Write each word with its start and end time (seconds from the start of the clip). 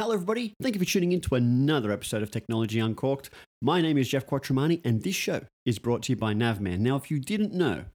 Hello, 0.00 0.14
everybody. 0.14 0.54
Thank 0.62 0.76
you 0.76 0.78
for 0.78 0.84
tuning 0.84 1.10
in 1.10 1.20
to 1.22 1.34
another 1.34 1.90
episode 1.90 2.22
of 2.22 2.30
Technology 2.30 2.78
Uncorked. 2.78 3.30
My 3.60 3.80
name 3.80 3.98
is 3.98 4.08
Geoff 4.08 4.28
Quattromani, 4.28 4.80
and 4.84 5.02
this 5.02 5.16
show 5.16 5.40
is 5.66 5.80
brought 5.80 6.04
to 6.04 6.12
you 6.12 6.16
by 6.16 6.34
Navman. 6.34 6.78
Now, 6.78 6.94
if 6.94 7.10
you 7.10 7.18
didn't 7.18 7.52
know, 7.52 7.86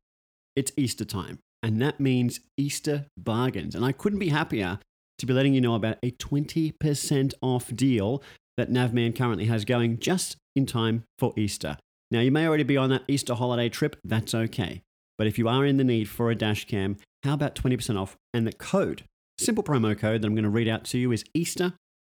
it's 0.53 0.73
Easter 0.75 1.05
time, 1.05 1.39
and 1.61 1.81
that 1.81 2.01
means 2.01 2.41
Easter 2.57 3.05
bargains. 3.15 3.73
And 3.73 3.85
I 3.85 3.93
couldn't 3.93 4.19
be 4.19 4.27
happier 4.27 4.79
to 5.17 5.25
be 5.25 5.31
letting 5.31 5.53
you 5.53 5.61
know 5.61 5.75
about 5.75 5.95
a 6.03 6.11
20% 6.11 7.33
off 7.41 7.73
deal 7.73 8.21
that 8.57 8.69
Navman 8.69 9.15
currently 9.15 9.45
has 9.45 9.63
going 9.63 9.97
just 9.99 10.35
in 10.57 10.65
time 10.65 11.05
for 11.17 11.31
Easter. 11.37 11.77
Now, 12.11 12.19
you 12.19 12.33
may 12.33 12.45
already 12.45 12.63
be 12.63 12.75
on 12.75 12.89
that 12.89 13.03
Easter 13.07 13.33
holiday 13.33 13.69
trip, 13.69 13.95
that's 14.03 14.35
okay. 14.35 14.81
But 15.17 15.27
if 15.27 15.39
you 15.39 15.47
are 15.47 15.65
in 15.65 15.77
the 15.77 15.85
need 15.85 16.09
for 16.09 16.29
a 16.29 16.35
dash 16.35 16.65
cam, 16.65 16.97
how 17.23 17.35
about 17.35 17.55
20% 17.55 17.97
off? 17.97 18.17
And 18.33 18.45
the 18.45 18.51
code, 18.51 19.03
simple 19.37 19.63
promo 19.63 19.97
code 19.97 20.21
that 20.21 20.27
I'm 20.27 20.35
going 20.35 20.43
to 20.43 20.49
read 20.49 20.67
out 20.67 20.83
to 20.83 20.97
you 20.97 21.13
is 21.13 21.23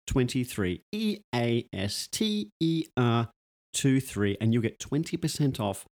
Easter23, 0.06 0.80
E 0.92 1.18
A 1.34 1.66
S 1.72 2.08
T 2.10 2.50
E 2.60 2.84
R 2.96 3.28
23, 3.74 4.36
and 4.40 4.52
you'll 4.52 4.62
get 4.62 4.78
20% 4.78 5.60
off 5.60 5.84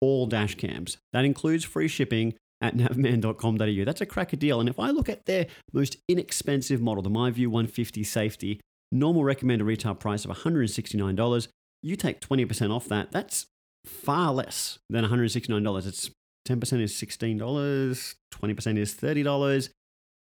all 0.00 0.26
dash 0.26 0.54
cams. 0.54 0.98
That 1.12 1.24
includes 1.24 1.64
free 1.64 1.88
shipping 1.88 2.34
at 2.60 2.76
navman.com.au. 2.76 3.84
That's 3.84 4.00
a 4.00 4.06
cracker 4.06 4.36
deal. 4.36 4.60
And 4.60 4.68
if 4.68 4.78
I 4.78 4.90
look 4.90 5.08
at 5.08 5.26
their 5.26 5.46
most 5.72 5.96
inexpensive 6.08 6.80
model, 6.80 7.02
the 7.02 7.10
MiVue 7.10 7.46
150 7.46 8.02
safety, 8.04 8.60
normal 8.90 9.24
recommended 9.24 9.64
retail 9.64 9.94
price 9.94 10.24
of 10.24 10.30
$169, 10.30 11.48
you 11.82 11.96
take 11.96 12.20
20% 12.20 12.74
off 12.74 12.88
that. 12.88 13.12
That's 13.12 13.46
far 13.84 14.32
less 14.32 14.78
than 14.90 15.04
$169. 15.04 15.86
It's 15.86 16.10
10% 16.48 16.80
is 16.80 16.92
$16, 16.94 18.14
20% 18.34 18.78
is 18.78 18.94
$30. 18.94 19.68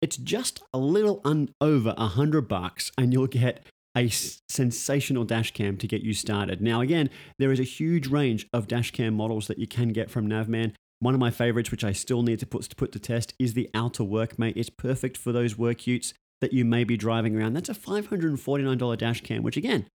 It's 0.00 0.16
just 0.16 0.62
a 0.72 0.78
little 0.78 1.20
un- 1.24 1.50
over 1.60 1.94
100 1.96 2.42
bucks 2.48 2.92
and 2.96 3.12
you'll 3.12 3.26
get 3.26 3.66
a 3.96 4.08
sensational 4.08 5.24
dash 5.24 5.52
cam 5.52 5.76
to 5.78 5.88
get 5.88 6.02
you 6.02 6.14
started. 6.14 6.60
Now 6.60 6.80
again, 6.80 7.10
there 7.38 7.50
is 7.50 7.58
a 7.58 7.64
huge 7.64 8.06
range 8.06 8.46
of 8.52 8.68
dash 8.68 8.92
cam 8.92 9.14
models 9.14 9.48
that 9.48 9.58
you 9.58 9.66
can 9.66 9.88
get 9.88 10.10
from 10.10 10.28
Navman. 10.28 10.74
One 11.00 11.14
of 11.14 11.20
my 11.20 11.30
favorites, 11.30 11.70
which 11.70 11.84
I 11.84 11.92
still 11.92 12.22
need 12.22 12.38
to 12.40 12.46
put 12.46 12.62
to 12.62 12.76
put 12.76 12.92
to 12.92 12.98
test, 12.98 13.34
is 13.38 13.54
the 13.54 13.70
Outer 13.74 14.04
Workmate. 14.04 14.54
It's 14.56 14.70
perfect 14.70 15.16
for 15.16 15.32
those 15.32 15.58
work 15.58 15.86
utes 15.86 16.12
that 16.40 16.52
you 16.52 16.64
may 16.64 16.84
be 16.84 16.96
driving 16.96 17.36
around. 17.36 17.54
That's 17.54 17.68
a 17.68 17.74
$549 17.74 18.98
dash 18.98 19.20
cam, 19.22 19.42
which 19.42 19.56
again 19.56 19.86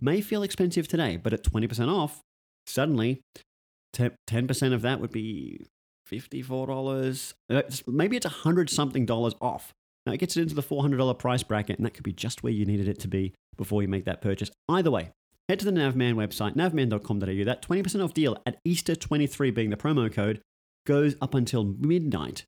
may 0.00 0.20
feel 0.20 0.42
expensive 0.42 0.88
today, 0.88 1.16
but 1.16 1.32
at 1.32 1.44
20% 1.44 1.88
off, 1.88 2.20
suddenly 2.66 3.20
10% 3.94 4.72
of 4.72 4.82
that 4.82 5.00
would 5.00 5.12
be 5.12 5.64
$54. 6.10 7.34
Uh, 7.48 7.62
Maybe 7.86 8.16
it's 8.16 8.26
100 8.26 8.70
something 8.70 9.06
dollars 9.06 9.34
off. 9.40 9.72
Now 10.06 10.12
it 10.12 10.18
gets 10.18 10.36
it 10.36 10.42
into 10.42 10.54
the 10.54 10.62
$400 10.62 11.18
price 11.18 11.42
bracket, 11.42 11.78
and 11.78 11.86
that 11.86 11.94
could 11.94 12.04
be 12.04 12.12
just 12.12 12.42
where 12.42 12.52
you 12.52 12.64
needed 12.64 12.88
it 12.88 12.98
to 13.00 13.08
be 13.08 13.34
before 13.56 13.82
you 13.82 13.88
make 13.88 14.04
that 14.06 14.22
purchase. 14.22 14.50
Either 14.68 14.90
way, 14.90 15.10
head 15.48 15.58
to 15.60 15.64
the 15.64 15.72
Navman 15.72 16.14
website, 16.14 16.56
navman.com.au. 16.56 17.44
That 17.44 17.62
20% 17.62 18.04
off 18.04 18.14
deal 18.14 18.36
at 18.46 18.58
Easter 18.64 18.94
23 18.96 19.50
being 19.50 19.70
the 19.70 19.76
promo 19.76 20.12
code 20.12 20.40
goes 20.86 21.14
up 21.20 21.34
until 21.34 21.64
midnight, 21.64 22.44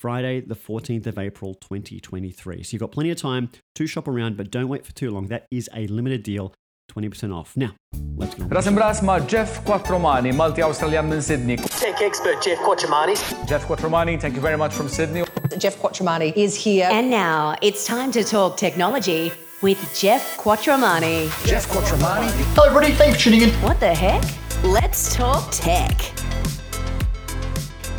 Friday, 0.00 0.40
the 0.40 0.56
14th 0.56 1.06
of 1.06 1.18
April, 1.18 1.54
2023. 1.54 2.62
So 2.62 2.74
you've 2.74 2.80
got 2.80 2.90
plenty 2.92 3.10
of 3.10 3.18
time 3.18 3.50
to 3.76 3.86
shop 3.86 4.08
around, 4.08 4.36
but 4.36 4.50
don't 4.50 4.68
wait 4.68 4.84
for 4.84 4.92
too 4.92 5.10
long. 5.10 5.28
That 5.28 5.46
is 5.50 5.70
a 5.74 5.86
limited 5.86 6.22
deal, 6.22 6.52
20% 6.90 7.34
off. 7.34 7.56
Now, 7.56 7.74
let's 8.16 8.34
go. 8.34 8.44
Ras 8.44 8.66
imbras 8.66 9.02
ma' 9.02 9.18
Geoff 9.20 9.64
Quattromani, 9.64 10.34
multi-Australian 10.34 11.08
minn 11.08 11.22
Sydney. 11.22 11.56
Tech 11.56 12.00
expert 12.02 12.42
Geoff 12.42 12.58
Quattromani. 12.58 13.16
Geoff 13.46 13.66
Quattromani, 13.66 14.20
thank 14.20 14.34
you 14.34 14.40
very 14.40 14.56
much 14.56 14.72
from 14.72 14.88
Sydney. 14.88 15.24
Geoff 15.58 15.76
Quattromani 15.78 16.32
is 16.36 16.54
here. 16.56 16.88
And 16.90 17.10
now 17.10 17.56
it's 17.62 17.86
time 17.86 18.12
to 18.12 18.24
talk 18.24 18.56
technology 18.56 19.32
with 19.62 19.78
Geoff 19.98 20.36
Quattromani. 20.36 21.28
Geoff 21.46 21.68
Quattromani. 21.68 22.30
Hello, 22.54 22.66
everybody. 22.66 22.92
Thanks 22.94 23.16
for 23.16 23.24
tuning 23.24 23.42
in. 23.42 23.50
What 23.62 23.78
the 23.80 23.94
heck? 23.94 24.22
Let's 24.64 25.14
talk 25.14 25.50
tech. 25.52 26.12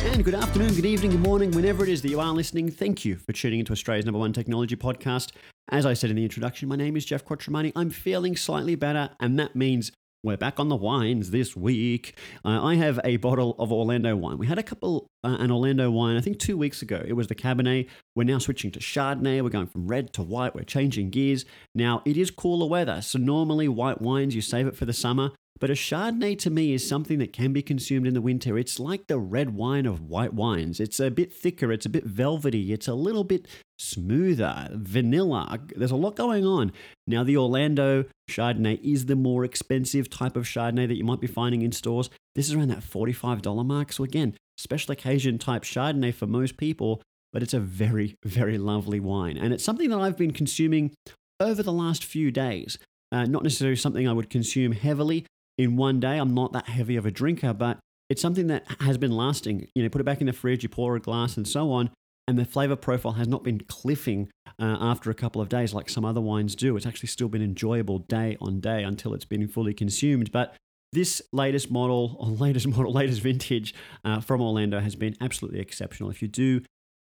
And 0.04 0.24
good 0.24 0.34
afternoon, 0.34 0.74
good 0.74 0.84
evening, 0.84 1.12
good 1.12 1.20
morning, 1.20 1.52
whenever 1.52 1.84
it 1.84 1.88
is 1.88 2.02
that 2.02 2.08
you 2.08 2.18
are 2.18 2.32
listening. 2.32 2.68
Thank 2.68 3.04
you 3.04 3.14
for 3.14 3.32
tuning 3.32 3.60
into 3.60 3.72
Australia's 3.72 4.04
number 4.04 4.18
one 4.18 4.32
technology 4.32 4.74
podcast. 4.74 5.30
As 5.70 5.86
I 5.86 5.94
said 5.94 6.10
in 6.10 6.16
the 6.16 6.24
introduction, 6.24 6.68
my 6.68 6.76
name 6.76 6.96
is 6.96 7.04
Geoff 7.04 7.24
Quattromani. 7.24 7.72
I'm 7.76 7.90
feeling 7.90 8.36
slightly 8.36 8.74
better, 8.74 9.10
and 9.20 9.38
that 9.38 9.54
means 9.54 9.92
we're 10.24 10.36
back 10.36 10.58
on 10.58 10.68
the 10.68 10.76
wines 10.76 11.30
this 11.30 11.56
week. 11.56 12.16
Uh, 12.44 12.62
I 12.62 12.74
have 12.74 13.00
a 13.04 13.16
bottle 13.16 13.54
of 13.58 13.72
Orlando 13.72 14.14
wine. 14.16 14.38
We 14.38 14.46
had 14.48 14.58
a 14.58 14.62
couple, 14.62 15.06
uh, 15.24 15.36
an 15.38 15.50
Orlando 15.50 15.90
wine, 15.90 16.16
I 16.16 16.20
think 16.20 16.38
two 16.38 16.56
weeks 16.56 16.82
ago. 16.82 17.02
It 17.06 17.14
was 17.14 17.28
the 17.28 17.34
Cabernet. 17.34 17.88
We're 18.14 18.24
now 18.24 18.38
switching 18.38 18.70
to 18.72 18.80
Chardonnay. 18.80 19.42
We're 19.42 19.50
going 19.50 19.66
from 19.68 19.86
red 19.86 20.12
to 20.14 20.22
white. 20.22 20.54
We're 20.54 20.64
changing 20.64 21.10
gears. 21.10 21.44
Now, 21.74 22.02
it 22.04 22.16
is 22.16 22.30
cooler 22.30 22.66
weather, 22.66 23.00
so 23.00 23.18
normally 23.18 23.68
white 23.68 24.02
wines, 24.02 24.34
you 24.34 24.42
save 24.42 24.66
it 24.66 24.76
for 24.76 24.84
the 24.84 24.92
summer. 24.92 25.30
But 25.62 25.70
a 25.70 25.74
Chardonnay 25.74 26.36
to 26.40 26.50
me 26.50 26.72
is 26.72 26.84
something 26.84 27.20
that 27.20 27.32
can 27.32 27.52
be 27.52 27.62
consumed 27.62 28.08
in 28.08 28.14
the 28.14 28.20
winter. 28.20 28.58
It's 28.58 28.80
like 28.80 29.06
the 29.06 29.20
red 29.20 29.54
wine 29.54 29.86
of 29.86 30.00
white 30.00 30.34
wines. 30.34 30.80
It's 30.80 30.98
a 30.98 31.08
bit 31.08 31.32
thicker, 31.32 31.70
it's 31.70 31.86
a 31.86 31.88
bit 31.88 32.02
velvety, 32.02 32.72
it's 32.72 32.88
a 32.88 32.94
little 32.94 33.22
bit 33.22 33.46
smoother, 33.78 34.70
vanilla. 34.72 35.60
There's 35.76 35.92
a 35.92 35.96
lot 35.96 36.16
going 36.16 36.44
on. 36.44 36.72
Now, 37.06 37.22
the 37.22 37.36
Orlando 37.36 38.06
Chardonnay 38.28 38.80
is 38.82 39.06
the 39.06 39.14
more 39.14 39.44
expensive 39.44 40.10
type 40.10 40.36
of 40.36 40.46
Chardonnay 40.46 40.88
that 40.88 40.96
you 40.96 41.04
might 41.04 41.20
be 41.20 41.28
finding 41.28 41.62
in 41.62 41.70
stores. 41.70 42.10
This 42.34 42.48
is 42.48 42.54
around 42.54 42.70
that 42.70 42.80
$45 42.80 43.64
mark. 43.64 43.92
So, 43.92 44.02
again, 44.02 44.34
special 44.56 44.90
occasion 44.90 45.38
type 45.38 45.62
Chardonnay 45.62 46.12
for 46.12 46.26
most 46.26 46.56
people, 46.56 47.00
but 47.32 47.40
it's 47.40 47.54
a 47.54 47.60
very, 47.60 48.16
very 48.24 48.58
lovely 48.58 48.98
wine. 48.98 49.36
And 49.36 49.54
it's 49.54 49.62
something 49.62 49.90
that 49.90 50.00
I've 50.00 50.18
been 50.18 50.32
consuming 50.32 50.90
over 51.38 51.62
the 51.62 51.72
last 51.72 52.04
few 52.04 52.32
days. 52.32 52.78
Uh, 53.12 53.26
not 53.26 53.44
necessarily 53.44 53.76
something 53.76 54.08
I 54.08 54.12
would 54.12 54.28
consume 54.28 54.72
heavily 54.72 55.24
in 55.62 55.76
one 55.76 56.00
day. 56.00 56.18
I'm 56.18 56.34
not 56.34 56.52
that 56.52 56.68
heavy 56.68 56.96
of 56.96 57.06
a 57.06 57.10
drinker, 57.10 57.52
but 57.52 57.78
it's 58.08 58.20
something 58.20 58.48
that 58.48 58.66
has 58.80 58.98
been 58.98 59.12
lasting. 59.12 59.68
You 59.74 59.82
know, 59.82 59.88
put 59.88 60.00
it 60.00 60.04
back 60.04 60.20
in 60.20 60.26
the 60.26 60.32
fridge, 60.32 60.62
you 60.62 60.68
pour 60.68 60.96
a 60.96 61.00
glass, 61.00 61.36
and 61.36 61.46
so 61.46 61.70
on. 61.72 61.90
And 62.28 62.38
the 62.38 62.44
flavor 62.44 62.76
profile 62.76 63.12
has 63.12 63.26
not 63.26 63.42
been 63.42 63.60
cliffing 63.60 64.28
uh, 64.60 64.76
after 64.80 65.10
a 65.10 65.14
couple 65.14 65.40
of 65.40 65.48
days 65.48 65.74
like 65.74 65.88
some 65.88 66.04
other 66.04 66.20
wines 66.20 66.54
do. 66.54 66.76
It's 66.76 66.86
actually 66.86 67.08
still 67.08 67.28
been 67.28 67.42
enjoyable 67.42 67.98
day 67.98 68.36
on 68.40 68.60
day 68.60 68.84
until 68.84 69.12
it's 69.14 69.24
been 69.24 69.48
fully 69.48 69.74
consumed. 69.74 70.30
But 70.30 70.54
this 70.92 71.22
latest 71.32 71.70
model, 71.70 72.16
or 72.20 72.26
latest 72.46 72.68
model, 72.68 72.92
latest 72.92 73.22
vintage 73.22 73.74
uh, 74.04 74.20
from 74.20 74.40
Orlando 74.40 74.80
has 74.80 74.94
been 74.94 75.16
absolutely 75.20 75.60
exceptional. 75.60 76.10
If 76.10 76.22
you 76.22 76.28
do 76.28 76.60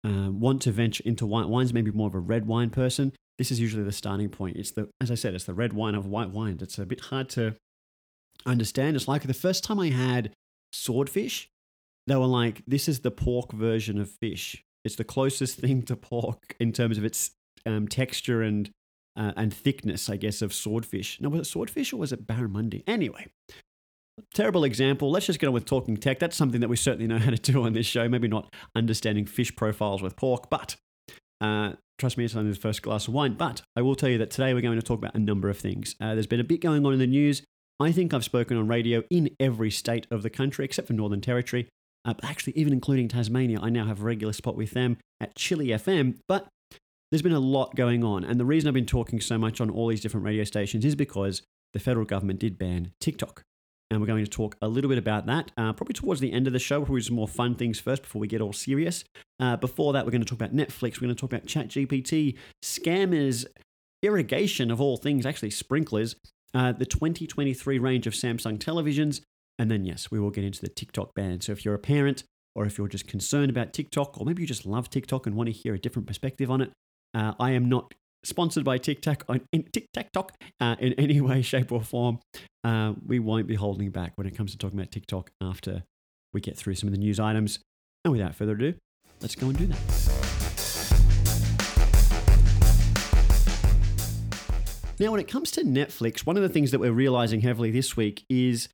uh, 0.06 0.30
want 0.32 0.62
to 0.64 0.72
venture 0.72 1.04
into 1.06 1.26
white 1.26 1.48
wines, 1.48 1.74
maybe 1.74 1.92
more 1.92 2.08
of 2.08 2.16
a 2.16 2.20
red 2.20 2.46
wine 2.46 2.70
person, 2.70 3.14
this 3.38 3.52
is 3.52 3.60
usually 3.60 3.84
the 3.84 3.92
starting 3.92 4.30
point. 4.30 4.58
It's 4.58 4.72
the, 4.72 4.90
as 5.02 5.10
I 5.12 5.16
said, 5.16 5.34
it's 5.34 5.46
the 5.46 5.54
red 5.54 5.74
wine 5.74 5.96
of 5.96 6.06
white 6.06 6.32
wines. 6.32 6.62
It's 6.62 6.78
a 6.78 6.86
bit 6.86 7.02
hard 7.02 7.30
to 7.30 7.56
understand. 8.46 8.96
It's 8.96 9.08
like 9.08 9.24
the 9.24 9.34
first 9.34 9.64
time 9.64 9.80
I 9.80 9.90
had 9.90 10.34
swordfish, 10.72 11.50
they 12.08 12.16
were 12.16 12.26
like, 12.26 12.62
this 12.68 12.88
is 12.88 13.02
the 13.02 13.12
pork 13.12 13.52
version 13.52 14.00
of 14.00 14.10
fish. 14.10 14.64
It's 14.86 14.96
the 14.96 15.04
closest 15.04 15.58
thing 15.60 15.84
to 15.84 15.96
pork 15.96 16.56
in 16.60 16.72
terms 16.72 16.98
of 16.98 17.06
its 17.06 17.32
um, 17.66 17.88
texture 17.88 18.42
and 18.42 18.70
uh, 19.18 19.34
and 19.36 19.52
thickness, 19.52 20.10
I 20.12 20.16
guess, 20.16 20.44
of 20.44 20.54
swordfish. 20.54 21.20
Now, 21.20 21.30
was 21.30 21.42
it 21.42 21.46
swordfish 21.50 21.92
or 21.92 21.98
was 21.98 22.12
it 22.12 22.28
barramundi? 22.28 22.84
Anyway, 22.86 23.26
terrible 24.36 24.64
example. 24.64 25.10
Let's 25.10 25.26
just 25.26 25.40
get 25.40 25.48
on 25.48 25.54
with 25.54 25.66
talking 25.66 25.98
tech. 25.98 26.20
That's 26.20 26.38
something 26.38 26.62
that 26.62 26.68
we 26.68 26.76
certainly 26.76 27.08
know 27.08 27.18
how 27.18 27.32
to 27.32 27.38
do 27.38 27.64
on 27.64 27.74
this 27.74 27.88
show. 27.88 28.08
Maybe 28.08 28.28
not 28.28 28.54
understanding 28.76 29.26
fish 29.26 29.56
profiles 29.56 30.04
with 30.04 30.16
pork, 30.16 30.52
but 30.52 30.76
uh, 31.42 31.74
trust 31.98 32.18
me, 32.18 32.26
it's 32.26 32.36
only 32.36 32.52
the 32.52 32.60
first 32.60 32.82
glass 32.82 33.08
of 33.08 33.14
wine. 33.14 33.34
But 33.34 33.62
I 33.76 33.82
will 33.82 33.96
tell 33.96 34.10
you 34.10 34.18
that 34.20 34.32
today 34.32 34.54
we're 34.54 34.62
going 34.62 34.80
to 34.80 34.86
talk 34.86 35.00
about 35.00 35.16
a 35.16 35.20
number 35.20 35.50
of 35.50 35.58
things. 35.58 35.96
Uh, 36.00 36.14
there's 36.14 36.28
been 36.28 36.40
a 36.40 36.46
bit 36.46 36.62
going 36.62 36.86
on 36.86 36.94
in 36.94 37.00
the 37.00 37.08
news. 37.08 37.42
I 37.80 37.92
think 37.92 38.14
I've 38.14 38.24
spoken 38.24 38.58
on 38.58 38.68
radio 38.68 39.04
in 39.10 39.30
every 39.40 39.70
state 39.70 40.08
of 40.10 40.24
the 40.24 40.30
country 40.30 40.66
except 40.66 40.88
for 40.88 40.94
Northern 40.94 41.22
Territory. 41.22 41.68
Uh, 42.06 42.14
actually, 42.24 42.54
even 42.54 42.74
including 42.74 43.08
Tasmania, 43.08 43.60
I 43.62 43.70
now 43.70 43.86
have 43.86 44.02
a 44.02 44.04
regular 44.04 44.34
spot 44.34 44.56
with 44.56 44.72
them 44.72 44.98
at 45.20 45.36
Chilli 45.36 45.68
FM. 45.68 46.18
But 46.28 46.48
there's 47.12 47.22
been 47.22 47.34
a 47.34 47.40
lot 47.40 47.76
going 47.76 48.04
on. 48.04 48.24
And 48.24 48.40
the 48.40 48.46
reason 48.46 48.68
I've 48.68 48.74
been 48.74 48.86
talking 48.86 49.22
so 49.22 49.38
much 49.38 49.62
on 49.62 49.70
all 49.70 49.88
these 49.88 50.02
different 50.02 50.26
radio 50.26 50.44
stations 50.44 50.86
is 50.86 50.96
because 50.96 51.42
the 51.74 51.80
federal 51.80 52.06
government 52.06 52.40
did 52.40 52.58
ban 52.58 52.92
TikTok. 53.00 53.44
And 53.90 54.02
we're 54.02 54.08
going 54.08 54.26
to 54.26 54.30
talk 54.30 54.58
a 54.62 54.68
little 54.68 54.90
bit 54.90 54.98
about 54.98 55.28
that, 55.28 55.52
uh, 55.56 55.72
probably 55.72 55.94
towards 55.94 56.20
the 56.20 56.34
end 56.34 56.46
of 56.46 56.52
the 56.52 56.60
show, 56.60 56.84
probably 56.84 57.02
some 57.02 57.16
more 57.16 57.28
fun 57.28 57.56
things 57.56 57.80
first 57.80 58.02
before 58.02 58.20
we 58.20 58.28
get 58.28 58.42
all 58.42 58.52
serious. 58.52 59.06
Uh, 59.40 59.56
before 59.56 59.94
that, 59.94 60.04
we're 60.04 60.12
going 60.12 60.24
to 60.24 60.28
talk 60.28 60.42
about 60.42 60.54
Netflix, 60.54 60.96
we're 60.96 61.08
going 61.08 61.16
to 61.16 61.22
talk 61.22 61.32
about 61.32 61.46
ChatGPT, 61.46 62.36
scammers, 62.62 63.46
irrigation 64.04 64.72
of 64.72 64.82
all 64.82 64.98
things, 64.98 65.26
actually 65.26 65.52
sprinklers, 65.52 66.18
uh, 66.58 66.72
the 66.72 66.88
2023 66.88 67.78
range 67.78 68.08
of 68.08 68.14
Samsung 68.14 68.58
televisions, 68.58 69.22
and 69.60 69.70
then, 69.70 69.86
yes, 69.86 70.10
we 70.10 70.20
will 70.20 70.32
get 70.32 70.44
into 70.44 70.60
the 70.60 70.68
TikTok 70.68 71.14
ban. 71.14 71.40
So 71.42 71.52
if 71.52 71.64
you're 71.64 71.76
a 71.76 71.80
parent, 71.80 72.24
or 72.56 72.66
if 72.66 72.80
you're 72.80 72.88
just 72.88 73.08
concerned 73.08 73.52
about 73.52 73.74
TikTok, 73.74 74.20
or 74.20 74.26
maybe 74.26 74.42
you 74.42 74.48
just 74.48 74.66
love 74.66 74.90
TikTok 74.90 75.28
and 75.28 75.36
want 75.36 75.48
to 75.48 75.54
hear 75.54 75.76
a 75.76 75.80
different 75.80 76.08
perspective 76.08 76.50
on 76.50 76.62
it, 76.62 76.72
uh, 77.14 77.34
I 77.40 77.52
am 77.52 77.70
not 77.70 77.94
sponsored 78.24 78.64
by 78.64 78.80
TikTok 78.80 79.24
TikTok 79.94 80.34
uh, 80.60 80.76
in 80.80 80.94
any 80.94 81.22
way, 81.22 81.44
shape, 81.44 81.72
or 81.72 81.82
form. 81.84 82.20
Uh, 82.64 82.94
we 83.06 83.20
won't 83.20 83.46
be 83.46 83.56
holding 83.56 83.92
back 83.92 84.14
when 84.16 84.26
it 84.26 84.36
comes 84.36 84.52
to 84.52 84.58
talking 84.58 84.80
about 84.80 84.92
TikTok 84.92 85.30
after 85.40 85.84
we 86.34 86.42
get 86.42 86.58
through 86.58 86.74
some 86.74 86.88
of 86.88 86.94
the 86.94 87.00
news 87.00 87.20
items. 87.20 87.60
And 88.04 88.12
without 88.12 88.34
further 88.34 88.54
ado, 88.54 88.74
let's 89.22 89.36
go 89.36 89.48
and 89.48 89.58
do 89.58 89.68
that. 89.68 90.27
Now, 95.00 95.12
when 95.12 95.20
it 95.20 95.28
comes 95.28 95.52
to 95.52 95.62
Netflix, 95.62 96.26
one 96.26 96.38
of 96.38 96.44
the 96.44 96.50
things 96.50 96.72
that 96.72 96.80
we're 96.80 96.92
realizing 96.92 97.42
heavily 97.42 97.70
this 97.70 97.96
week 97.96 98.26
is 98.30 98.68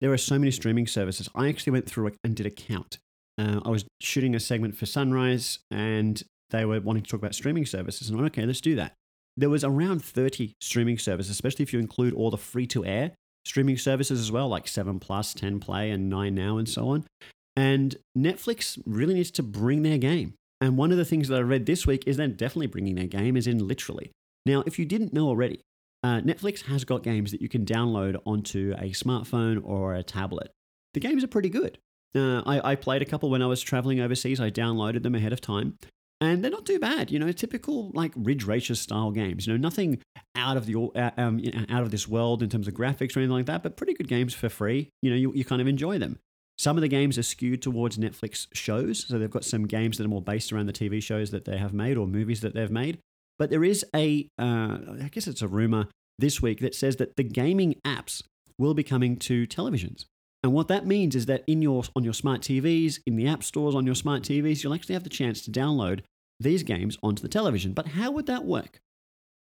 there 0.00 0.12
are 0.12 0.18
so 0.18 0.36
many 0.36 0.50
streaming 0.50 0.88
services. 0.88 1.28
I 1.36 1.48
actually 1.48 1.72
went 1.72 1.86
through 1.86 2.12
and 2.24 2.34
did 2.34 2.46
a 2.46 2.50
count. 2.50 2.98
Uh, 3.38 3.60
I 3.64 3.68
was 3.68 3.84
shooting 4.00 4.34
a 4.34 4.40
segment 4.40 4.76
for 4.76 4.86
Sunrise 4.86 5.60
and 5.70 6.20
they 6.50 6.64
were 6.64 6.80
wanting 6.80 7.04
to 7.04 7.10
talk 7.10 7.20
about 7.20 7.34
streaming 7.34 7.64
services. 7.64 8.08
And 8.08 8.18
I 8.18 8.22
went, 8.22 8.32
okay, 8.34 8.44
let's 8.44 8.60
do 8.60 8.74
that. 8.74 8.94
There 9.36 9.50
was 9.50 9.62
around 9.62 10.04
30 10.04 10.54
streaming 10.60 10.98
services, 10.98 11.30
especially 11.30 11.62
if 11.62 11.72
you 11.72 11.78
include 11.78 12.12
all 12.12 12.32
the 12.32 12.36
free 12.36 12.66
to 12.68 12.84
air 12.84 13.12
streaming 13.44 13.78
services 13.78 14.20
as 14.20 14.32
well, 14.32 14.48
like 14.48 14.66
7 14.66 14.98
Plus, 14.98 15.32
10 15.32 15.60
Play, 15.60 15.90
and 15.90 16.10
9 16.10 16.34
Now, 16.34 16.58
and 16.58 16.68
so 16.68 16.88
on. 16.88 17.04
And 17.56 17.96
Netflix 18.16 18.80
really 18.84 19.14
needs 19.14 19.30
to 19.32 19.42
bring 19.44 19.82
their 19.82 19.98
game. 19.98 20.34
And 20.60 20.76
one 20.76 20.90
of 20.90 20.98
the 20.98 21.04
things 21.04 21.28
that 21.28 21.36
I 21.36 21.42
read 21.42 21.66
this 21.66 21.86
week 21.86 22.02
is 22.06 22.16
they're 22.16 22.26
definitely 22.26 22.66
bringing 22.66 22.96
their 22.96 23.06
game, 23.06 23.36
is 23.36 23.46
in 23.46 23.66
literally. 23.66 24.10
Now, 24.46 24.62
if 24.66 24.78
you 24.78 24.84
didn't 24.84 25.12
know 25.12 25.28
already, 25.28 25.60
uh, 26.02 26.20
Netflix 26.20 26.62
has 26.62 26.84
got 26.84 27.02
games 27.02 27.32
that 27.32 27.42
you 27.42 27.48
can 27.48 27.64
download 27.64 28.20
onto 28.24 28.74
a 28.78 28.90
smartphone 28.90 29.60
or 29.64 29.94
a 29.94 30.02
tablet. 30.02 30.52
The 30.94 31.00
games 31.00 31.24
are 31.24 31.28
pretty 31.28 31.48
good. 31.48 31.78
Uh, 32.14 32.42
I, 32.46 32.72
I 32.72 32.74
played 32.76 33.02
a 33.02 33.04
couple 33.04 33.30
when 33.30 33.42
I 33.42 33.46
was 33.46 33.60
traveling 33.60 34.00
overseas. 34.00 34.40
I 34.40 34.50
downloaded 34.50 35.02
them 35.02 35.14
ahead 35.14 35.32
of 35.32 35.40
time, 35.40 35.78
and 36.20 36.42
they're 36.42 36.50
not 36.50 36.66
too 36.66 36.78
bad. 36.78 37.10
You 37.10 37.18
know, 37.18 37.30
typical 37.32 37.90
like 37.92 38.12
Ridge 38.16 38.44
Racer 38.44 38.74
style 38.74 39.10
games. 39.10 39.46
You 39.46 39.52
know, 39.52 39.58
nothing 39.58 40.00
out 40.34 40.56
of 40.56 40.66
the 40.66 40.76
uh, 40.76 41.10
um, 41.16 41.42
out 41.68 41.82
of 41.82 41.90
this 41.90 42.08
world 42.08 42.42
in 42.42 42.48
terms 42.48 42.68
of 42.68 42.74
graphics 42.74 43.16
or 43.16 43.20
anything 43.20 43.30
like 43.30 43.46
that, 43.46 43.62
but 43.62 43.76
pretty 43.76 43.94
good 43.94 44.08
games 44.08 44.34
for 44.34 44.48
free. 44.48 44.90
You 45.02 45.10
know, 45.10 45.16
you, 45.16 45.32
you 45.34 45.44
kind 45.44 45.60
of 45.60 45.68
enjoy 45.68 45.98
them. 45.98 46.18
Some 46.56 46.76
of 46.76 46.80
the 46.80 46.88
games 46.88 47.18
are 47.18 47.22
skewed 47.22 47.62
towards 47.62 47.98
Netflix 47.98 48.48
shows, 48.52 49.06
so 49.06 49.18
they've 49.18 49.30
got 49.30 49.44
some 49.44 49.66
games 49.66 49.98
that 49.98 50.04
are 50.04 50.08
more 50.08 50.22
based 50.22 50.52
around 50.52 50.66
the 50.66 50.72
TV 50.72 51.00
shows 51.02 51.30
that 51.30 51.44
they 51.44 51.56
have 51.56 51.72
made 51.72 51.96
or 51.96 52.06
movies 52.06 52.40
that 52.40 52.54
they've 52.54 52.70
made. 52.70 52.98
But 53.38 53.50
there 53.50 53.64
is 53.64 53.84
a, 53.94 54.28
uh, 54.38 54.78
I 55.02 55.08
guess 55.10 55.26
it's 55.26 55.42
a 55.42 55.48
rumor 55.48 55.86
this 56.18 56.42
week 56.42 56.60
that 56.60 56.74
says 56.74 56.96
that 56.96 57.16
the 57.16 57.22
gaming 57.22 57.76
apps 57.86 58.22
will 58.58 58.74
be 58.74 58.82
coming 58.82 59.16
to 59.16 59.46
televisions. 59.46 60.04
And 60.42 60.52
what 60.52 60.68
that 60.68 60.86
means 60.86 61.16
is 61.16 61.26
that 61.26 61.44
in 61.46 61.62
your 61.62 61.84
on 61.96 62.04
your 62.04 62.12
smart 62.12 62.42
TVs, 62.42 63.00
in 63.06 63.16
the 63.16 63.26
app 63.26 63.42
stores 63.42 63.74
on 63.74 63.86
your 63.86 63.94
smart 63.94 64.22
TVs, 64.22 64.62
you'll 64.62 64.74
actually 64.74 64.94
have 64.94 65.04
the 65.04 65.10
chance 65.10 65.42
to 65.42 65.50
download 65.50 66.00
these 66.40 66.62
games 66.62 66.96
onto 67.02 67.22
the 67.22 67.28
television. 67.28 67.72
But 67.72 67.88
how 67.88 68.10
would 68.12 68.26
that 68.26 68.44
work? 68.44 68.78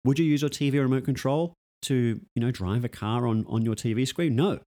Would 0.05 0.19
you 0.19 0.25
use 0.25 0.41
your 0.41 0.49
TV 0.49 0.73
remote 0.73 1.03
control 1.03 1.53
to, 1.83 2.19
you 2.33 2.41
know, 2.41 2.51
drive 2.51 2.83
a 2.83 2.89
car 2.89 3.27
on, 3.27 3.45
on 3.47 3.63
your 3.63 3.75
TV 3.75 4.07
screen? 4.07 4.35
No. 4.35 4.59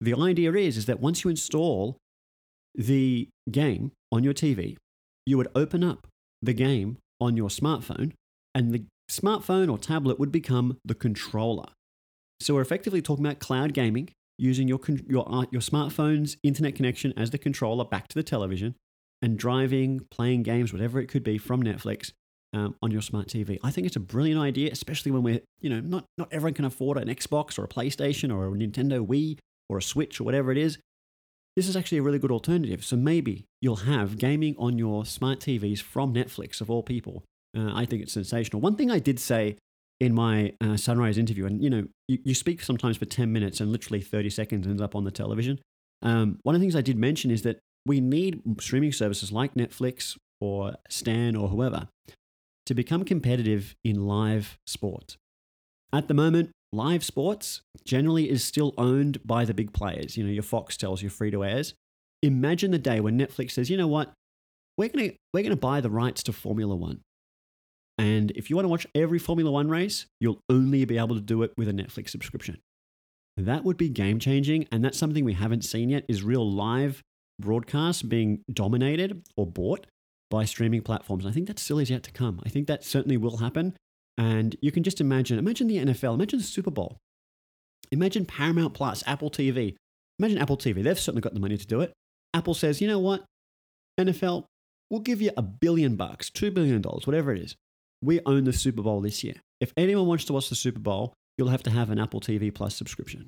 The 0.00 0.14
idea 0.14 0.52
is, 0.52 0.76
is 0.76 0.86
that 0.86 1.00
once 1.00 1.22
you 1.22 1.30
install 1.30 1.96
the 2.74 3.28
game 3.50 3.92
on 4.12 4.24
your 4.24 4.34
TV, 4.34 4.76
you 5.24 5.36
would 5.36 5.48
open 5.54 5.84
up 5.84 6.06
the 6.42 6.52
game 6.52 6.98
on 7.20 7.36
your 7.36 7.48
smartphone 7.48 8.12
and 8.56 8.72
the 8.72 8.84
smartphone 9.10 9.70
or 9.70 9.76
tablet 9.76 10.18
would 10.18 10.32
become 10.32 10.78
the 10.82 10.94
controller. 10.94 11.66
So 12.40 12.54
we're 12.54 12.62
effectively 12.62 13.02
talking 13.02 13.24
about 13.24 13.38
cloud 13.38 13.74
gaming 13.74 14.08
using 14.38 14.66
your, 14.66 14.80
your, 15.08 15.30
uh, 15.30 15.44
your 15.50 15.60
smartphone's 15.60 16.38
internet 16.42 16.74
connection 16.74 17.12
as 17.16 17.30
the 17.30 17.38
controller 17.38 17.84
back 17.84 18.08
to 18.08 18.14
the 18.14 18.22
television 18.22 18.74
and 19.20 19.38
driving, 19.38 20.00
playing 20.10 20.42
games, 20.42 20.72
whatever 20.72 20.98
it 21.00 21.06
could 21.06 21.22
be 21.22 21.36
from 21.36 21.62
Netflix 21.62 22.12
um, 22.54 22.74
on 22.82 22.90
your 22.90 23.02
smart 23.02 23.28
TV. 23.28 23.58
I 23.62 23.70
think 23.70 23.86
it's 23.86 23.96
a 23.96 24.00
brilliant 24.00 24.40
idea, 24.40 24.70
especially 24.72 25.12
when 25.12 25.22
we're, 25.22 25.40
you 25.60 25.68
know, 25.68 25.80
not, 25.80 26.06
not 26.16 26.32
everyone 26.32 26.54
can 26.54 26.64
afford 26.64 26.96
an 26.96 27.08
Xbox 27.08 27.58
or 27.58 27.64
a 27.64 27.68
PlayStation 27.68 28.34
or 28.34 28.46
a 28.46 28.50
Nintendo 28.50 29.06
Wii 29.06 29.38
or 29.68 29.78
a 29.78 29.82
Switch 29.82 30.18
or 30.18 30.24
whatever 30.24 30.50
it 30.50 30.58
is. 30.58 30.78
This 31.56 31.68
is 31.68 31.76
actually 31.76 31.98
a 31.98 32.02
really 32.02 32.18
good 32.18 32.30
alternative. 32.30 32.84
So 32.84 32.96
maybe 32.96 33.44
you'll 33.60 33.76
have 33.76 34.18
gaming 34.18 34.54
on 34.58 34.78
your 34.78 35.04
smart 35.04 35.40
TVs 35.40 35.80
from 35.80 36.14
Netflix, 36.14 36.60
of 36.60 36.70
all 36.70 36.82
people. 36.82 37.22
Uh, 37.56 37.72
I 37.74 37.86
think 37.86 38.02
it's 38.02 38.12
sensational. 38.12 38.60
One 38.60 38.76
thing 38.76 38.90
I 38.90 38.98
did 38.98 39.18
say 39.18 39.56
in 39.98 40.14
my 40.14 40.52
uh, 40.60 40.76
Sunrise 40.76 41.16
interview, 41.16 41.46
and 41.46 41.62
you 41.62 41.70
know, 41.70 41.84
you, 42.06 42.18
you 42.24 42.34
speak 42.34 42.62
sometimes 42.62 42.96
for 42.96 43.06
10 43.06 43.32
minutes 43.32 43.60
and 43.60 43.72
literally 43.72 44.00
30 44.00 44.30
seconds 44.30 44.66
ends 44.66 44.82
up 44.82 44.94
on 44.94 45.04
the 45.04 45.10
television. 45.10 45.58
Um, 46.02 46.38
one 46.42 46.54
of 46.54 46.60
the 46.60 46.64
things 46.64 46.76
I 46.76 46.82
did 46.82 46.98
mention 46.98 47.30
is 47.30 47.42
that 47.42 47.58
we 47.86 48.00
need 48.00 48.42
streaming 48.60 48.92
services 48.92 49.32
like 49.32 49.54
Netflix 49.54 50.16
or 50.40 50.74
Stan 50.90 51.34
or 51.36 51.48
whoever 51.48 51.88
to 52.66 52.74
become 52.74 53.04
competitive 53.04 53.74
in 53.84 54.06
live 54.06 54.58
sport. 54.66 55.16
At 55.92 56.08
the 56.08 56.14
moment, 56.14 56.50
live 56.72 57.04
sports 57.04 57.62
generally 57.84 58.28
is 58.28 58.44
still 58.44 58.74
owned 58.76 59.24
by 59.24 59.44
the 59.44 59.54
big 59.54 59.72
players, 59.72 60.16
you 60.16 60.24
know, 60.24 60.30
your 60.30 60.42
Foxtels, 60.42 61.00
your 61.00 61.10
free 61.10 61.30
to 61.30 61.44
airs. 61.44 61.74
Imagine 62.22 62.72
the 62.72 62.78
day 62.78 63.00
when 63.00 63.18
Netflix 63.18 63.52
says, 63.52 63.70
you 63.70 63.76
know 63.76 63.86
what, 63.86 64.12
we're 64.76 64.88
going 64.88 65.10
to 65.10 65.16
we're 65.32 65.48
to 65.48 65.56
buy 65.56 65.80
the 65.80 65.90
rights 65.90 66.22
to 66.24 66.32
Formula 66.32 66.74
One. 66.74 67.00
And 67.98 68.30
if 68.32 68.50
you 68.50 68.56
want 68.56 68.64
to 68.64 68.70
watch 68.70 68.86
every 68.94 69.18
Formula 69.18 69.50
One 69.50 69.68
race, 69.68 70.06
you'll 70.20 70.40
only 70.50 70.84
be 70.84 70.98
able 70.98 71.14
to 71.14 71.20
do 71.20 71.42
it 71.42 71.52
with 71.56 71.68
a 71.68 71.72
Netflix 71.72 72.10
subscription. 72.10 72.58
That 73.36 73.64
would 73.64 73.76
be 73.76 73.88
game 73.88 74.18
changing. 74.18 74.66
And 74.70 74.84
that's 74.84 74.98
something 74.98 75.24
we 75.24 75.34
haven't 75.34 75.62
seen 75.62 75.90
yet 75.90 76.04
is 76.08 76.22
real 76.22 76.48
live 76.50 77.02
broadcasts 77.38 78.02
being 78.02 78.42
dominated 78.52 79.22
or 79.36 79.46
bought 79.46 79.86
by 80.30 80.44
streaming 80.44 80.82
platforms. 80.82 81.26
I 81.26 81.30
think 81.30 81.46
that 81.48 81.58
still 81.58 81.78
is 81.78 81.90
yet 81.90 82.02
to 82.04 82.10
come. 82.10 82.40
I 82.44 82.48
think 82.48 82.66
that 82.66 82.84
certainly 82.84 83.16
will 83.16 83.38
happen. 83.38 83.76
And 84.18 84.56
you 84.60 84.72
can 84.72 84.82
just 84.82 85.00
imagine, 85.00 85.38
imagine 85.38 85.66
the 85.66 85.78
NFL, 85.78 86.14
imagine 86.14 86.38
the 86.38 86.44
Super 86.44 86.70
Bowl, 86.70 86.96
imagine 87.92 88.24
Paramount 88.24 88.72
Plus, 88.72 89.04
Apple 89.06 89.30
TV. 89.30 89.76
Imagine 90.18 90.38
Apple 90.38 90.56
TV. 90.56 90.82
They've 90.82 90.98
certainly 90.98 91.20
got 91.20 91.34
the 91.34 91.40
money 91.40 91.58
to 91.58 91.66
do 91.66 91.82
it. 91.82 91.92
Apple 92.32 92.54
says, 92.54 92.80
you 92.80 92.88
know 92.88 92.98
what? 92.98 93.24
NFL, 94.00 94.44
we'll 94.90 95.00
give 95.00 95.20
you 95.20 95.30
a 95.36 95.42
billion 95.42 95.96
bucks, 95.96 96.30
$2 96.30 96.52
billion, 96.54 96.82
whatever 96.82 97.34
it 97.34 97.42
is 97.42 97.56
we 98.02 98.20
own 98.26 98.44
the 98.44 98.52
Super 98.52 98.82
Bowl 98.82 99.00
this 99.00 99.24
year. 99.24 99.34
If 99.60 99.72
anyone 99.76 100.06
wants 100.06 100.24
to 100.26 100.32
watch 100.32 100.48
the 100.48 100.54
Super 100.54 100.80
Bowl, 100.80 101.14
you'll 101.38 101.48
have 101.48 101.62
to 101.64 101.70
have 101.70 101.90
an 101.90 101.98
Apple 101.98 102.20
TV 102.20 102.54
Plus 102.54 102.74
subscription. 102.74 103.26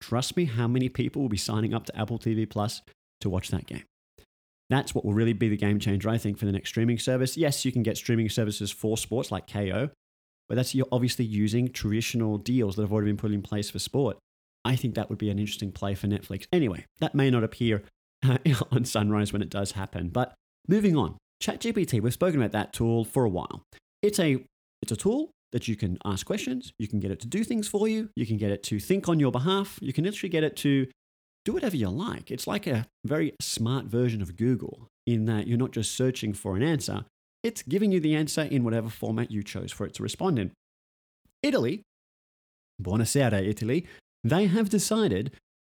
Trust 0.00 0.36
me, 0.36 0.46
how 0.46 0.66
many 0.66 0.88
people 0.88 1.22
will 1.22 1.28
be 1.28 1.36
signing 1.36 1.74
up 1.74 1.84
to 1.86 1.98
Apple 1.98 2.18
TV 2.18 2.48
Plus 2.48 2.82
to 3.20 3.30
watch 3.30 3.48
that 3.50 3.66
game? 3.66 3.84
That's 4.68 4.94
what 4.94 5.04
will 5.04 5.12
really 5.12 5.32
be 5.32 5.48
the 5.48 5.56
game 5.56 5.78
changer, 5.78 6.08
I 6.08 6.18
think, 6.18 6.38
for 6.38 6.46
the 6.46 6.52
next 6.52 6.70
streaming 6.70 6.98
service. 6.98 7.36
Yes, 7.36 7.64
you 7.64 7.72
can 7.72 7.82
get 7.82 7.96
streaming 7.96 8.28
services 8.28 8.70
for 8.70 8.96
sports 8.96 9.30
like 9.30 9.46
Kayo, 9.46 9.90
but 10.48 10.54
that's 10.54 10.74
you're 10.74 10.86
obviously 10.90 11.24
using 11.24 11.68
traditional 11.68 12.38
deals 12.38 12.76
that 12.76 12.82
have 12.82 12.92
already 12.92 13.10
been 13.10 13.16
put 13.16 13.32
in 13.32 13.42
place 13.42 13.70
for 13.70 13.78
sport. 13.78 14.18
I 14.64 14.76
think 14.76 14.94
that 14.94 15.08
would 15.08 15.18
be 15.18 15.30
an 15.30 15.38
interesting 15.38 15.72
play 15.72 15.94
for 15.94 16.06
Netflix. 16.06 16.46
Anyway, 16.52 16.86
that 17.00 17.14
may 17.14 17.30
not 17.30 17.44
appear 17.44 17.82
uh, 18.24 18.38
on 18.70 18.84
Sunrise 18.84 19.32
when 19.32 19.42
it 19.42 19.50
does 19.50 19.72
happen. 19.72 20.08
But 20.08 20.34
moving 20.68 20.96
on, 20.96 21.16
ChatGPT, 21.42 22.00
we've 22.00 22.12
spoken 22.12 22.40
about 22.40 22.52
that 22.52 22.72
tool 22.72 23.04
for 23.04 23.24
a 23.24 23.28
while. 23.28 23.64
It's 24.00 24.20
a 24.20 24.44
it's 24.80 24.92
a 24.92 24.96
tool 24.96 25.30
that 25.50 25.68
you 25.68 25.76
can 25.76 25.98
ask 26.04 26.24
questions, 26.24 26.72
you 26.78 26.88
can 26.88 26.98
get 26.98 27.10
it 27.10 27.20
to 27.20 27.26
do 27.26 27.44
things 27.44 27.68
for 27.68 27.86
you, 27.86 28.08
you 28.16 28.26
can 28.26 28.38
get 28.38 28.50
it 28.50 28.62
to 28.64 28.78
think 28.78 29.08
on 29.08 29.20
your 29.20 29.30
behalf, 29.30 29.78
you 29.82 29.92
can 29.92 30.04
literally 30.04 30.30
get 30.30 30.44
it 30.44 30.56
to 30.56 30.86
do 31.44 31.52
whatever 31.52 31.76
you 31.76 31.88
like. 31.88 32.30
It's 32.30 32.46
like 32.46 32.66
a 32.66 32.86
very 33.04 33.34
smart 33.40 33.84
version 33.84 34.22
of 34.22 34.36
Google 34.36 34.88
in 35.06 35.26
that 35.26 35.46
you're 35.46 35.58
not 35.58 35.72
just 35.72 35.94
searching 35.94 36.32
for 36.32 36.56
an 36.56 36.62
answer, 36.62 37.04
it's 37.42 37.62
giving 37.62 37.92
you 37.92 38.00
the 38.00 38.14
answer 38.14 38.42
in 38.42 38.64
whatever 38.64 38.88
format 38.88 39.30
you 39.30 39.42
chose 39.42 39.72
for 39.72 39.84
it 39.84 39.94
to 39.94 40.02
respond 40.02 40.38
in. 40.38 40.52
Italy, 41.42 41.82
Buonasera 42.80 43.46
Italy, 43.46 43.86
they 44.24 44.46
have 44.46 44.70
decided 44.70 45.32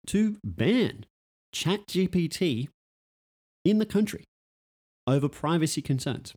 to 0.06 0.38
ban 0.44 1.04
ChatGPT 1.52 2.68
in 3.64 3.78
the 3.78 3.86
country 3.86 4.24
over 5.06 5.28
privacy 5.28 5.82
concerns. 5.82 6.34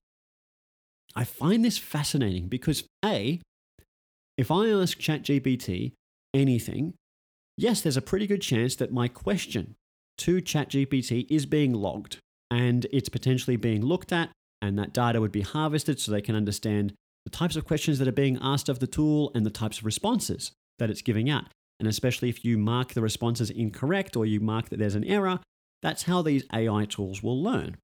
I 1.15 1.23
find 1.23 1.65
this 1.65 1.77
fascinating 1.77 2.47
because 2.47 2.83
A, 3.03 3.41
if 4.37 4.51
I 4.51 4.69
ask 4.69 4.97
ChatGPT 4.99 5.93
anything, 6.33 6.93
yes, 7.57 7.81
there's 7.81 7.97
a 7.97 8.01
pretty 8.01 8.27
good 8.27 8.41
chance 8.41 8.75
that 8.75 8.93
my 8.93 9.07
question 9.07 9.75
to 10.19 10.37
ChatGPT 10.37 11.25
is 11.29 11.45
being 11.45 11.73
logged 11.73 12.17
and 12.51 12.85
it's 12.91 13.09
potentially 13.09 13.57
being 13.57 13.83
looked 13.83 14.11
at, 14.11 14.29
and 14.61 14.77
that 14.77 14.93
data 14.93 15.21
would 15.21 15.31
be 15.31 15.41
harvested 15.41 15.99
so 15.99 16.11
they 16.11 16.21
can 16.21 16.35
understand 16.35 16.93
the 17.25 17.29
types 17.29 17.55
of 17.55 17.65
questions 17.65 17.99
that 17.99 18.07
are 18.07 18.13
being 18.13 18.39
asked 18.41 18.69
of 18.69 18.79
the 18.79 18.87
tool 18.87 19.31
and 19.35 19.45
the 19.45 19.51
types 19.51 19.79
of 19.79 19.85
responses 19.85 20.51
that 20.79 20.89
it's 20.89 21.01
giving 21.01 21.29
out. 21.29 21.45
And 21.79 21.87
especially 21.87 22.29
if 22.29 22.43
you 22.43 22.57
mark 22.57 22.93
the 22.93 23.01
responses 23.01 23.49
incorrect 23.49 24.15
or 24.15 24.25
you 24.25 24.39
mark 24.39 24.69
that 24.69 24.79
there's 24.79 24.95
an 24.95 25.05
error, 25.05 25.39
that's 25.81 26.03
how 26.03 26.21
these 26.21 26.43
AI 26.53 26.85
tools 26.85 27.23
will 27.23 27.41
learn. 27.41 27.77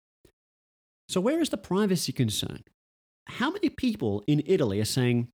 So, 1.08 1.22
where 1.22 1.40
is 1.40 1.50
the 1.50 1.58
privacy 1.58 2.12
concern? 2.12 2.64
How 3.28 3.52
many 3.52 3.70
people 3.70 4.24
in 4.28 4.42
Italy 4.46 4.80
are 4.80 4.86
saying, 4.86 5.30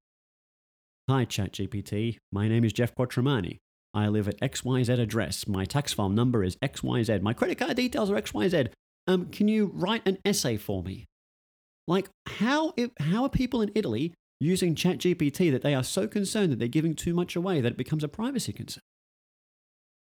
Hi, 1.09 1.25
ChatGPT, 1.25 2.17
my 2.31 2.47
name 2.47 2.63
is 2.63 2.73
Geoff 2.73 2.95
Quattromani. 2.95 3.57
I 3.93 4.07
live 4.07 4.27
at 4.27 4.39
XYZ 4.39 4.99
address. 4.99 5.47
My 5.47 5.65
tax 5.65 5.93
file 5.93 6.09
number 6.09 6.43
is 6.43 6.55
XYZ. 6.57 7.21
My 7.21 7.33
credit 7.33 7.57
card 7.57 7.75
details 7.75 8.09
are 8.09 8.21
XYZ. 8.21 8.69
Um, 9.07 9.25
can 9.27 9.47
you 9.47 9.71
write 9.73 10.07
an 10.07 10.19
essay 10.23 10.57
for 10.57 10.83
me? 10.83 11.05
Like, 11.87 12.09
how, 12.27 12.73
how 12.99 13.23
are 13.23 13.29
people 13.29 13.61
in 13.61 13.71
Italy 13.75 14.13
using 14.39 14.75
ChatGPT 14.75 15.51
that 15.51 15.61
they 15.61 15.75
are 15.75 15.83
so 15.83 16.07
concerned 16.07 16.51
that 16.51 16.59
they're 16.59 16.67
giving 16.67 16.95
too 16.95 17.13
much 17.13 17.35
away 17.35 17.59
that 17.59 17.73
it 17.73 17.77
becomes 17.77 18.03
a 18.03 18.07
privacy 18.07 18.53
concern? 18.53 18.83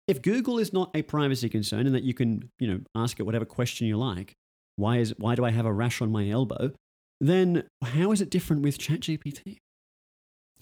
If 0.07 0.21
Google 0.21 0.57
is 0.59 0.73
not 0.73 0.91
a 0.93 1.03
privacy 1.03 1.47
concern 1.47 1.85
and 1.85 1.95
that 1.95 2.03
you 2.03 2.13
can, 2.13 2.49
you 2.59 2.67
know, 2.67 2.81
ask 2.95 3.19
it 3.19 3.23
whatever 3.23 3.45
question 3.45 3.87
you 3.87 3.97
like, 3.97 4.35
why, 4.75 4.97
is, 4.97 5.13
why 5.17 5.35
do 5.35 5.45
I 5.45 5.51
have 5.51 5.65
a 5.65 5.73
rash 5.73 6.01
on 6.01 6.11
my 6.11 6.29
elbow? 6.29 6.71
Then 7.19 7.63
how 7.83 8.11
is 8.11 8.21
it 8.21 8.29
different 8.29 8.63
with 8.63 8.77
ChatGPT? 8.77 9.57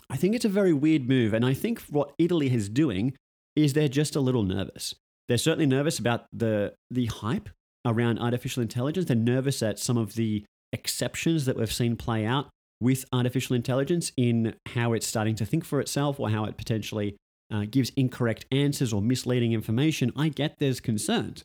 I 0.10 0.18
think 0.18 0.36
it's 0.36 0.46
a 0.46 0.50
very 0.50 0.74
weird 0.74 1.08
move. 1.08 1.34
And 1.34 1.46
I 1.46 1.54
think 1.54 1.82
what 1.90 2.14
Italy 2.18 2.54
is 2.54 2.70
doing 2.70 3.16
is 3.56 3.74
they're 3.74 3.88
just 3.88 4.16
a 4.16 4.22
little 4.22 4.44
nervous. 4.44 4.96
They're 5.28 5.38
certainly 5.38 5.68
nervous 5.68 6.00
about 6.00 6.26
the, 6.34 6.74
the 6.90 7.06
hype 7.06 7.50
around 7.86 8.20
artificial 8.20 8.62
intelligence. 8.62 9.06
They're 9.08 9.16
nervous 9.16 9.62
at 9.62 9.80
some 9.80 9.98
of 9.98 10.16
the 10.16 10.44
exceptions 10.74 11.46
that 11.46 11.56
we've 11.56 11.72
seen 11.72 11.96
play 11.96 12.26
out 12.26 12.50
with 12.82 13.06
artificial 13.12 13.56
intelligence 13.56 14.12
in 14.18 14.56
how 14.68 14.94
it's 14.94 15.08
starting 15.08 15.36
to 15.36 15.46
think 15.46 15.66
for 15.66 15.80
itself 15.80 16.20
or 16.20 16.30
how 16.30 16.46
it 16.46 16.58
potentially 16.58 17.18
uh, 17.52 17.66
gives 17.70 17.92
incorrect 17.96 18.46
answers 18.52 18.94
or 18.94 19.02
misleading 19.02 19.54
information. 19.54 20.12
I 20.16 20.30
get 20.30 20.56
there's 20.60 20.80
concerns, 20.80 21.44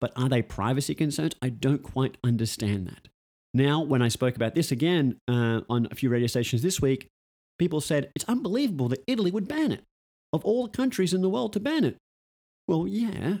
but 0.00 0.12
are 0.16 0.28
they 0.28 0.42
privacy 0.42 0.94
concerns? 0.94 1.34
I 1.42 1.48
don't 1.48 1.82
quite 1.82 2.16
understand 2.24 2.86
that. 2.86 3.08
Now, 3.52 3.82
when 3.82 4.02
I 4.02 4.08
spoke 4.08 4.36
about 4.36 4.54
this 4.54 4.70
again 4.70 5.18
uh, 5.28 5.60
on 5.68 5.88
a 5.90 5.94
few 5.94 6.08
radio 6.08 6.26
stations 6.26 6.62
this 6.62 6.80
week, 6.80 7.08
people 7.58 7.80
said 7.80 8.10
it's 8.14 8.24
unbelievable 8.26 8.88
that 8.88 9.04
Italy 9.06 9.30
would 9.30 9.48
ban 9.48 9.72
it. 9.72 9.84
Of 10.32 10.44
all 10.44 10.68
countries 10.68 11.12
in 11.12 11.22
the 11.22 11.28
world 11.28 11.52
to 11.54 11.60
ban 11.60 11.84
it. 11.84 11.96
Well, 12.68 12.86
yeah, 12.86 13.38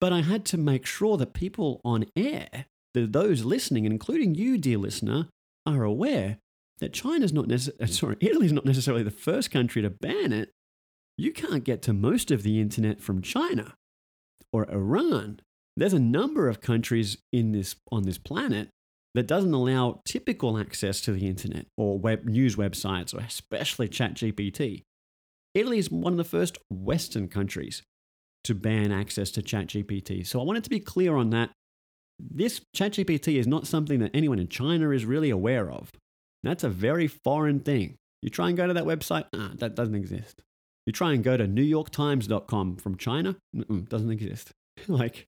but 0.00 0.12
I 0.12 0.22
had 0.22 0.44
to 0.46 0.58
make 0.58 0.84
sure 0.84 1.16
that 1.16 1.32
people 1.32 1.80
on 1.84 2.06
air, 2.16 2.66
that 2.92 3.12
those 3.12 3.44
listening, 3.44 3.84
including 3.84 4.34
you, 4.34 4.58
dear 4.58 4.78
listener, 4.78 5.28
are 5.64 5.84
aware 5.84 6.38
that 6.80 6.92
China's 6.92 7.32
not 7.32 7.46
necessarily, 7.46 7.92
sorry, 7.92 8.16
Italy's 8.20 8.52
not 8.52 8.64
necessarily 8.64 9.04
the 9.04 9.10
first 9.10 9.50
country 9.50 9.80
to 9.80 9.90
ban 9.90 10.32
it. 10.32 10.50
You 11.16 11.32
can't 11.32 11.62
get 11.62 11.82
to 11.82 11.92
most 11.92 12.32
of 12.32 12.42
the 12.42 12.60
internet 12.60 13.00
from 13.00 13.22
China 13.22 13.74
or 14.52 14.68
Iran. 14.68 15.40
There's 15.76 15.92
a 15.92 15.98
number 15.98 16.48
of 16.48 16.60
countries 16.60 17.18
in 17.32 17.52
this, 17.52 17.76
on 17.90 18.04
this 18.04 18.18
planet 18.18 18.68
that 19.14 19.26
doesn't 19.26 19.54
allow 19.54 20.00
typical 20.04 20.58
access 20.58 21.00
to 21.02 21.12
the 21.12 21.26
internet 21.26 21.66
or 21.76 21.98
web 21.98 22.24
news 22.24 22.56
websites 22.56 23.14
or 23.14 23.20
especially 23.20 23.88
ChatGPT. 23.88 24.82
Italy 25.54 25.78
is 25.78 25.90
one 25.90 26.12
of 26.12 26.16
the 26.16 26.24
first 26.24 26.58
Western 26.70 27.28
countries 27.28 27.82
to 28.42 28.54
ban 28.54 28.92
access 28.92 29.30
to 29.32 29.42
ChatGPT. 29.42 30.26
So 30.26 30.40
I 30.40 30.44
wanted 30.44 30.64
to 30.64 30.70
be 30.70 30.80
clear 30.80 31.16
on 31.16 31.30
that. 31.30 31.50
This 32.18 32.60
ChatGPT 32.76 33.38
is 33.38 33.46
not 33.46 33.66
something 33.66 34.00
that 34.00 34.10
anyone 34.14 34.38
in 34.38 34.48
China 34.48 34.90
is 34.90 35.04
really 35.04 35.30
aware 35.30 35.70
of. 35.70 35.90
That's 36.42 36.64
a 36.64 36.68
very 36.68 37.06
foreign 37.06 37.60
thing. 37.60 37.96
You 38.20 38.30
try 38.30 38.48
and 38.48 38.56
go 38.56 38.66
to 38.66 38.74
that 38.74 38.84
website, 38.84 39.24
ah, 39.34 39.52
that 39.56 39.74
doesn't 39.74 39.94
exist. 39.94 40.42
You 40.86 40.92
try 40.92 41.12
and 41.12 41.24
go 41.24 41.36
to 41.36 41.46
newyorktimes.com 41.46 42.76
from 42.76 42.96
China, 42.96 43.36
doesn't 43.88 44.10
exist. 44.10 44.52
like, 44.88 45.26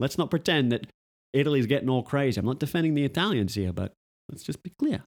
let's 0.00 0.18
not 0.18 0.30
pretend 0.30 0.72
that 0.72 0.86
Italy's 1.32 1.66
getting 1.66 1.88
all 1.88 2.02
crazy. 2.02 2.38
I'm 2.38 2.46
not 2.46 2.60
defending 2.60 2.94
the 2.94 3.04
Italians 3.04 3.54
here, 3.54 3.72
but 3.72 3.92
let's 4.30 4.42
just 4.42 4.62
be 4.62 4.70
clear. 4.70 5.04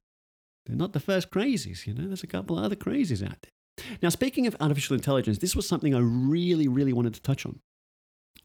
They're 0.66 0.76
not 0.76 0.92
the 0.92 1.00
first 1.00 1.30
crazies, 1.30 1.86
you 1.86 1.94
know, 1.94 2.06
there's 2.06 2.22
a 2.22 2.28
couple 2.28 2.58
of 2.58 2.64
other 2.64 2.76
crazies 2.76 3.22
out 3.22 3.36
there. 3.42 3.96
Now, 4.00 4.10
speaking 4.10 4.46
of 4.46 4.56
artificial 4.60 4.94
intelligence, 4.94 5.38
this 5.38 5.56
was 5.56 5.66
something 5.66 5.94
I 5.94 5.98
really, 5.98 6.68
really 6.68 6.92
wanted 6.92 7.14
to 7.14 7.22
touch 7.22 7.44
on. 7.44 7.58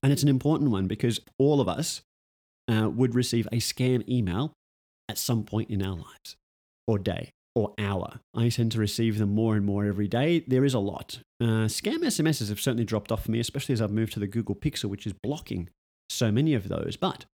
And 0.02 0.12
it's 0.12 0.24
an 0.24 0.30
important 0.30 0.72
one 0.72 0.88
because 0.88 1.20
all 1.38 1.62
of 1.62 1.68
us 1.68 2.02
uh, 2.68 2.90
would 2.90 3.16
receive 3.16 3.48
a 3.48 3.58
scam 3.58 4.08
email 4.08 4.54
at 5.10 5.18
some 5.18 5.44
point 5.44 5.70
in 5.70 5.82
our 5.82 5.96
lives, 5.96 6.36
or 6.88 7.00
day, 7.00 7.32
or 7.56 7.74
hour. 7.80 8.20
I 8.36 8.50
tend 8.50 8.72
to 8.74 8.80
receive 8.80 9.18
them 9.18 9.34
more 9.34 9.56
and 9.56 9.66
more 9.66 9.86
every 9.86 10.08
day. 10.08 10.44
There 10.48 10.66
is 10.66 10.74
a 10.74 10.80
lot. 10.80 11.20
Uh, 11.42 11.68
scam 11.68 12.00
SMSs 12.00 12.50
have 12.50 12.60
certainly 12.60 12.84
dropped 12.84 13.12
off 13.12 13.26
for 13.26 13.32
me, 13.32 13.40
especially 13.40 13.74
as 13.74 13.82
I've 13.82 13.92
moved 13.92 14.14
to 14.14 14.20
the 14.20 14.28
Google 14.28 14.56
Pixel, 14.56 14.90
which 14.90 15.08
is 15.08 15.14
blocking 15.14 15.70
so 16.18 16.32
many 16.32 16.54
of 16.54 16.68
those. 16.68 16.98
But 16.98 17.26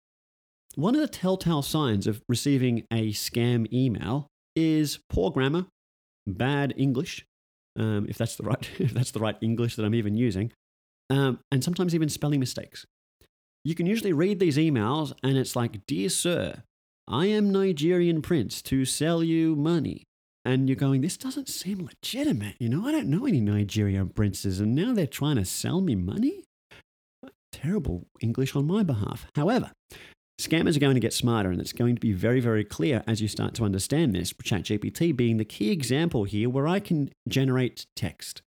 one 0.74 0.94
of 0.94 1.00
the 1.00 1.08
telltale 1.08 1.62
signs 1.62 2.06
of 2.06 2.22
receiving 2.28 2.84
a 2.90 3.12
scam 3.12 3.70
email 3.72 4.28
is 4.56 4.98
poor 5.08 5.30
grammar, 5.30 5.66
bad 6.26 6.74
English, 6.76 7.26
um, 7.78 8.06
if 8.08 8.18
that's 8.18 8.36
the 8.36 8.44
right 8.44 8.68
if 8.78 8.92
that's 8.92 9.10
the 9.10 9.20
right 9.20 9.36
English 9.40 9.76
that 9.76 9.84
I'm 9.84 9.94
even 9.94 10.16
using, 10.16 10.52
um, 11.10 11.40
and 11.50 11.62
sometimes 11.62 11.94
even 11.94 12.08
spelling 12.08 12.40
mistakes. 12.40 12.86
You 13.64 13.74
can 13.74 13.86
usually 13.86 14.12
read 14.12 14.40
these 14.40 14.56
emails, 14.56 15.12
and 15.22 15.38
it's 15.38 15.54
like, 15.54 15.86
"Dear 15.86 16.08
sir, 16.08 16.64
I 17.06 17.26
am 17.26 17.52
Nigerian 17.52 18.20
prince 18.22 18.60
to 18.62 18.84
sell 18.84 19.22
you 19.22 19.54
money." 19.54 20.04
And 20.44 20.68
you're 20.68 20.74
going, 20.74 21.02
this 21.02 21.16
doesn't 21.16 21.48
seem 21.48 21.86
legitimate. 21.86 22.56
You 22.58 22.68
know, 22.68 22.84
I 22.84 22.90
don't 22.90 23.06
know 23.06 23.26
any 23.26 23.40
Nigerian 23.40 24.08
princes, 24.08 24.58
and 24.58 24.74
now 24.74 24.92
they're 24.92 25.06
trying 25.06 25.36
to 25.36 25.44
sell 25.44 25.80
me 25.80 25.94
money? 25.94 26.42
Terrible 27.52 28.06
English 28.20 28.56
on 28.56 28.66
my 28.66 28.82
behalf. 28.82 29.26
However, 29.34 29.70
Scammers 30.40 30.76
are 30.76 30.80
going 30.80 30.94
to 30.94 31.00
get 31.00 31.12
smarter, 31.12 31.50
and 31.50 31.60
it's 31.60 31.72
going 31.72 31.94
to 31.94 32.00
be 32.00 32.12
very, 32.12 32.40
very 32.40 32.64
clear 32.64 33.04
as 33.06 33.22
you 33.22 33.28
start 33.28 33.54
to 33.54 33.64
understand 33.64 34.14
this. 34.14 34.32
ChatGPT 34.32 35.14
being 35.14 35.36
the 35.36 35.44
key 35.44 35.70
example 35.70 36.24
here 36.24 36.48
where 36.48 36.66
I 36.66 36.80
can 36.80 37.10
generate 37.28 37.86
text. 37.94 38.42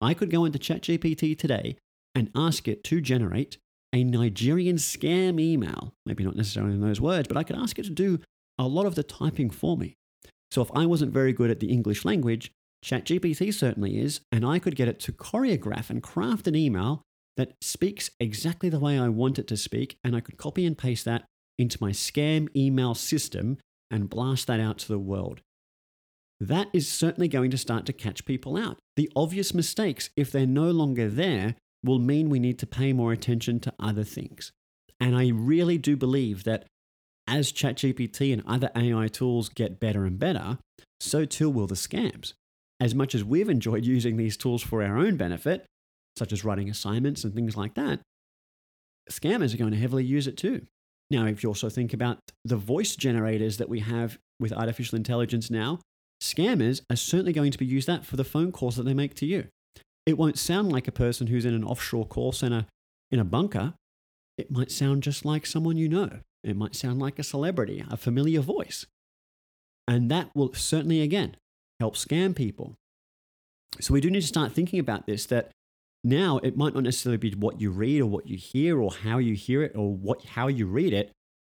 I 0.00 0.12
could 0.12 0.30
go 0.30 0.44
into 0.44 0.58
ChatGPT 0.58 1.38
today 1.38 1.76
and 2.14 2.30
ask 2.34 2.68
it 2.68 2.84
to 2.84 3.00
generate 3.00 3.56
a 3.94 4.04
Nigerian 4.04 4.76
scam 4.76 5.40
email. 5.40 5.94
Maybe 6.04 6.22
not 6.22 6.36
necessarily 6.36 6.74
in 6.74 6.80
those 6.80 7.00
words, 7.00 7.28
but 7.28 7.36
I 7.36 7.44
could 7.44 7.56
ask 7.56 7.78
it 7.78 7.84
to 7.84 7.90
do 7.90 8.20
a 8.58 8.66
lot 8.66 8.84
of 8.84 8.94
the 8.94 9.02
typing 9.02 9.48
for 9.48 9.76
me. 9.76 9.94
So 10.50 10.60
if 10.60 10.70
I 10.74 10.84
wasn't 10.84 11.12
very 11.12 11.32
good 11.32 11.50
at 11.50 11.60
the 11.60 11.70
English 11.70 12.04
language, 12.04 12.52
ChatGPT 12.84 13.54
certainly 13.54 13.98
is, 13.98 14.20
and 14.30 14.44
I 14.44 14.58
could 14.58 14.76
get 14.76 14.88
it 14.88 15.00
to 15.00 15.12
choreograph 15.12 15.88
and 15.88 16.02
craft 16.02 16.46
an 16.46 16.54
email 16.54 17.02
that 17.38 17.54
speaks 17.62 18.10
exactly 18.18 18.68
the 18.68 18.80
way 18.80 18.98
I 18.98 19.08
want 19.08 19.38
it 19.38 19.46
to 19.46 19.56
speak, 19.56 19.96
and 20.02 20.14
I 20.14 20.20
could 20.20 20.36
copy 20.36 20.66
and 20.66 20.76
paste 20.76 21.04
that 21.04 21.24
into 21.56 21.78
my 21.80 21.92
scam 21.92 22.54
email 22.54 22.94
system 22.94 23.58
and 23.90 24.10
blast 24.10 24.48
that 24.48 24.60
out 24.60 24.78
to 24.78 24.88
the 24.88 24.98
world. 24.98 25.40
That 26.40 26.68
is 26.72 26.88
certainly 26.88 27.28
going 27.28 27.50
to 27.52 27.58
start 27.58 27.86
to 27.86 27.92
catch 27.92 28.24
people 28.24 28.56
out. 28.56 28.78
The 28.96 29.10
obvious 29.14 29.54
mistakes, 29.54 30.10
if 30.16 30.32
they're 30.32 30.46
no 30.46 30.70
longer 30.72 31.08
there, 31.08 31.54
will 31.84 32.00
mean 32.00 32.28
we 32.28 32.40
need 32.40 32.58
to 32.58 32.66
pay 32.66 32.92
more 32.92 33.12
attention 33.12 33.60
to 33.60 33.74
other 33.78 34.04
things. 34.04 34.50
And 35.00 35.16
I 35.16 35.28
really 35.28 35.78
do 35.78 35.96
believe 35.96 36.42
that 36.42 36.66
as 37.28 37.52
ChatGPT 37.52 38.32
and 38.32 38.42
other 38.46 38.70
AI 38.74 39.06
tools 39.06 39.48
get 39.48 39.78
better 39.78 40.04
and 40.04 40.18
better, 40.18 40.58
so 40.98 41.24
too 41.24 41.48
will 41.48 41.68
the 41.68 41.76
scams. 41.76 42.32
As 42.80 42.96
much 42.96 43.14
as 43.14 43.22
we've 43.22 43.48
enjoyed 43.48 43.84
using 43.84 44.16
these 44.16 44.36
tools 44.36 44.62
for 44.62 44.82
our 44.82 44.98
own 44.98 45.16
benefit, 45.16 45.66
such 46.18 46.32
as 46.32 46.44
writing 46.44 46.68
assignments 46.68 47.24
and 47.24 47.34
things 47.34 47.56
like 47.56 47.74
that, 47.74 48.00
scammers 49.10 49.54
are 49.54 49.58
going 49.58 49.70
to 49.70 49.78
heavily 49.78 50.04
use 50.04 50.26
it 50.26 50.36
too. 50.36 50.66
Now, 51.10 51.26
if 51.26 51.42
you 51.42 51.48
also 51.48 51.70
think 51.70 51.92
about 51.92 52.18
the 52.44 52.56
voice 52.56 52.96
generators 52.96 53.56
that 53.56 53.68
we 53.68 53.80
have 53.80 54.18
with 54.38 54.52
artificial 54.52 54.96
intelligence 54.96 55.50
now, 55.50 55.80
scammers 56.22 56.82
are 56.90 56.96
certainly 56.96 57.32
going 57.32 57.52
to 57.52 57.58
be 57.58 57.64
used 57.64 57.86
that 57.88 58.04
for 58.04 58.16
the 58.16 58.24
phone 58.24 58.52
calls 58.52 58.76
that 58.76 58.82
they 58.82 58.94
make 58.94 59.14
to 59.14 59.26
you. 59.26 59.46
It 60.04 60.18
won't 60.18 60.38
sound 60.38 60.70
like 60.70 60.88
a 60.88 60.92
person 60.92 61.28
who's 61.28 61.44
in 61.44 61.54
an 61.54 61.64
offshore 61.64 62.06
call 62.06 62.32
center 62.32 62.66
in 63.10 63.20
a 63.20 63.24
bunker. 63.24 63.74
It 64.36 64.50
might 64.50 64.70
sound 64.70 65.02
just 65.02 65.24
like 65.24 65.46
someone 65.46 65.76
you 65.76 65.88
know. 65.88 66.20
It 66.44 66.56
might 66.56 66.76
sound 66.76 66.98
like 67.00 67.18
a 67.18 67.24
celebrity, 67.24 67.84
a 67.90 67.96
familiar 67.96 68.40
voice. 68.40 68.86
And 69.86 70.10
that 70.10 70.30
will 70.34 70.52
certainly, 70.54 71.00
again, 71.00 71.36
help 71.80 71.96
scam 71.96 72.34
people. 72.34 72.74
So 73.80 73.94
we 73.94 74.00
do 74.00 74.10
need 74.10 74.20
to 74.20 74.26
start 74.26 74.52
thinking 74.52 74.78
about 74.78 75.06
this 75.06 75.26
that 75.26 75.50
now, 76.08 76.38
it 76.38 76.56
might 76.56 76.74
not 76.74 76.82
necessarily 76.82 77.18
be 77.18 77.32
what 77.32 77.60
you 77.60 77.70
read 77.70 78.00
or 78.00 78.06
what 78.06 78.26
you 78.26 78.36
hear 78.36 78.80
or 78.80 78.90
how 78.90 79.18
you 79.18 79.34
hear 79.34 79.62
it 79.62 79.72
or 79.74 79.92
what, 79.92 80.24
how 80.24 80.48
you 80.48 80.66
read 80.66 80.92
it. 80.92 81.12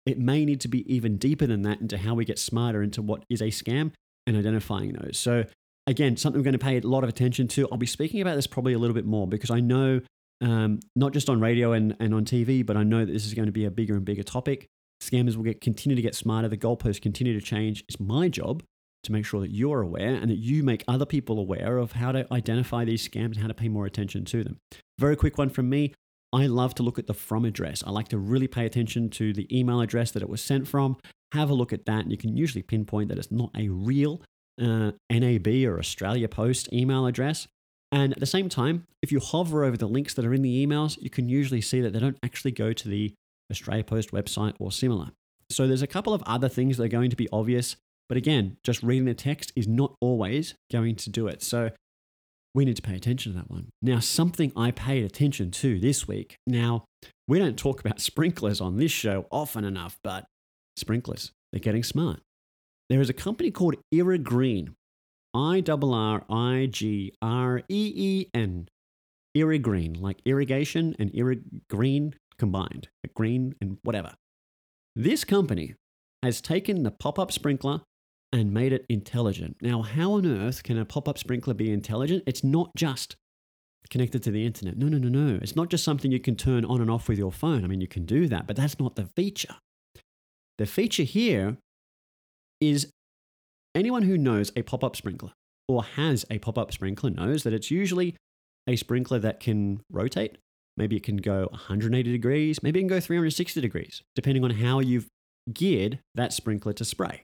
It 0.06 0.20
may 0.20 0.46
need 0.46 0.60
to 0.62 0.68
be 0.68 0.94
even 0.94 1.18
deeper 1.18 1.48
than 1.48 1.62
that 1.62 1.80
into 1.80 1.98
how 1.98 2.16
we 2.16 2.26
get 2.26 2.38
smarter 2.38 2.84
into 2.84 3.02
what 3.02 3.24
is 3.30 3.42
a 3.42 3.46
scam 3.46 3.92
and 4.28 4.36
identifying 4.36 4.94
those. 4.94 5.18
So, 5.18 5.46
again, 5.88 6.18
something 6.18 6.40
we're 6.40 6.44
going 6.44 6.54
to 6.54 6.60
pay 6.60 6.78
a 6.78 6.82
lot 6.82 7.04
of 7.04 7.10
attention 7.10 7.48
to. 7.50 7.68
I'll 7.72 7.78
be 7.78 7.86
speaking 7.86 8.22
about 8.22 8.36
this 8.36 8.48
probably 8.48 8.74
a 8.74 8.80
little 8.80 8.94
bit 8.94 9.06
more 9.06 9.28
because 9.28 9.52
I 9.52 9.60
know, 9.60 10.02
um, 10.42 10.80
not 10.96 11.14
just 11.14 11.30
on 11.30 11.40
radio 11.40 11.72
and, 11.74 11.96
and 12.00 12.14
on 12.14 12.26
TV, 12.26 12.66
but 12.66 12.76
I 12.76 12.84
know 12.84 13.06
that 13.06 13.12
this 13.12 13.26
is 13.26 13.34
going 13.34 13.46
to 13.46 13.52
be 13.52 13.66
a 13.66 13.72
bigger 13.72 13.96
and 13.96 14.04
bigger 14.04 14.24
topic. 14.24 14.68
Scammers 15.02 15.36
will 15.36 15.44
get 15.44 15.62
continue 15.62 15.96
to 15.96 16.02
get 16.02 16.16
smarter. 16.16 16.48
The 16.48 16.58
goalposts 16.58 17.02
continue 17.02 17.40
to 17.40 17.46
change. 17.46 17.84
It's 17.88 18.00
my 18.00 18.28
job 18.28 18.64
to 19.04 19.12
make 19.12 19.26
sure 19.26 19.42
that 19.42 19.52
you're 19.52 19.82
aware 19.82 20.14
and 20.14 20.30
that 20.30 20.38
you 20.38 20.64
make 20.64 20.84
other 20.88 21.06
people 21.06 21.40
aware 21.40 21.78
of 21.78 21.94
how 21.94 22.12
to 22.12 22.26
identify 22.32 22.86
these 22.86 23.08
scams 23.08 23.34
and 23.34 23.38
how 23.38 23.48
to 23.48 23.54
pay 23.54 23.68
more 23.68 23.86
attention 23.86 24.26
to 24.26 24.44
them. 24.44 24.58
Very 25.00 25.16
quick 25.16 25.38
one 25.38 25.50
from 25.50 25.70
me. 25.70 25.94
I 26.34 26.48
love 26.48 26.76
to 26.76 26.84
look 26.84 26.98
at 26.98 27.08
the 27.08 27.14
from 27.14 27.44
address. 27.44 27.84
I 27.86 27.92
like 27.92 28.08
to 28.10 28.18
really 28.18 28.48
pay 28.48 28.66
attention 28.66 29.10
to 29.12 29.34
the 29.34 29.48
email 29.58 29.82
address 29.82 30.12
that 30.12 30.24
it 30.24 30.30
was 30.30 30.42
sent 30.42 30.68
from. 30.68 30.98
Have 31.34 31.50
a 31.50 31.54
look 31.54 31.74
at 31.74 31.86
that, 31.86 32.04
and 32.04 32.12
you 32.12 32.18
can 32.18 32.38
usually 32.38 32.62
pinpoint 32.62 33.10
that 33.10 33.18
it's 33.18 33.32
not 33.32 33.52
a 33.58 33.68
real 33.70 34.22
uh, 34.62 34.92
NAB 35.10 35.48
or 35.66 35.80
Australia 35.80 36.30
Post 36.30 36.72
email 36.72 37.06
address. 37.06 37.48
And 37.92 38.14
at 38.14 38.20
the 38.20 38.26
same 38.26 38.48
time, 38.48 38.86
if 39.02 39.12
you 39.12 39.20
hover 39.20 39.66
over 39.66 39.76
the 39.76 39.88
links 39.88 40.14
that 40.14 40.26
are 40.26 40.34
in 40.34 40.42
the 40.42 40.66
emails, 40.66 40.98
you 41.02 41.10
can 41.10 41.28
usually 41.28 41.60
see 41.60 41.82
that 41.82 41.92
they 41.92 42.00
don't 42.00 42.18
actually 42.24 42.52
go 42.52 42.72
to 42.72 42.88
the 42.88 43.14
Australia 43.50 43.84
Post 43.84 44.12
website 44.12 44.54
or 44.60 44.72
similar. 44.72 45.12
So 45.50 45.68
there's 45.68 45.82
a 45.82 45.88
couple 45.88 46.14
of 46.14 46.24
other 46.26 46.48
things 46.48 46.78
that 46.78 46.84
are 46.86 46.90
going 46.90 47.10
to 47.10 47.18
be 47.18 47.28
obvious 47.34 47.76
but 48.12 48.18
again, 48.18 48.58
just 48.66 48.84
reading 48.84 49.06
the 49.06 49.14
text 49.14 49.54
is 49.56 49.70
not 49.70 49.96
always 50.02 50.56
going 50.70 50.98
to 50.98 51.10
do 51.10 51.28
it. 51.28 51.42
So 51.42 51.70
we 52.54 52.66
need 52.66 52.76
to 52.76 52.82
pay 52.82 52.98
attention 52.98 53.32
to 53.32 53.38
that 53.38 53.50
one. 53.50 53.70
Now, 53.82 54.00
something 54.00 54.52
I 54.54 54.72
paid 54.72 55.06
attention 55.06 55.50
to 55.52 55.80
this 55.80 56.10
week. 56.10 56.36
Now, 56.46 56.84
we 57.26 57.40
don't 57.40 57.58
talk 57.58 57.80
about 57.80 58.02
sprinklers 58.12 58.60
on 58.60 58.76
this 58.76 58.92
show 58.92 59.28
often 59.32 59.64
enough, 59.64 59.98
but 60.04 60.26
sprinklers, 60.76 61.32
they're 61.54 61.62
getting 61.62 61.84
smart. 61.84 62.20
There 62.90 63.00
is 63.00 63.10
a 63.10 63.14
company 63.14 63.50
called 63.50 63.76
Irrigreen. 63.94 64.74
I 65.34 65.64
R 65.66 65.80
R 65.82 66.26
I 66.30 66.68
G 66.70 67.14
R 67.22 67.60
E 67.70 67.94
E 67.96 68.26
N. 68.34 68.68
Green, 69.34 69.94
like 69.94 70.22
irrigation 70.26 70.98
and 71.00 71.16
irrigreen 71.16 72.16
combined, 72.38 72.90
green 73.16 73.56
and 73.62 73.78
whatever. 73.84 74.16
This 74.98 75.24
company 75.24 75.76
has 76.22 76.42
taken 76.42 76.84
the 76.84 76.92
pop 76.92 77.18
up 77.18 77.32
sprinkler 77.32 77.84
and 78.34 78.54
made 78.54 78.74
it 78.74 78.86
intelligent. 78.90 79.58
Now, 79.62 79.82
how 79.82 80.14
on 80.14 80.26
earth 80.26 80.64
can 80.64 80.78
a 80.78 80.86
pop 80.86 81.08
up 81.08 81.18
sprinkler 81.18 81.54
be 81.54 81.72
intelligent? 81.72 82.24
It's 82.26 82.44
not 82.44 82.72
just 82.76 83.16
connected 83.90 84.24
to 84.24 84.32
the 84.32 84.46
internet. 84.46 84.78
No, 84.78 84.88
no, 84.88 84.98
no, 84.98 85.10
no. 85.10 85.40
It's 85.42 85.56
not 85.56 85.70
just 85.70 85.84
something 85.84 86.12
you 86.12 86.20
can 86.20 86.36
turn 86.36 86.64
on 86.64 86.82
and 86.82 86.90
off 86.90 87.10
with 87.10 87.18
your 87.18 87.32
phone. 87.32 87.64
I 87.64 87.68
mean, 87.68 87.82
you 87.82 87.88
can 87.88 88.06
do 88.06 88.28
that, 88.28 88.48
but 88.48 88.56
that's 88.56 88.80
not 88.80 88.96
the 88.96 89.06
feature. 89.06 89.56
The 90.58 90.66
feature 90.66 91.04
here 91.04 91.58
is 92.62 92.90
anyone 93.76 94.04
who 94.04 94.18
knows 94.18 94.52
a 94.56 94.62
pop 94.62 94.84
up 94.84 94.96
sprinkler 94.96 95.32
or 95.68 95.84
has 95.84 96.26
a 96.30 96.38
pop 96.40 96.58
up 96.58 96.72
sprinkler 96.72 97.10
knows 97.10 97.44
that 97.44 97.54
it's 97.54 97.72
usually 97.72 98.16
a 98.68 98.76
sprinkler 98.76 99.20
that 99.20 99.40
can 99.40 99.82
rotate. 99.92 100.38
Maybe 100.78 100.96
it 100.96 101.04
can 101.04 101.18
go 101.18 101.48
180 101.52 102.12
degrees, 102.12 102.64
maybe 102.64 102.80
it 102.80 102.84
can 102.84 102.88
go 102.88 103.00
360 103.00 103.60
degrees, 103.60 104.04
depending 104.16 104.44
on 104.44 104.52
how 104.52 104.80
you've 104.80 105.08
geared 105.52 106.00
that 106.16 106.32
sprinkler 106.32 106.74
to 106.74 106.86
spray. 106.86 107.24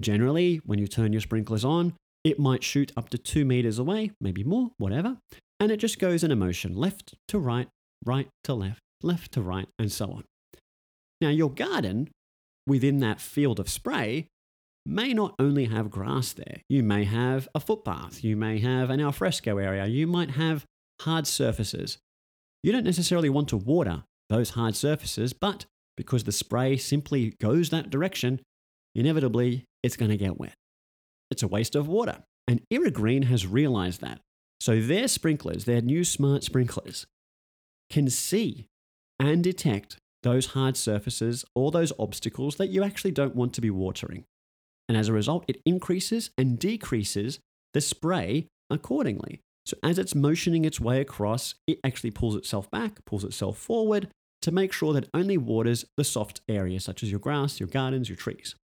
Generally, 0.00 0.60
when 0.64 0.78
you 0.78 0.86
turn 0.86 1.12
your 1.12 1.20
sprinklers 1.20 1.64
on, 1.64 1.94
it 2.24 2.38
might 2.38 2.62
shoot 2.62 2.92
up 2.96 3.08
to 3.10 3.18
two 3.18 3.44
meters 3.44 3.78
away, 3.78 4.12
maybe 4.20 4.44
more, 4.44 4.70
whatever, 4.78 5.18
and 5.60 5.70
it 5.70 5.78
just 5.78 5.98
goes 5.98 6.24
in 6.24 6.30
a 6.30 6.36
motion 6.36 6.74
left 6.74 7.14
to 7.28 7.38
right, 7.38 7.68
right 8.04 8.28
to 8.44 8.54
left, 8.54 8.80
left 9.02 9.32
to 9.32 9.42
right, 9.42 9.68
and 9.78 9.90
so 9.90 10.06
on. 10.06 10.24
Now, 11.20 11.28
your 11.28 11.50
garden 11.50 12.08
within 12.66 13.00
that 13.00 13.20
field 13.20 13.60
of 13.60 13.68
spray 13.68 14.26
may 14.84 15.12
not 15.12 15.34
only 15.38 15.66
have 15.66 15.90
grass 15.90 16.32
there. 16.32 16.62
You 16.68 16.82
may 16.82 17.04
have 17.04 17.48
a 17.54 17.60
footpath. 17.60 18.24
You 18.24 18.36
may 18.36 18.58
have 18.58 18.90
an 18.90 19.00
alfresco 19.00 19.58
area. 19.58 19.86
You 19.86 20.06
might 20.06 20.32
have 20.32 20.64
hard 21.02 21.26
surfaces. 21.26 21.98
You 22.62 22.72
don't 22.72 22.84
necessarily 22.84 23.28
want 23.28 23.48
to 23.48 23.56
water 23.56 24.04
those 24.30 24.50
hard 24.50 24.74
surfaces, 24.74 25.32
but 25.32 25.66
because 25.96 26.24
the 26.24 26.32
spray 26.32 26.76
simply 26.76 27.34
goes 27.40 27.70
that 27.70 27.90
direction, 27.90 28.40
inevitably 28.94 29.64
it's 29.82 29.96
going 29.96 30.10
to 30.10 30.16
get 30.16 30.38
wet. 30.38 30.54
It's 31.30 31.42
a 31.42 31.48
waste 31.48 31.74
of 31.74 31.88
water. 31.88 32.24
And 32.46 32.62
Irrigreen 32.70 33.24
has 33.24 33.46
realized 33.46 34.00
that. 34.00 34.20
So 34.60 34.80
their 34.80 35.08
sprinklers, 35.08 35.64
their 35.64 35.80
new 35.80 36.04
smart 36.04 36.44
sprinklers, 36.44 37.06
can 37.90 38.08
see 38.08 38.66
and 39.18 39.42
detect 39.42 39.96
those 40.22 40.46
hard 40.46 40.76
surfaces 40.76 41.44
or 41.54 41.70
those 41.70 41.92
obstacles 41.98 42.56
that 42.56 42.68
you 42.68 42.82
actually 42.82 43.10
don't 43.10 43.34
want 43.34 43.52
to 43.54 43.60
be 43.60 43.70
watering. 43.70 44.24
And 44.88 44.96
as 44.96 45.08
a 45.08 45.12
result, 45.12 45.44
it 45.48 45.60
increases 45.64 46.30
and 46.36 46.58
decreases 46.58 47.38
the 47.74 47.80
spray 47.80 48.46
accordingly. 48.70 49.40
So 49.64 49.76
as 49.82 49.98
it's 49.98 50.14
motioning 50.14 50.64
its 50.64 50.80
way 50.80 51.00
across, 51.00 51.54
it 51.66 51.78
actually 51.84 52.10
pulls 52.10 52.34
itself 52.34 52.70
back, 52.70 53.04
pulls 53.04 53.24
itself 53.24 53.58
forward 53.58 54.08
to 54.42 54.50
make 54.50 54.72
sure 54.72 54.92
that 54.92 55.08
only 55.14 55.38
waters 55.38 55.84
the 55.96 56.04
soft 56.04 56.40
areas, 56.48 56.84
such 56.84 57.02
as 57.02 57.10
your 57.10 57.20
grass, 57.20 57.60
your 57.60 57.68
gardens, 57.68 58.08
your 58.08 58.16
trees. 58.16 58.56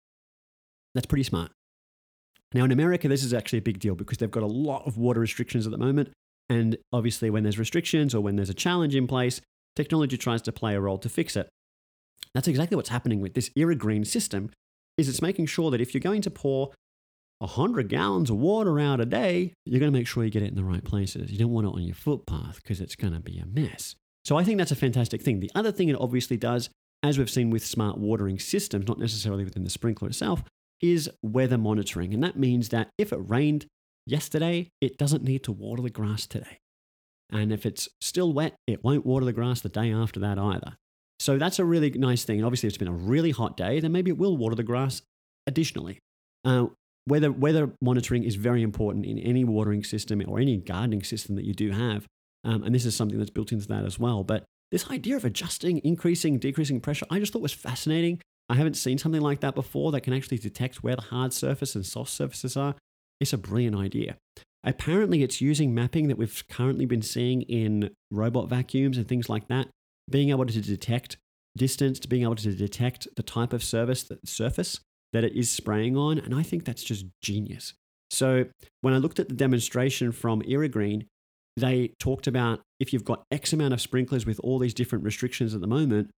That's 0.96 1.06
pretty 1.06 1.24
smart. 1.24 1.52
Now, 2.54 2.64
in 2.64 2.72
America, 2.72 3.06
this 3.06 3.22
is 3.22 3.34
actually 3.34 3.58
a 3.58 3.62
big 3.62 3.78
deal 3.78 3.94
because 3.94 4.16
they've 4.16 4.30
got 4.30 4.42
a 4.42 4.46
lot 4.46 4.86
of 4.86 4.96
water 4.96 5.20
restrictions 5.20 5.66
at 5.66 5.72
the 5.72 5.78
moment. 5.78 6.10
And 6.48 6.78
obviously, 6.90 7.28
when 7.28 7.42
there's 7.42 7.58
restrictions 7.58 8.14
or 8.14 8.22
when 8.22 8.36
there's 8.36 8.48
a 8.48 8.54
challenge 8.54 8.94
in 8.94 9.06
place, 9.06 9.42
technology 9.74 10.16
tries 10.16 10.40
to 10.42 10.52
play 10.52 10.74
a 10.74 10.80
role 10.80 10.96
to 10.98 11.08
fix 11.10 11.36
it. 11.36 11.48
That's 12.34 12.48
exactly 12.48 12.76
what's 12.76 12.88
happening 12.88 13.20
with 13.20 13.34
this 13.34 13.50
Irrigreen 13.56 14.06
system, 14.06 14.50
is 14.96 15.08
it's 15.08 15.20
making 15.20 15.46
sure 15.46 15.70
that 15.70 15.82
if 15.82 15.92
you're 15.92 16.00
going 16.00 16.22
to 16.22 16.30
pour 16.30 16.72
100 17.40 17.88
gallons 17.90 18.30
of 18.30 18.38
water 18.38 18.80
out 18.80 19.00
a 19.00 19.04
day, 19.04 19.52
you're 19.66 19.80
going 19.80 19.92
to 19.92 19.98
make 19.98 20.06
sure 20.06 20.24
you 20.24 20.30
get 20.30 20.42
it 20.42 20.48
in 20.48 20.54
the 20.54 20.64
right 20.64 20.84
places. 20.84 21.30
You 21.30 21.38
don't 21.38 21.52
want 21.52 21.66
it 21.66 21.74
on 21.74 21.82
your 21.82 21.94
footpath 21.94 22.62
because 22.62 22.80
it's 22.80 22.96
going 22.96 23.12
to 23.12 23.20
be 23.20 23.38
a 23.38 23.44
mess. 23.44 23.96
So 24.24 24.38
I 24.38 24.44
think 24.44 24.56
that's 24.56 24.72
a 24.72 24.76
fantastic 24.76 25.20
thing. 25.20 25.40
The 25.40 25.50
other 25.54 25.72
thing 25.72 25.90
it 25.90 26.00
obviously 26.00 26.38
does, 26.38 26.70
as 27.02 27.18
we've 27.18 27.28
seen 27.28 27.50
with 27.50 27.66
smart 27.66 27.98
watering 27.98 28.38
systems, 28.38 28.88
not 28.88 28.98
necessarily 28.98 29.44
within 29.44 29.64
the 29.64 29.70
sprinkler 29.70 30.08
itself, 30.08 30.42
is 30.82 31.10
weather 31.22 31.58
monitoring. 31.58 32.12
And 32.14 32.22
that 32.22 32.38
means 32.38 32.68
that 32.70 32.90
if 32.98 33.12
it 33.12 33.18
rained 33.20 33.66
yesterday, 34.06 34.70
it 34.80 34.98
doesn't 34.98 35.24
need 35.24 35.42
to 35.44 35.52
water 35.52 35.82
the 35.82 35.90
grass 35.90 36.26
today. 36.26 36.58
And 37.30 37.52
if 37.52 37.66
it's 37.66 37.88
still 38.00 38.32
wet, 38.32 38.54
it 38.66 38.84
won't 38.84 39.04
water 39.04 39.24
the 39.24 39.32
grass 39.32 39.60
the 39.60 39.68
day 39.68 39.92
after 39.92 40.20
that 40.20 40.38
either. 40.38 40.76
So 41.18 41.38
that's 41.38 41.58
a 41.58 41.64
really 41.64 41.90
nice 41.90 42.24
thing. 42.24 42.36
And 42.38 42.46
obviously, 42.46 42.68
it's 42.68 42.78
been 42.78 42.88
a 42.88 42.92
really 42.92 43.30
hot 43.30 43.56
day, 43.56 43.80
then 43.80 43.92
maybe 43.92 44.10
it 44.10 44.18
will 44.18 44.36
water 44.36 44.54
the 44.54 44.62
grass 44.62 45.02
additionally. 45.46 45.98
Uh, 46.44 46.66
weather, 47.08 47.32
weather 47.32 47.72
monitoring 47.80 48.22
is 48.22 48.36
very 48.36 48.62
important 48.62 49.06
in 49.06 49.18
any 49.18 49.44
watering 49.44 49.82
system 49.82 50.22
or 50.28 50.38
any 50.38 50.56
gardening 50.56 51.02
system 51.02 51.34
that 51.36 51.44
you 51.44 51.54
do 51.54 51.70
have. 51.70 52.06
Um, 52.44 52.62
and 52.62 52.74
this 52.74 52.84
is 52.84 52.94
something 52.94 53.18
that's 53.18 53.30
built 53.30 53.50
into 53.50 53.66
that 53.68 53.84
as 53.84 53.98
well. 53.98 54.22
But 54.22 54.44
this 54.70 54.88
idea 54.90 55.16
of 55.16 55.24
adjusting, 55.24 55.80
increasing, 55.84 56.38
decreasing 56.38 56.80
pressure, 56.80 57.06
I 57.10 57.18
just 57.18 57.32
thought 57.32 57.42
was 57.42 57.52
fascinating. 57.52 58.20
I 58.48 58.54
haven't 58.54 58.74
seen 58.74 58.98
something 58.98 59.20
like 59.20 59.40
that 59.40 59.54
before 59.54 59.92
that 59.92 60.02
can 60.02 60.12
actually 60.12 60.38
detect 60.38 60.82
where 60.82 60.96
the 60.96 61.02
hard 61.02 61.32
surface 61.32 61.74
and 61.74 61.84
soft 61.84 62.10
surfaces 62.10 62.56
are. 62.56 62.74
It's 63.20 63.32
a 63.32 63.38
brilliant 63.38 63.76
idea. 63.76 64.16
Apparently, 64.62 65.22
it's 65.22 65.40
using 65.40 65.74
mapping 65.74 66.08
that 66.08 66.18
we've 66.18 66.44
currently 66.48 66.86
been 66.86 67.02
seeing 67.02 67.42
in 67.42 67.90
robot 68.10 68.48
vacuums 68.48 68.98
and 68.98 69.06
things 69.08 69.28
like 69.28 69.48
that 69.48 69.68
being 70.10 70.30
able 70.30 70.46
to 70.46 70.60
detect 70.60 71.16
distance, 71.56 71.98
to 72.00 72.08
being 72.08 72.22
able 72.22 72.36
to 72.36 72.52
detect 72.52 73.08
the 73.16 73.22
type 73.22 73.52
of 73.52 73.60
that 73.70 74.18
surface 74.24 74.80
that 75.12 75.24
it 75.24 75.32
is 75.34 75.50
spraying 75.50 75.96
on. 75.96 76.18
And 76.18 76.34
I 76.34 76.42
think 76.42 76.64
that's 76.64 76.84
just 76.84 77.06
genius. 77.22 77.74
So 78.10 78.46
when 78.82 78.94
I 78.94 78.98
looked 78.98 79.18
at 79.18 79.28
the 79.28 79.34
demonstration 79.34 80.12
from 80.12 80.42
Irrigreen, 80.42 81.06
they 81.56 81.92
talked 81.98 82.26
about 82.26 82.60
if 82.78 82.92
you've 82.92 83.04
got 83.04 83.24
X 83.30 83.52
amount 83.52 83.72
of 83.74 83.80
sprinklers 83.80 84.26
with 84.26 84.38
all 84.40 84.58
these 84.58 84.74
different 84.74 85.04
restrictions 85.04 85.54
at 85.54 85.60
the 85.60 85.66
moment, 85.66 86.10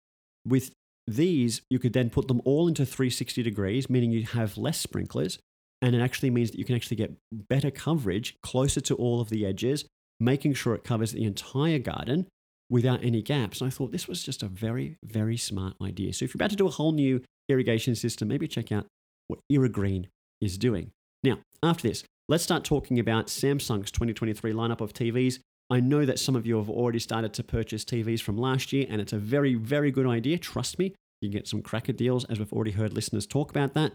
with 0.47 0.73
these, 1.09 1.63
you 1.71 1.79
could 1.79 1.93
then 1.93 2.11
put 2.11 2.29
them 2.29 2.41
all 2.45 2.69
into 2.69 2.85
360 2.85 3.43
degrees, 3.43 3.89
meaning 3.91 4.11
you 4.13 4.25
have 4.27 4.57
less 4.57 4.79
sprinklers. 4.79 5.39
And 5.81 5.95
it 5.95 6.01
actually 6.01 6.31
means 6.31 6.51
that 6.51 6.59
you 6.59 6.65
can 6.65 6.75
actually 6.75 6.97
get 6.97 7.15
better 7.33 7.71
coverage 7.71 8.37
closer 8.43 8.81
to 8.83 8.95
all 8.97 9.21
of 9.21 9.31
the 9.31 9.47
edges, 9.47 9.85
making 10.19 10.55
sure 10.55 10.75
it 10.75 10.85
covers 10.85 11.13
the 11.13 11.25
entire 11.25 11.79
garden 11.79 12.27
without 12.69 13.03
any 13.03 13.23
gaps. 13.23 13.61
And 13.61 13.69
I 13.69 13.71
thought 13.71 13.93
this 13.93 14.09
was 14.09 14.23
just 14.23 14.43
a 14.43 14.49
very, 14.49 14.97
very 15.05 15.37
smart 15.37 15.75
idea. 15.83 16.13
So 16.13 16.25
if 16.25 16.35
you're 16.35 16.39
about 16.39 16.51
to 16.51 16.57
do 16.57 16.67
a 16.67 16.71
whole 16.71 16.93
new 16.93 17.23
irrigation 17.49 17.95
system, 17.95 18.29
maybe 18.29 18.49
check 18.49 18.73
out 18.73 18.87
what 19.29 19.41
Irrigreen 19.51 20.07
is 20.41 20.59
doing. 20.59 20.91
Now, 21.23 21.39
after 21.63 21.89
this, 21.89 22.05
let's 22.29 22.45
start 22.45 22.65
talking 22.65 22.99
about 22.99 23.29
Samsung's 23.29 23.91
2023 23.91 24.53
lineup 24.53 24.81
of 24.81 24.93
TVs. 24.93 25.39
I 25.71 25.81
know 25.81 26.07
that 26.07 26.19
some 26.19 26.35
of 26.35 26.47
you 26.47 26.57
have 26.57 26.71
already 26.71 26.99
started 26.99 27.35
to 27.35 27.45
purchase 27.45 27.85
TVs 27.85 28.23
from 28.23 28.39
last 28.39 28.73
year, 28.73 28.87
and 28.89 29.03
it's 29.03 29.13
a 29.13 29.19
very, 29.19 29.55
very 29.55 29.91
good 29.91 30.07
idea. 30.07 30.39
Trust 30.39 30.79
me, 30.79 30.95
you 31.21 31.29
can 31.29 31.39
get 31.39 31.47
some 31.47 31.61
cracker 31.61 31.93
deals, 31.93 32.25
as 32.25 32.39
we've 32.39 32.53
already 32.55 32.71
heard 32.71 32.95
listeners 32.95 33.27
talk 33.27 33.51
about 33.51 33.75
that. 33.75 33.93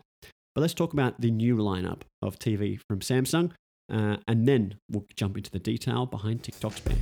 But 0.53 0.61
let's 0.61 0.75
talk 0.75 0.93
about 0.93 1.19
the 1.19 1.31
new 1.31 1.55
lineup 1.55 2.01
of 2.21 2.37
TV 2.37 2.79
from 2.87 2.99
Samsung, 2.99 3.53
uh, 3.91 4.17
and 4.27 4.47
then 4.47 4.75
we'll 4.87 5.07
jump 5.15 5.35
into 5.35 5.49
the 5.49 5.57
detail 5.57 6.05
behind 6.05 6.43
TikTok's 6.43 6.79
ban. 6.81 6.99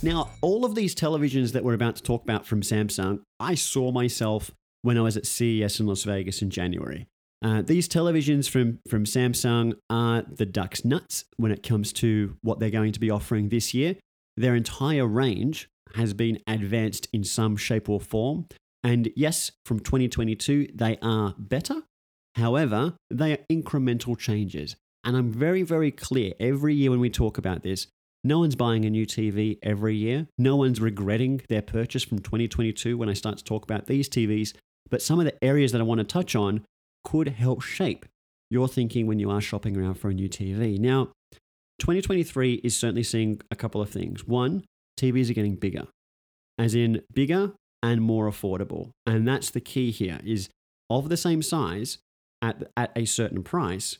Now, 0.00 0.30
all 0.42 0.64
of 0.64 0.76
these 0.76 0.94
televisions 0.94 1.50
that 1.52 1.64
we're 1.64 1.74
about 1.74 1.96
to 1.96 2.04
talk 2.04 2.22
about 2.22 2.46
from 2.46 2.60
Samsung, 2.60 3.22
I 3.40 3.56
saw 3.56 3.90
myself 3.90 4.52
when 4.82 4.96
I 4.96 5.00
was 5.00 5.16
at 5.16 5.26
CES 5.26 5.80
in 5.80 5.86
Las 5.86 6.04
Vegas 6.04 6.40
in 6.40 6.50
January. 6.50 7.08
Uh, 7.46 7.62
these 7.62 7.88
televisions 7.88 8.50
from, 8.50 8.80
from 8.90 9.04
Samsung 9.04 9.74
are 9.88 10.24
the 10.28 10.44
duck's 10.44 10.84
nuts 10.84 11.26
when 11.36 11.52
it 11.52 11.62
comes 11.62 11.92
to 11.92 12.36
what 12.42 12.58
they're 12.58 12.70
going 12.70 12.90
to 12.90 12.98
be 12.98 13.08
offering 13.08 13.50
this 13.50 13.72
year. 13.72 13.94
Their 14.36 14.56
entire 14.56 15.06
range 15.06 15.68
has 15.94 16.12
been 16.12 16.40
advanced 16.48 17.06
in 17.12 17.22
some 17.22 17.56
shape 17.56 17.88
or 17.88 18.00
form. 18.00 18.46
And 18.82 19.10
yes, 19.14 19.52
from 19.64 19.78
2022, 19.78 20.70
they 20.74 20.98
are 21.00 21.36
better. 21.38 21.82
However, 22.34 22.94
they 23.12 23.34
are 23.34 23.38
incremental 23.48 24.18
changes. 24.18 24.74
And 25.04 25.16
I'm 25.16 25.30
very, 25.30 25.62
very 25.62 25.92
clear 25.92 26.32
every 26.40 26.74
year 26.74 26.90
when 26.90 27.00
we 27.00 27.10
talk 27.10 27.38
about 27.38 27.62
this 27.62 27.86
no 28.24 28.40
one's 28.40 28.56
buying 28.56 28.84
a 28.84 28.90
new 28.90 29.06
TV 29.06 29.56
every 29.62 29.94
year. 29.94 30.26
No 30.36 30.56
one's 30.56 30.80
regretting 30.80 31.42
their 31.48 31.62
purchase 31.62 32.02
from 32.02 32.18
2022 32.18 32.98
when 32.98 33.08
I 33.08 33.12
start 33.12 33.38
to 33.38 33.44
talk 33.44 33.62
about 33.62 33.86
these 33.86 34.08
TVs. 34.08 34.52
But 34.90 35.00
some 35.00 35.20
of 35.20 35.26
the 35.26 35.44
areas 35.44 35.70
that 35.70 35.80
I 35.80 35.84
want 35.84 36.00
to 36.00 36.04
touch 36.04 36.34
on 36.34 36.64
could 37.06 37.28
help 37.28 37.62
shape 37.62 38.04
your 38.50 38.66
thinking 38.66 39.06
when 39.06 39.20
you 39.20 39.30
are 39.30 39.40
shopping 39.40 39.76
around 39.76 39.94
for 39.94 40.08
a 40.10 40.14
new 40.14 40.28
TV. 40.28 40.76
Now, 40.76 41.12
2023 41.78 42.54
is 42.64 42.76
certainly 42.76 43.04
seeing 43.04 43.40
a 43.48 43.54
couple 43.54 43.80
of 43.80 43.88
things. 43.90 44.26
One, 44.26 44.64
TVs 44.98 45.30
are 45.30 45.34
getting 45.34 45.54
bigger, 45.54 45.86
as 46.58 46.74
in 46.74 47.02
bigger 47.14 47.52
and 47.80 48.02
more 48.02 48.28
affordable. 48.28 48.90
And 49.06 49.26
that's 49.26 49.50
the 49.50 49.60
key 49.60 49.92
here 49.92 50.18
is 50.24 50.48
of 50.90 51.08
the 51.08 51.16
same 51.16 51.42
size 51.42 51.98
at, 52.42 52.64
at 52.76 52.90
a 52.96 53.04
certain 53.04 53.44
price, 53.44 53.98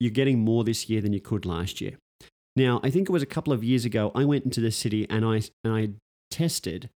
you're 0.00 0.10
getting 0.10 0.40
more 0.40 0.64
this 0.64 0.88
year 0.88 1.00
than 1.00 1.12
you 1.12 1.20
could 1.20 1.46
last 1.46 1.80
year. 1.80 1.92
Now, 2.56 2.80
I 2.82 2.90
think 2.90 3.08
it 3.08 3.12
was 3.12 3.22
a 3.22 3.26
couple 3.26 3.52
of 3.52 3.62
years 3.62 3.84
ago, 3.84 4.10
I 4.16 4.24
went 4.24 4.44
into 4.44 4.60
the 4.60 4.72
city 4.72 5.06
and 5.08 5.24
I, 5.24 5.42
and 5.62 5.72
I 5.72 5.88
tested 6.30 6.90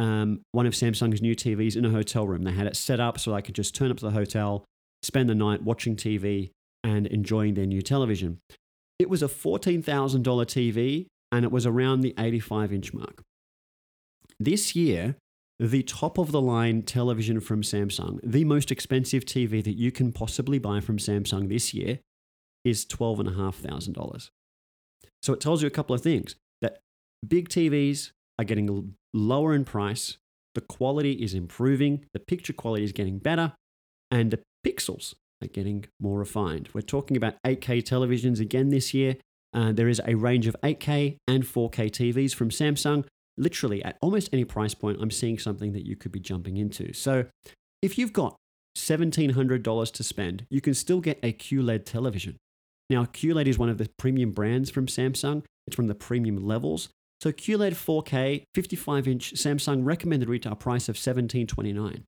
um, 0.00 0.40
one 0.50 0.66
of 0.66 0.72
Samsung's 0.72 1.22
new 1.22 1.36
TVs 1.36 1.76
in 1.76 1.84
a 1.84 1.90
hotel 1.90 2.26
room. 2.26 2.42
They 2.42 2.52
had 2.52 2.66
it 2.66 2.76
set 2.76 2.98
up 2.98 3.20
so 3.20 3.32
I 3.32 3.42
could 3.42 3.54
just 3.54 3.74
turn 3.74 3.90
up 3.90 3.98
to 3.98 4.06
the 4.06 4.10
hotel, 4.10 4.64
spend 5.02 5.28
the 5.28 5.34
night 5.34 5.62
watching 5.62 5.96
TV 5.96 6.50
and 6.84 7.06
enjoying 7.06 7.54
their 7.54 7.66
new 7.66 7.82
television. 7.82 8.40
It 8.98 9.08
was 9.08 9.22
a 9.22 9.28
$14,000 9.28 9.84
TV 9.84 11.06
and 11.30 11.44
it 11.44 11.50
was 11.50 11.66
around 11.66 12.00
the 12.00 12.14
85 12.18 12.72
inch 12.72 12.92
mark. 12.92 13.22
This 14.38 14.74
year, 14.76 15.16
the 15.58 15.82
top 15.82 16.18
of 16.18 16.32
the 16.32 16.40
line 16.40 16.82
television 16.82 17.40
from 17.40 17.62
Samsung, 17.62 18.18
the 18.22 18.44
most 18.44 18.70
expensive 18.70 19.24
TV 19.24 19.62
that 19.62 19.76
you 19.76 19.92
can 19.92 20.12
possibly 20.12 20.58
buy 20.58 20.80
from 20.80 20.98
Samsung 20.98 21.48
this 21.48 21.72
year, 21.72 22.00
is 22.64 22.84
$12,500. 22.86 24.30
So 25.22 25.32
it 25.32 25.40
tells 25.40 25.62
you 25.62 25.68
a 25.68 25.70
couple 25.70 25.94
of 25.94 26.02
things 26.02 26.36
that 26.60 26.78
big 27.26 27.48
TVs 27.48 28.10
are 28.38 28.44
getting 28.44 28.94
lower 29.14 29.54
in 29.54 29.64
price, 29.64 30.18
the 30.54 30.60
quality 30.60 31.12
is 31.12 31.34
improving, 31.34 32.06
the 32.12 32.20
picture 32.20 32.52
quality 32.52 32.84
is 32.84 32.92
getting 32.92 33.18
better, 33.18 33.52
and 34.10 34.30
the 34.30 34.40
pixels 34.66 35.14
are 35.42 35.48
getting 35.48 35.84
more 36.00 36.18
refined. 36.18 36.68
We're 36.72 36.82
talking 36.82 37.16
about 37.16 37.34
8K 37.46 37.82
televisions 37.82 38.40
again 38.40 38.70
this 38.70 38.94
year. 38.94 39.16
Uh, 39.54 39.72
there 39.72 39.88
is 39.88 40.00
a 40.06 40.14
range 40.14 40.46
of 40.46 40.56
8K 40.62 41.16
and 41.26 41.44
4K 41.44 41.90
TVs 41.90 42.34
from 42.34 42.50
Samsung. 42.50 43.04
Literally, 43.36 43.82
at 43.84 43.98
almost 44.00 44.30
any 44.32 44.44
price 44.44 44.74
point, 44.74 44.98
I'm 45.00 45.10
seeing 45.10 45.38
something 45.38 45.72
that 45.72 45.86
you 45.86 45.96
could 45.96 46.12
be 46.12 46.20
jumping 46.20 46.56
into. 46.56 46.92
So, 46.92 47.26
if 47.80 47.98
you've 47.98 48.12
got 48.12 48.36
$1,700 48.76 49.92
to 49.92 50.04
spend, 50.04 50.46
you 50.50 50.60
can 50.60 50.74
still 50.74 51.00
get 51.00 51.18
a 51.22 51.32
QLED 51.32 51.84
television. 51.84 52.36
Now, 52.88 53.04
QLED 53.04 53.46
is 53.46 53.58
one 53.58 53.68
of 53.68 53.78
the 53.78 53.88
premium 53.98 54.32
brands 54.32 54.70
from 54.70 54.86
Samsung, 54.86 55.44
it's 55.66 55.76
from 55.76 55.86
the 55.86 55.94
premium 55.94 56.36
levels. 56.36 56.88
So, 57.20 57.32
QLED 57.32 57.72
4K 57.72 58.44
55 58.54 59.08
inch 59.08 59.34
Samsung 59.34 59.84
recommended 59.84 60.28
retail 60.28 60.54
price 60.54 60.88
of 60.88 60.96
$1729. 60.96 62.02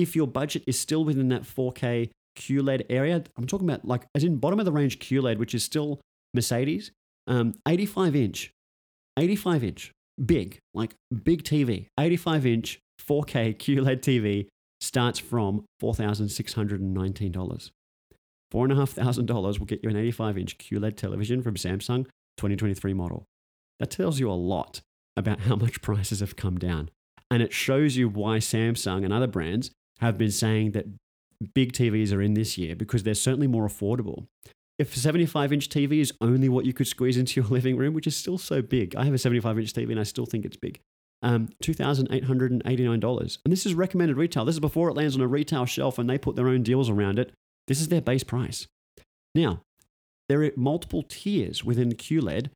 If 0.00 0.16
your 0.16 0.26
budget 0.26 0.64
is 0.66 0.80
still 0.80 1.04
within 1.04 1.28
that 1.28 1.42
4K 1.42 2.08
QLED 2.38 2.86
area, 2.88 3.22
I'm 3.36 3.46
talking 3.46 3.68
about 3.68 3.84
like 3.84 4.06
as 4.14 4.24
in 4.24 4.38
bottom 4.38 4.58
of 4.58 4.64
the 4.64 4.72
range 4.72 4.98
QLED, 4.98 5.36
which 5.36 5.54
is 5.54 5.62
still 5.62 6.00
Mercedes, 6.32 6.90
um, 7.26 7.54
85 7.68 8.16
inch, 8.16 8.50
85 9.18 9.64
inch, 9.64 9.92
big, 10.24 10.58
like 10.72 10.94
big 11.22 11.44
TV, 11.44 11.88
85 11.98 12.46
inch 12.46 12.78
4K 13.06 13.56
QLED 13.58 14.00
TV 14.00 14.46
starts 14.80 15.18
from 15.18 15.64
$4,619. 15.82 17.70
$4,500 18.52 19.58
will 19.58 19.66
get 19.66 19.84
you 19.84 19.90
an 19.90 19.96
85 19.96 20.38
inch 20.38 20.56
QLED 20.56 20.96
television 20.96 21.42
from 21.42 21.56
Samsung 21.56 22.04
2023 22.38 22.94
model. 22.94 23.24
That 23.78 23.90
tells 23.90 24.18
you 24.18 24.30
a 24.30 24.32
lot 24.32 24.80
about 25.14 25.40
how 25.40 25.56
much 25.56 25.82
prices 25.82 26.20
have 26.20 26.36
come 26.36 26.56
down. 26.58 26.88
And 27.30 27.42
it 27.42 27.52
shows 27.52 27.96
you 27.96 28.08
why 28.08 28.38
Samsung 28.38 29.04
and 29.04 29.12
other 29.12 29.26
brands 29.26 29.70
have 30.00 30.18
been 30.18 30.30
saying 30.30 30.72
that 30.72 30.86
big 31.54 31.72
TVs 31.72 32.12
are 32.12 32.22
in 32.22 32.34
this 32.34 32.58
year 32.58 32.76
because 32.76 33.02
they're 33.02 33.14
certainly 33.14 33.46
more 33.46 33.66
affordable. 33.66 34.26
If 34.78 34.96
a 34.96 34.98
75 34.98 35.52
inch 35.52 35.68
TV 35.68 36.00
is 36.00 36.12
only 36.20 36.48
what 36.48 36.64
you 36.64 36.72
could 36.72 36.86
squeeze 36.86 37.16
into 37.16 37.40
your 37.40 37.48
living 37.50 37.76
room, 37.76 37.94
which 37.94 38.06
is 38.06 38.16
still 38.16 38.38
so 38.38 38.62
big, 38.62 38.96
I 38.96 39.04
have 39.04 39.14
a 39.14 39.18
75 39.18 39.58
inch 39.58 39.72
TV 39.72 39.90
and 39.90 40.00
I 40.00 40.04
still 40.04 40.26
think 40.26 40.44
it's 40.44 40.56
big. 40.56 40.80
Um, 41.22 41.48
$2,889. 41.62 43.38
And 43.44 43.52
this 43.52 43.66
is 43.66 43.74
recommended 43.74 44.16
retail. 44.16 44.46
This 44.46 44.56
is 44.56 44.60
before 44.60 44.88
it 44.88 44.96
lands 44.96 45.14
on 45.14 45.20
a 45.20 45.26
retail 45.26 45.66
shelf 45.66 45.98
and 45.98 46.08
they 46.08 46.16
put 46.16 46.34
their 46.34 46.48
own 46.48 46.62
deals 46.62 46.88
around 46.88 47.18
it. 47.18 47.32
This 47.68 47.80
is 47.80 47.88
their 47.88 48.00
base 48.00 48.24
price. 48.24 48.66
Now, 49.34 49.60
there 50.30 50.42
are 50.42 50.52
multiple 50.56 51.04
tiers 51.06 51.62
within 51.62 51.90
the 51.90 51.94
QLED 51.94 52.50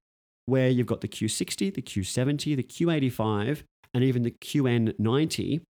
where 0.47 0.69
you've 0.69 0.87
got 0.87 1.03
the 1.03 1.09
Q60, 1.09 1.75
the 1.75 1.83
Q70, 1.83 2.57
the 2.57 2.63
Q85, 2.63 3.63
and 3.93 4.03
even 4.05 4.23
the 4.23 4.31
QN90. 4.31 5.61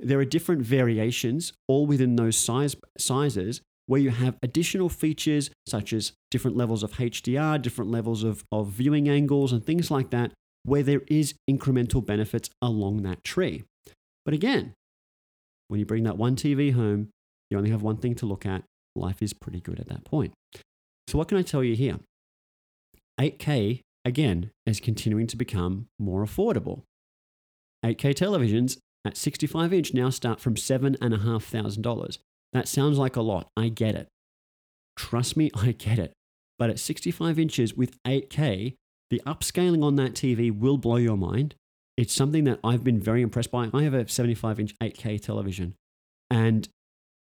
There 0.00 0.20
are 0.20 0.24
different 0.24 0.62
variations, 0.62 1.52
all 1.66 1.86
within 1.86 2.16
those 2.16 2.36
size, 2.36 2.76
sizes, 2.96 3.60
where 3.86 4.00
you 4.00 4.10
have 4.10 4.36
additional 4.42 4.88
features 4.88 5.50
such 5.66 5.92
as 5.92 6.12
different 6.30 6.56
levels 6.56 6.82
of 6.82 6.92
HDR, 6.92 7.60
different 7.60 7.90
levels 7.90 8.22
of, 8.22 8.44
of 8.52 8.68
viewing 8.68 9.08
angles, 9.08 9.52
and 9.52 9.64
things 9.64 9.90
like 9.90 10.10
that, 10.10 10.32
where 10.62 10.82
there 10.82 11.02
is 11.08 11.34
incremental 11.50 12.04
benefits 12.04 12.50
along 12.60 13.02
that 13.02 13.24
tree. 13.24 13.64
But 14.24 14.34
again, 14.34 14.74
when 15.68 15.80
you 15.80 15.86
bring 15.86 16.04
that 16.04 16.18
one 16.18 16.36
TV 16.36 16.74
home, 16.74 17.08
you 17.50 17.56
only 17.56 17.70
have 17.70 17.82
one 17.82 17.96
thing 17.96 18.14
to 18.16 18.26
look 18.26 18.44
at. 18.44 18.62
Life 18.94 19.22
is 19.22 19.32
pretty 19.32 19.60
good 19.60 19.80
at 19.80 19.88
that 19.88 20.04
point. 20.04 20.32
So, 21.06 21.16
what 21.16 21.28
can 21.28 21.38
I 21.38 21.42
tell 21.42 21.64
you 21.64 21.74
here? 21.74 21.98
8K, 23.18 23.80
again, 24.04 24.50
is 24.66 24.80
continuing 24.80 25.26
to 25.28 25.36
become 25.36 25.86
more 25.98 26.22
affordable. 26.24 26.82
8K 27.84 28.14
televisions 28.14 28.76
at 29.08 29.16
65 29.16 29.72
inch 29.72 29.92
now 29.92 30.10
start 30.10 30.40
from 30.40 30.54
$7,500. 30.54 32.18
That 32.52 32.68
sounds 32.68 32.98
like 32.98 33.16
a 33.16 33.22
lot. 33.22 33.48
I 33.56 33.68
get 33.68 33.94
it. 33.94 34.08
Trust 34.96 35.36
me, 35.36 35.50
I 35.54 35.72
get 35.72 35.98
it. 35.98 36.12
But 36.58 36.70
at 36.70 36.78
65 36.78 37.38
inches 37.38 37.74
with 37.74 38.02
8K, 38.04 38.74
the 39.10 39.22
upscaling 39.26 39.82
on 39.82 39.96
that 39.96 40.14
TV 40.14 40.56
will 40.56 40.76
blow 40.76 40.96
your 40.96 41.16
mind. 41.16 41.54
It's 41.96 42.14
something 42.14 42.44
that 42.44 42.60
I've 42.62 42.84
been 42.84 43.00
very 43.00 43.22
impressed 43.22 43.50
by. 43.50 43.70
I 43.72 43.82
have 43.82 43.94
a 43.94 44.08
75 44.08 44.60
inch 44.60 44.74
8K 44.80 45.20
television, 45.20 45.74
and 46.30 46.68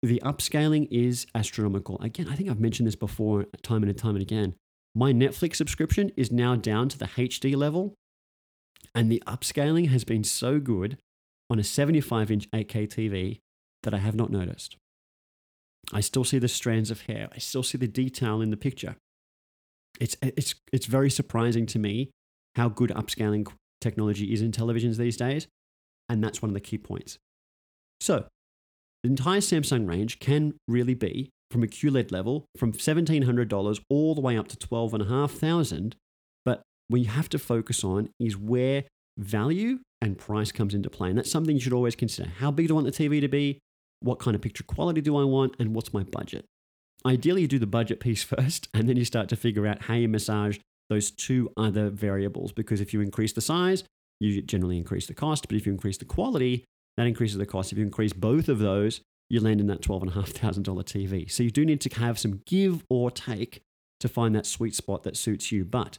the 0.01 0.21
upscaling 0.23 0.88
is 0.91 1.25
astronomical. 1.33 1.99
Again, 2.01 2.27
I 2.29 2.36
think 2.36 2.49
I've 2.49 2.59
mentioned 2.59 2.88
this 2.88 2.95
before, 2.95 3.45
time 3.62 3.83
and 3.83 3.97
time 3.97 4.15
and 4.15 4.21
again. 4.21 4.55
My 4.95 5.12
Netflix 5.12 5.55
subscription 5.55 6.12
is 6.15 6.31
now 6.31 6.55
down 6.55 6.89
to 6.89 6.97
the 6.97 7.05
HD 7.05 7.55
level, 7.55 7.95
and 8.93 9.12
the 9.12 9.23
upscaling 9.25 9.89
has 9.89 10.03
been 10.03 10.23
so 10.23 10.59
good 10.59 10.97
on 11.53 11.59
a 11.59 11.63
75 11.63 12.31
inch 12.31 12.49
8K 12.49 12.87
TV 12.87 13.39
that 13.83 13.93
I 13.93 13.99
have 13.99 14.15
not 14.15 14.31
noticed. 14.31 14.75
I 15.93 16.01
still 16.01 16.23
see 16.23 16.39
the 16.39 16.47
strands 16.47 16.89
of 16.89 17.01
hair, 17.01 17.29
I 17.31 17.37
still 17.37 17.61
see 17.61 17.77
the 17.77 17.87
detail 17.87 18.41
in 18.41 18.49
the 18.49 18.57
picture. 18.57 18.95
It's, 19.99 20.17
it's, 20.23 20.55
it's 20.73 20.87
very 20.87 21.11
surprising 21.11 21.67
to 21.67 21.77
me 21.77 22.09
how 22.55 22.69
good 22.69 22.89
upscaling 22.89 23.47
technology 23.81 24.33
is 24.33 24.41
in 24.41 24.51
televisions 24.51 24.97
these 24.97 25.15
days, 25.15 25.47
and 26.09 26.23
that's 26.23 26.41
one 26.41 26.49
of 26.49 26.55
the 26.55 26.59
key 26.59 26.79
points. 26.79 27.19
So, 28.01 28.25
the 29.03 29.09
entire 29.09 29.39
Samsung 29.39 29.87
range 29.87 30.19
can 30.19 30.55
really 30.67 30.95
be 30.95 31.29
from 31.51 31.61
a 31.61 31.67
QLED 31.67 32.11
level 32.11 32.45
from 32.57 32.73
$1,700 32.73 33.79
all 33.91 34.15
the 34.15 34.21
way 34.21 34.39
up 34.39 34.47
to 34.47 34.57
12,500. 34.57 35.95
But 36.45 36.63
what 36.87 37.01
you 37.01 37.07
have 37.09 37.29
to 37.29 37.37
focus 37.37 37.83
on 37.83 38.09
is 38.19 38.35
where 38.35 38.85
value 39.17 39.80
and 40.02 40.17
price 40.17 40.52
comes 40.52 40.73
into 40.73 40.89
play. 40.89 41.10
And 41.10 41.17
that's 41.17 41.32
something 41.32 41.56
you 41.56 41.62
should 41.62 41.73
always 41.73 41.95
consider. 41.95 42.30
How 42.39 42.52
big 42.52 42.67
do 42.67 42.73
I 42.73 42.82
want 42.82 42.86
the 42.86 42.91
TV 42.91 43.21
to 43.21 43.28
be? 43.28 43.60
What 43.99 44.19
kind 44.19 44.36
of 44.36 44.41
picture 44.41 44.63
quality 44.63 45.02
do 45.02 45.15
I 45.17 45.23
want? 45.23 45.56
And 45.60 45.73
what's 45.73 45.93
my 45.93 46.04
budget? 46.04 46.45
Ideally, 47.06 47.43
you 47.43 47.47
do 47.47 47.60
the 47.60 47.67
budget 47.67 47.99
piece 47.99 48.23
first, 48.36 48.67
and 48.73 48.88
then 48.88 48.97
you 48.97 49.06
start 49.06 49.30
to 49.30 49.36
figure 49.36 49.67
out 49.67 49.84
how 49.84 49.95
you 49.95 50.08
massage 50.08 50.58
those 50.89 51.12
two 51.12 51.52
other 51.56 51.89
variables. 51.89 52.52
Because 52.52 52.82
if 52.82 52.93
you 52.93 53.02
increase 53.02 53.34
the 53.34 53.41
size, 53.41 53.84
you 54.19 54.41
generally 54.41 54.78
increase 54.78 55.08
the 55.08 55.13
cost. 55.13 55.47
But 55.47 55.58
if 55.58 55.65
you 55.65 55.71
increase 55.71 55.97
the 55.97 56.06
quality, 56.06 56.65
that 56.97 57.08
increases 57.08 57.38
the 57.38 57.45
cost. 57.45 57.71
If 57.71 57.78
you 57.78 57.84
increase 57.84 58.13
both 58.13 58.49
of 58.49 58.60
those, 58.60 59.02
you 59.30 59.39
land 59.39 59.60
in 59.60 59.67
that 59.67 59.82
$12,500 59.82 60.63
TV. 60.63 61.32
So 61.32 61.43
you 61.43 61.52
do 61.52 61.65
need 61.65 61.82
to 61.82 61.99
have 61.99 62.19
some 62.19 62.41
give 62.45 62.84
or 62.89 63.10
take 63.10 63.62
to 63.99 64.08
find 64.08 64.36
that 64.36 64.45
sweet 64.45 64.76
spot 64.76 65.04
that 65.04 65.17
suits 65.17 65.52
you. 65.52 65.65
But 65.65 65.97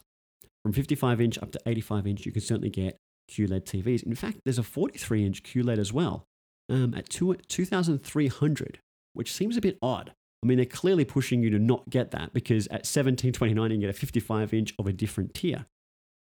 from 0.63 0.73
55 0.73 1.19
inch 1.19 1.37
up 1.39 1.51
to 1.51 1.59
85 1.65 2.07
inch, 2.07 2.25
you 2.25 2.31
can 2.31 2.41
certainly 2.41 2.69
get 2.69 2.97
QLED 3.29 3.63
TVs. 3.63 4.03
In 4.03 4.15
fact, 4.15 4.39
there's 4.43 4.59
a 4.59 4.63
43 4.63 5.25
inch 5.25 5.43
QLED 5.43 5.77
as 5.77 5.91
well 5.91 6.25
um, 6.69 6.93
at 6.93 7.09
2,300, 7.09 8.79
which 9.13 9.31
seems 9.31 9.57
a 9.57 9.61
bit 9.61 9.77
odd. 9.81 10.13
I 10.43 10.47
mean, 10.47 10.57
they're 10.57 10.65
clearly 10.65 11.05
pushing 11.05 11.41
you 11.41 11.49
to 11.49 11.59
not 11.59 11.89
get 11.89 12.11
that 12.11 12.33
because 12.33 12.67
at 12.67 12.85
1729 12.85 13.71
you 13.71 13.77
get 13.77 13.89
a 13.89 13.93
55 13.93 14.53
inch 14.53 14.73
of 14.77 14.87
a 14.87 14.93
different 14.93 15.33
tier. 15.33 15.65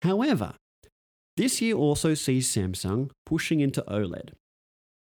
However, 0.02 0.54
this 1.36 1.60
year 1.60 1.74
also 1.74 2.14
sees 2.14 2.48
Samsung 2.48 3.10
pushing 3.24 3.60
into 3.60 3.82
OLED. 3.88 4.30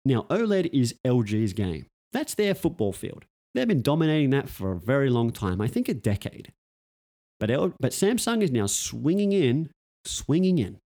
Now, 0.05 0.25
OLED 0.29 0.69
is 0.73 0.95
LG's 1.05 1.53
game. 1.53 1.85
That's 2.11 2.33
their 2.33 2.55
football 2.55 2.91
field. 2.91 3.25
They've 3.53 3.67
been 3.67 3.81
dominating 3.81 4.31
that 4.31 4.49
for 4.49 4.71
a 4.71 4.79
very 4.79 5.09
long 5.09 5.31
time, 5.31 5.61
I 5.61 5.67
think 5.67 5.87
a 5.87 5.93
decade. 5.93 6.51
But, 7.39 7.51
L- 7.51 7.73
but 7.79 7.91
Samsung 7.91 8.41
is 8.41 8.51
now 8.51 8.65
swinging 8.65 9.31
in, 9.31 9.69
swinging 10.05 10.57
in, 10.57 10.77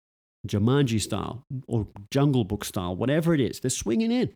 Jumanji 0.48 1.02
style 1.02 1.46
or 1.68 1.88
Jungle 2.12 2.44
Book 2.44 2.66
style, 2.66 2.96
whatever 2.96 3.34
it 3.34 3.40
is. 3.40 3.60
They're 3.60 3.70
swinging 3.70 4.12
in 4.12 4.34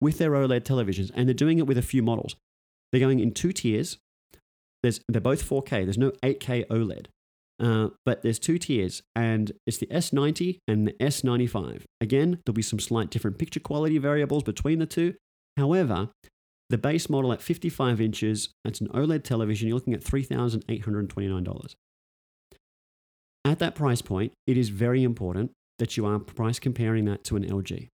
with 0.00 0.18
their 0.18 0.30
OLED 0.30 0.62
televisions 0.62 1.10
and 1.14 1.28
they're 1.28 1.34
doing 1.34 1.58
it 1.58 1.66
with 1.66 1.78
a 1.78 1.82
few 1.82 2.02
models. 2.02 2.36
They're 2.90 3.00
going 3.00 3.20
in 3.20 3.32
two 3.32 3.52
tiers. 3.52 3.98
There's, 4.82 5.00
they're 5.08 5.20
both 5.20 5.48
4K. 5.48 5.84
There's 5.84 5.98
no 5.98 6.10
8K 6.22 6.66
OLED. 6.66 7.06
Uh, 7.62 7.90
but 8.04 8.22
there's 8.22 8.40
two 8.40 8.58
tiers, 8.58 9.02
and 9.14 9.52
it's 9.68 9.78
the 9.78 9.86
S90 9.86 10.58
and 10.66 10.88
the 10.88 10.92
S95. 10.94 11.82
Again, 12.00 12.40
there'll 12.44 12.54
be 12.54 12.62
some 12.62 12.80
slight 12.80 13.10
different 13.10 13.38
picture 13.38 13.60
quality 13.60 13.98
variables 13.98 14.42
between 14.42 14.80
the 14.80 14.86
two. 14.86 15.14
However, 15.56 16.08
the 16.70 16.78
base 16.78 17.08
model 17.08 17.32
at 17.32 17.40
55 17.40 18.00
inches, 18.00 18.48
that's 18.64 18.80
an 18.80 18.88
OLED 18.88 19.22
television, 19.22 19.68
you're 19.68 19.76
looking 19.76 19.94
at 19.94 20.02
$3,829. 20.02 21.74
At 23.44 23.58
that 23.58 23.74
price 23.74 24.02
point, 24.02 24.32
it 24.46 24.56
is 24.56 24.68
very 24.68 25.02
important 25.02 25.50
that 25.78 25.96
you 25.96 26.06
are 26.06 26.18
price 26.18 26.58
comparing 26.58 27.04
that 27.06 27.24
to 27.24 27.36
an 27.36 27.44
LG. 27.44 27.88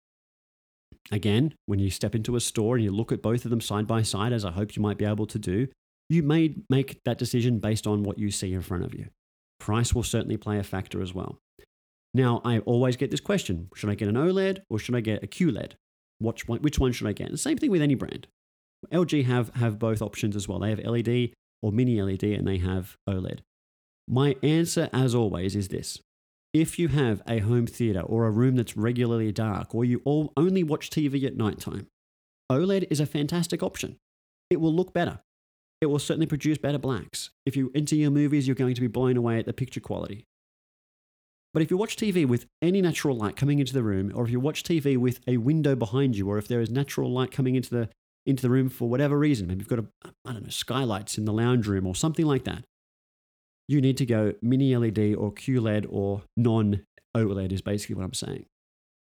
Again, 1.10 1.54
when 1.68 1.80
you 1.80 1.90
step 1.90 2.16
into 2.16 2.36
a 2.36 2.42
store 2.42 2.76
and 2.76 2.84
you 2.84 2.92
look 2.92 3.14
at 3.14 3.22
both 3.22 3.46
of 3.46 3.52
them 3.52 3.62
side 3.62 3.88
by 3.88 4.02
side, 4.02 4.34
as 4.34 4.44
I 4.44 4.52
hope 4.52 4.76
you 4.76 4.82
might 4.82 4.98
be 4.98 5.06
able 5.06 5.26
to 5.28 5.40
do, 5.40 5.68
you 6.10 6.22
may 6.22 6.56
make 6.70 7.00
that 7.06 7.18
decision 7.18 7.60
based 7.60 7.88
on 7.88 8.04
what 8.04 8.20
you 8.20 8.30
see 8.30 8.54
in 8.54 8.62
front 8.62 8.84
of 8.84 8.94
you. 8.94 9.08
Price 9.60 9.94
will 9.94 10.04
certainly 10.04 10.38
play 10.38 10.60
a 10.60 10.64
factor 10.64 11.02
as 11.02 11.14
well. 11.14 11.40
Now, 12.14 12.42
I 12.44 12.60
always 12.60 12.98
get 12.98 13.12
this 13.12 13.20
question 13.20 13.70
should 13.76 13.90
I 13.90 13.96
get 13.96 14.10
an 14.10 14.16
OLED 14.16 14.64
or 14.70 14.80
should 14.80 14.96
I 14.96 15.02
get 15.02 15.24
a 15.24 15.28
QLED? 15.28 15.74
Which 16.20 16.48
one, 16.48 16.60
which 16.60 16.80
one 16.80 16.92
should 16.92 17.08
I 17.08 17.14
get? 17.14 17.32
the 17.32 17.38
same 17.38 17.58
thing 17.58 17.72
with 17.72 17.82
any 17.82 17.96
brand. 17.96 18.28
LG 18.92 19.26
have, 19.26 19.54
have 19.56 19.80
both 19.80 20.02
options 20.02 20.36
as 20.36 20.48
well. 20.48 20.60
They 20.60 20.70
have 20.70 20.80
LED 20.80 21.32
or 21.62 21.72
mini 21.72 22.02
LED 22.02 22.24
and 22.24 22.48
they 22.48 22.58
have 22.58 22.98
OLED. 23.08 23.40
My 24.08 24.36
answer, 24.42 24.90
as 24.94 25.14
always, 25.14 25.56
is 25.56 25.68
this 25.68 26.00
if 26.54 26.80
you 26.80 26.88
have 26.88 27.22
a 27.28 27.40
home 27.40 27.68
theater 27.68 28.02
or 28.02 28.26
a 28.26 28.32
room 28.32 28.56
that's 28.56 28.78
regularly 28.78 29.32
dark, 29.32 29.76
or 29.76 29.84
you 29.84 30.02
all 30.06 30.32
only 30.38 30.64
watch 30.64 30.90
TV 30.90 31.24
at 31.26 31.36
nighttime, 31.36 31.88
OLED 32.52 32.88
is 32.90 33.00
a 33.00 33.06
fantastic 33.06 33.62
option. 33.62 33.98
It 34.50 34.62
will 34.62 34.74
look 34.74 34.94
better. 34.94 35.20
It 35.82 35.88
will 35.88 36.00
certainly 36.00 36.26
produce 36.26 36.58
better 36.58 36.80
blacks. 36.80 37.30
If 37.46 37.56
you're 37.56 37.70
into 37.76 37.96
your 37.96 38.10
movies, 38.10 38.48
you're 38.48 38.56
going 38.56 38.76
to 38.76 38.82
be 38.82 38.88
blown 38.88 39.18
away 39.18 39.38
at 39.38 39.46
the 39.46 39.54
picture 39.54 39.82
quality. 39.82 40.26
But 41.54 41.62
if 41.62 41.70
you 41.70 41.78
watch 41.78 41.96
TV 41.96 42.26
with 42.26 42.46
any 42.62 42.82
natural 42.82 43.16
light 43.16 43.36
coming 43.36 43.60
into 43.60 43.74
the 43.74 43.84
room, 43.84 44.12
or 44.16 44.24
if 44.24 44.32
you 44.32 44.40
watch 44.40 44.64
TV 44.64 44.98
with 44.98 45.20
a 45.28 45.38
window 45.38 45.76
behind 45.76 46.16
you, 46.16 46.30
or 46.30 46.38
if 46.38 46.48
there 46.48 46.62
is 46.62 46.70
natural 46.70 47.12
light 47.12 47.32
coming 47.32 47.56
into 47.56 47.70
the 47.70 47.90
into 48.26 48.42
the 48.42 48.50
room 48.50 48.70
for 48.70 48.90
whatever 48.90 49.18
reason, 49.18 49.48
maybe 49.48 49.60
you've 49.60 49.68
got 49.68 49.80
a 49.80 49.88
I 50.26 50.34
don't 50.34 50.44
know 50.44 50.50
skylights 50.50 51.18
in 51.18 51.26
the 51.26 51.34
lounge 51.34 51.68
room 51.68 51.88
or 51.88 51.96
something 51.96 52.26
like 52.26 52.44
that, 52.46 52.66
you 53.68 53.82
need 53.82 53.98
to 53.98 54.06
go 54.06 54.34
mini 54.42 54.76
LED 54.76 55.16
or 55.16 55.32
QLED 55.32 55.86
or 55.90 56.24
non 56.36 56.84
OLED, 57.16 57.52
is 57.52 57.62
basically 57.62 57.96
what 57.96 58.06
I'm 58.06 58.14
saying. 58.14 58.46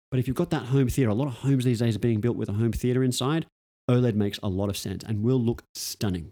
But 0.09 0.19
if 0.19 0.27
you've 0.27 0.37
got 0.37 0.49
that 0.51 0.67
home 0.67 0.89
theater, 0.89 1.09
a 1.11 1.15
lot 1.15 1.27
of 1.27 1.35
homes 1.35 1.65
these 1.65 1.79
days 1.79 1.95
are 1.95 1.99
being 1.99 2.21
built 2.21 2.37
with 2.37 2.49
a 2.49 2.53
home 2.53 2.71
theater 2.71 3.03
inside, 3.03 3.45
OLED 3.89 4.15
makes 4.15 4.39
a 4.41 4.49
lot 4.49 4.69
of 4.69 4.77
sense 4.77 5.03
and 5.03 5.23
will 5.23 5.39
look 5.39 5.63
stunning. 5.75 6.31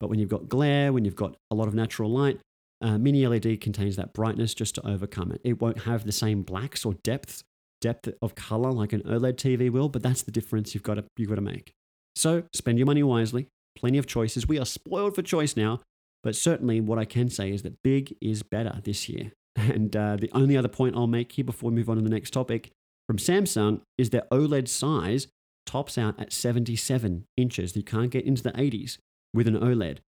But 0.00 0.10
when 0.10 0.18
you've 0.18 0.28
got 0.28 0.48
glare, 0.48 0.92
when 0.92 1.04
you've 1.04 1.16
got 1.16 1.36
a 1.50 1.54
lot 1.54 1.68
of 1.68 1.74
natural 1.74 2.10
light, 2.10 2.38
uh, 2.82 2.98
mini 2.98 3.26
LED 3.26 3.60
contains 3.60 3.96
that 3.96 4.12
brightness 4.12 4.52
just 4.54 4.74
to 4.74 4.86
overcome 4.86 5.32
it. 5.32 5.40
It 5.44 5.60
won't 5.60 5.82
have 5.82 6.04
the 6.04 6.12
same 6.12 6.42
blacks 6.42 6.84
or 6.84 6.94
depth 7.02 7.42
depth 7.80 8.08
of 8.22 8.34
color 8.34 8.72
like 8.72 8.92
an 8.92 9.02
OLED 9.02 9.34
TV 9.34 9.70
will, 9.70 9.88
but 9.88 10.02
that's 10.02 10.22
the 10.22 10.32
difference 10.32 10.74
you've 10.74 10.82
got 10.82 10.94
to 10.94 11.04
you've 11.16 11.28
got 11.28 11.36
to 11.36 11.40
make. 11.40 11.72
So 12.14 12.44
spend 12.52 12.78
your 12.78 12.86
money 12.86 13.02
wisely. 13.02 13.48
Plenty 13.76 13.98
of 13.98 14.06
choices. 14.06 14.48
We 14.48 14.58
are 14.58 14.64
spoiled 14.64 15.14
for 15.14 15.22
choice 15.22 15.56
now. 15.56 15.82
But 16.26 16.34
certainly, 16.34 16.80
what 16.80 16.98
I 16.98 17.04
can 17.04 17.30
say 17.30 17.52
is 17.52 17.62
that 17.62 17.80
big 17.84 18.16
is 18.20 18.42
better 18.42 18.80
this 18.82 19.08
year. 19.08 19.30
And 19.58 19.96
uh, 19.96 20.16
the 20.16 20.28
only 20.34 20.54
other 20.56 20.68
point 20.68 20.96
I'll 20.96 21.06
make 21.06 21.32
here 21.32 21.44
before 21.44 21.70
we 21.70 21.76
move 21.76 21.88
on 21.88 21.96
to 21.96 22.02
the 22.02 22.10
next 22.10 22.32
topic 22.32 22.72
from 23.06 23.16
Samsung 23.16 23.80
is 23.96 24.10
that 24.10 24.28
OLED 24.30 24.68
size 24.68 25.28
tops 25.64 25.96
out 25.96 26.20
at 26.20 26.30
77 26.32 27.24
inches. 27.38 27.74
You 27.74 27.82
can't 27.82 28.10
get 28.10 28.26
into 28.26 28.42
the 28.42 28.52
80s 28.52 28.98
with 29.32 29.48
an 29.48 29.58
OLED. 29.58 30.00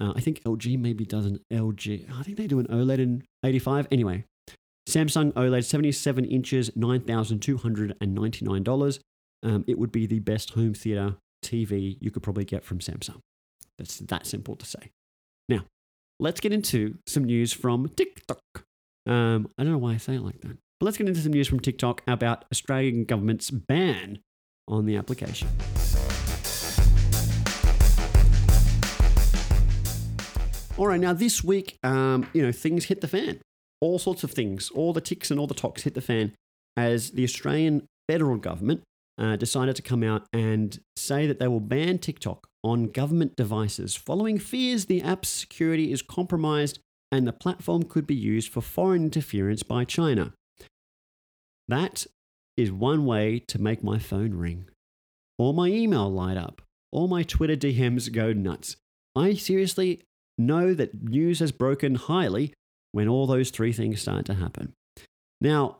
Uh, 0.00 0.12
I 0.16 0.20
think 0.20 0.42
LG 0.44 0.76
maybe 0.80 1.04
does 1.04 1.26
an 1.26 1.38
LG. 1.52 2.10
I 2.18 2.24
think 2.24 2.38
they 2.38 2.48
do 2.48 2.58
an 2.58 2.66
OLED 2.66 2.98
in 2.98 3.22
85. 3.44 3.86
Anyway, 3.92 4.24
Samsung 4.88 5.32
OLED 5.34 5.64
77 5.64 6.24
inches, 6.24 6.70
$9,299. 6.70 8.98
Um, 9.44 9.64
it 9.68 9.78
would 9.78 9.92
be 9.92 10.06
the 10.06 10.20
best 10.20 10.54
home 10.54 10.72
theater 10.74 11.14
TV 11.44 11.96
you 12.00 12.10
could 12.10 12.24
probably 12.24 12.46
get 12.46 12.64
from 12.64 12.78
Samsung. 12.78 13.20
That's 13.78 13.98
that 13.98 14.26
simple 14.26 14.56
to 14.56 14.66
say. 14.66 14.90
Now, 15.48 15.64
let's 16.18 16.40
get 16.40 16.52
into 16.52 16.98
some 17.06 17.24
news 17.24 17.52
from 17.52 17.88
TikTok. 17.90 18.40
Um, 19.06 19.48
I 19.56 19.62
don't 19.62 19.72
know 19.72 19.78
why 19.78 19.92
I 19.94 19.96
say 19.98 20.16
it 20.16 20.22
like 20.22 20.40
that. 20.40 20.58
But 20.80 20.86
let's 20.86 20.96
get 20.96 21.08
into 21.08 21.20
some 21.20 21.32
news 21.32 21.46
from 21.46 21.60
TikTok 21.60 22.02
about 22.06 22.44
Australian 22.50 23.04
government's 23.04 23.50
ban 23.50 24.18
on 24.66 24.86
the 24.86 24.96
application. 24.96 25.48
All 30.76 30.88
right, 30.88 31.00
now 31.00 31.12
this 31.12 31.42
week, 31.44 31.78
um, 31.82 32.28
you 32.32 32.42
know, 32.42 32.52
things 32.52 32.86
hit 32.86 33.00
the 33.00 33.08
fan. 33.08 33.40
All 33.80 33.98
sorts 33.98 34.24
of 34.24 34.32
things, 34.32 34.70
all 34.70 34.92
the 34.92 35.00
ticks 35.00 35.30
and 35.30 35.38
all 35.38 35.46
the 35.46 35.54
talks 35.54 35.82
hit 35.82 35.94
the 35.94 36.00
fan 36.00 36.32
as 36.76 37.12
the 37.12 37.24
Australian 37.24 37.86
federal 38.08 38.36
government 38.36 38.82
uh, 39.18 39.36
decided 39.36 39.76
to 39.76 39.82
come 39.82 40.02
out 40.02 40.26
and 40.32 40.80
say 40.96 41.26
that 41.26 41.38
they 41.38 41.48
will 41.48 41.60
ban 41.60 41.98
TikTok 41.98 42.46
on 42.66 42.88
government 42.88 43.36
devices 43.36 43.94
following 43.94 44.40
fears 44.40 44.86
the 44.86 45.00
app's 45.00 45.28
security 45.28 45.92
is 45.92 46.02
compromised 46.02 46.80
and 47.12 47.24
the 47.24 47.32
platform 47.32 47.84
could 47.84 48.08
be 48.08 48.14
used 48.14 48.50
for 48.52 48.60
foreign 48.60 49.04
interference 49.04 49.62
by 49.62 49.84
China. 49.84 50.32
That 51.68 52.06
is 52.56 52.72
one 52.72 53.06
way 53.06 53.38
to 53.46 53.60
make 53.60 53.84
my 53.84 54.00
phone 54.00 54.34
ring, 54.34 54.68
or 55.38 55.54
my 55.54 55.68
email 55.68 56.10
light 56.10 56.36
up, 56.36 56.60
or 56.90 57.06
my 57.06 57.22
Twitter 57.22 57.54
DMs 57.54 58.12
go 58.12 58.32
nuts. 58.32 58.76
I 59.14 59.34
seriously 59.34 60.02
know 60.36 60.74
that 60.74 61.04
news 61.04 61.38
has 61.38 61.52
broken 61.52 61.94
highly 61.94 62.52
when 62.90 63.08
all 63.08 63.28
those 63.28 63.50
three 63.50 63.72
things 63.72 64.00
start 64.00 64.26
to 64.26 64.34
happen. 64.34 64.72
Now, 65.40 65.78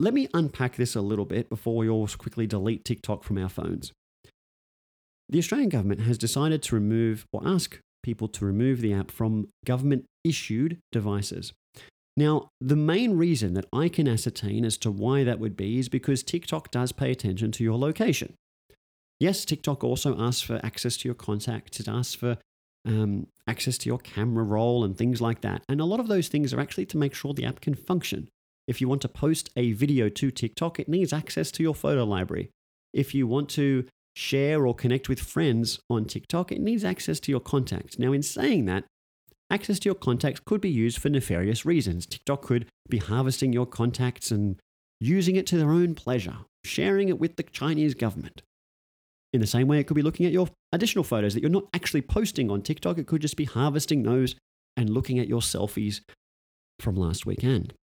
let 0.00 0.12
me 0.12 0.28
unpack 0.34 0.74
this 0.74 0.96
a 0.96 1.00
little 1.00 1.24
bit 1.24 1.48
before 1.48 1.76
we 1.76 1.88
all 1.88 2.08
quickly 2.08 2.48
delete 2.48 2.84
TikTok 2.84 3.22
from 3.22 3.38
our 3.38 3.48
phones. 3.48 3.92
The 5.28 5.38
Australian 5.38 5.70
government 5.70 6.02
has 6.02 6.18
decided 6.18 6.62
to 6.64 6.74
remove 6.74 7.26
or 7.32 7.42
ask 7.44 7.80
people 8.02 8.28
to 8.28 8.44
remove 8.44 8.80
the 8.80 8.92
app 8.92 9.10
from 9.10 9.48
government 9.64 10.04
issued 10.24 10.78
devices. 10.92 11.52
Now, 12.16 12.48
the 12.60 12.76
main 12.76 13.16
reason 13.16 13.54
that 13.54 13.66
I 13.72 13.88
can 13.88 14.08
ascertain 14.08 14.64
as 14.64 14.78
to 14.78 14.90
why 14.90 15.24
that 15.24 15.40
would 15.40 15.56
be 15.56 15.78
is 15.78 15.88
because 15.88 16.22
TikTok 16.22 16.70
does 16.70 16.92
pay 16.92 17.10
attention 17.10 17.52
to 17.52 17.64
your 17.64 17.76
location. 17.76 18.34
Yes, 19.18 19.44
TikTok 19.44 19.82
also 19.82 20.18
asks 20.18 20.42
for 20.42 20.60
access 20.62 20.96
to 20.98 21.08
your 21.08 21.14
contacts, 21.14 21.80
it 21.80 21.88
asks 21.88 22.14
for 22.14 22.38
um, 22.86 23.26
access 23.46 23.76
to 23.78 23.88
your 23.88 23.98
camera 23.98 24.44
roll 24.44 24.84
and 24.84 24.96
things 24.96 25.20
like 25.20 25.40
that. 25.40 25.62
And 25.68 25.80
a 25.80 25.84
lot 25.84 26.00
of 26.00 26.08
those 26.08 26.28
things 26.28 26.54
are 26.54 26.60
actually 26.60 26.86
to 26.86 26.98
make 26.98 27.14
sure 27.14 27.34
the 27.34 27.44
app 27.44 27.60
can 27.60 27.74
function. 27.74 28.28
If 28.68 28.80
you 28.80 28.88
want 28.88 29.02
to 29.02 29.08
post 29.08 29.50
a 29.56 29.72
video 29.72 30.08
to 30.08 30.30
TikTok, 30.30 30.78
it 30.80 30.88
needs 30.88 31.12
access 31.12 31.50
to 31.52 31.62
your 31.62 31.74
photo 31.74 32.04
library. 32.04 32.50
If 32.92 33.14
you 33.14 33.26
want 33.26 33.48
to 33.50 33.86
share 34.16 34.66
or 34.66 34.74
connect 34.74 35.08
with 35.08 35.20
friends 35.20 35.78
on 35.90 36.06
TikTok, 36.06 36.50
it 36.50 36.60
needs 36.60 36.84
access 36.84 37.20
to 37.20 37.30
your 37.30 37.40
contacts. 37.40 37.98
Now, 37.98 38.12
in 38.12 38.22
saying 38.22 38.64
that, 38.64 38.84
access 39.50 39.78
to 39.80 39.88
your 39.88 39.94
contacts 39.94 40.40
could 40.44 40.60
be 40.60 40.70
used 40.70 40.98
for 40.98 41.10
nefarious 41.10 41.66
reasons. 41.66 42.06
TikTok 42.06 42.42
could 42.42 42.66
be 42.88 42.98
harvesting 42.98 43.52
your 43.52 43.66
contacts 43.66 44.30
and 44.30 44.58
using 45.00 45.36
it 45.36 45.46
to 45.48 45.58
their 45.58 45.70
own 45.70 45.94
pleasure, 45.94 46.38
sharing 46.64 47.08
it 47.10 47.20
with 47.20 47.36
the 47.36 47.42
Chinese 47.42 47.94
government. 47.94 48.42
In 49.34 49.40
the 49.40 49.46
same 49.46 49.68
way, 49.68 49.78
it 49.78 49.86
could 49.86 49.94
be 49.94 50.02
looking 50.02 50.24
at 50.24 50.32
your 50.32 50.48
additional 50.72 51.04
photos 51.04 51.34
that 51.34 51.42
you're 51.42 51.50
not 51.50 51.68
actually 51.74 52.00
posting 52.00 52.50
on 52.50 52.62
TikTok. 52.62 52.96
It 52.96 53.06
could 53.06 53.20
just 53.20 53.36
be 53.36 53.44
harvesting 53.44 54.02
those 54.02 54.34
and 54.78 54.88
looking 54.88 55.18
at 55.18 55.28
your 55.28 55.40
selfies 55.42 56.00
from 56.80 56.96
last 56.96 57.26
weekend. 57.26 57.74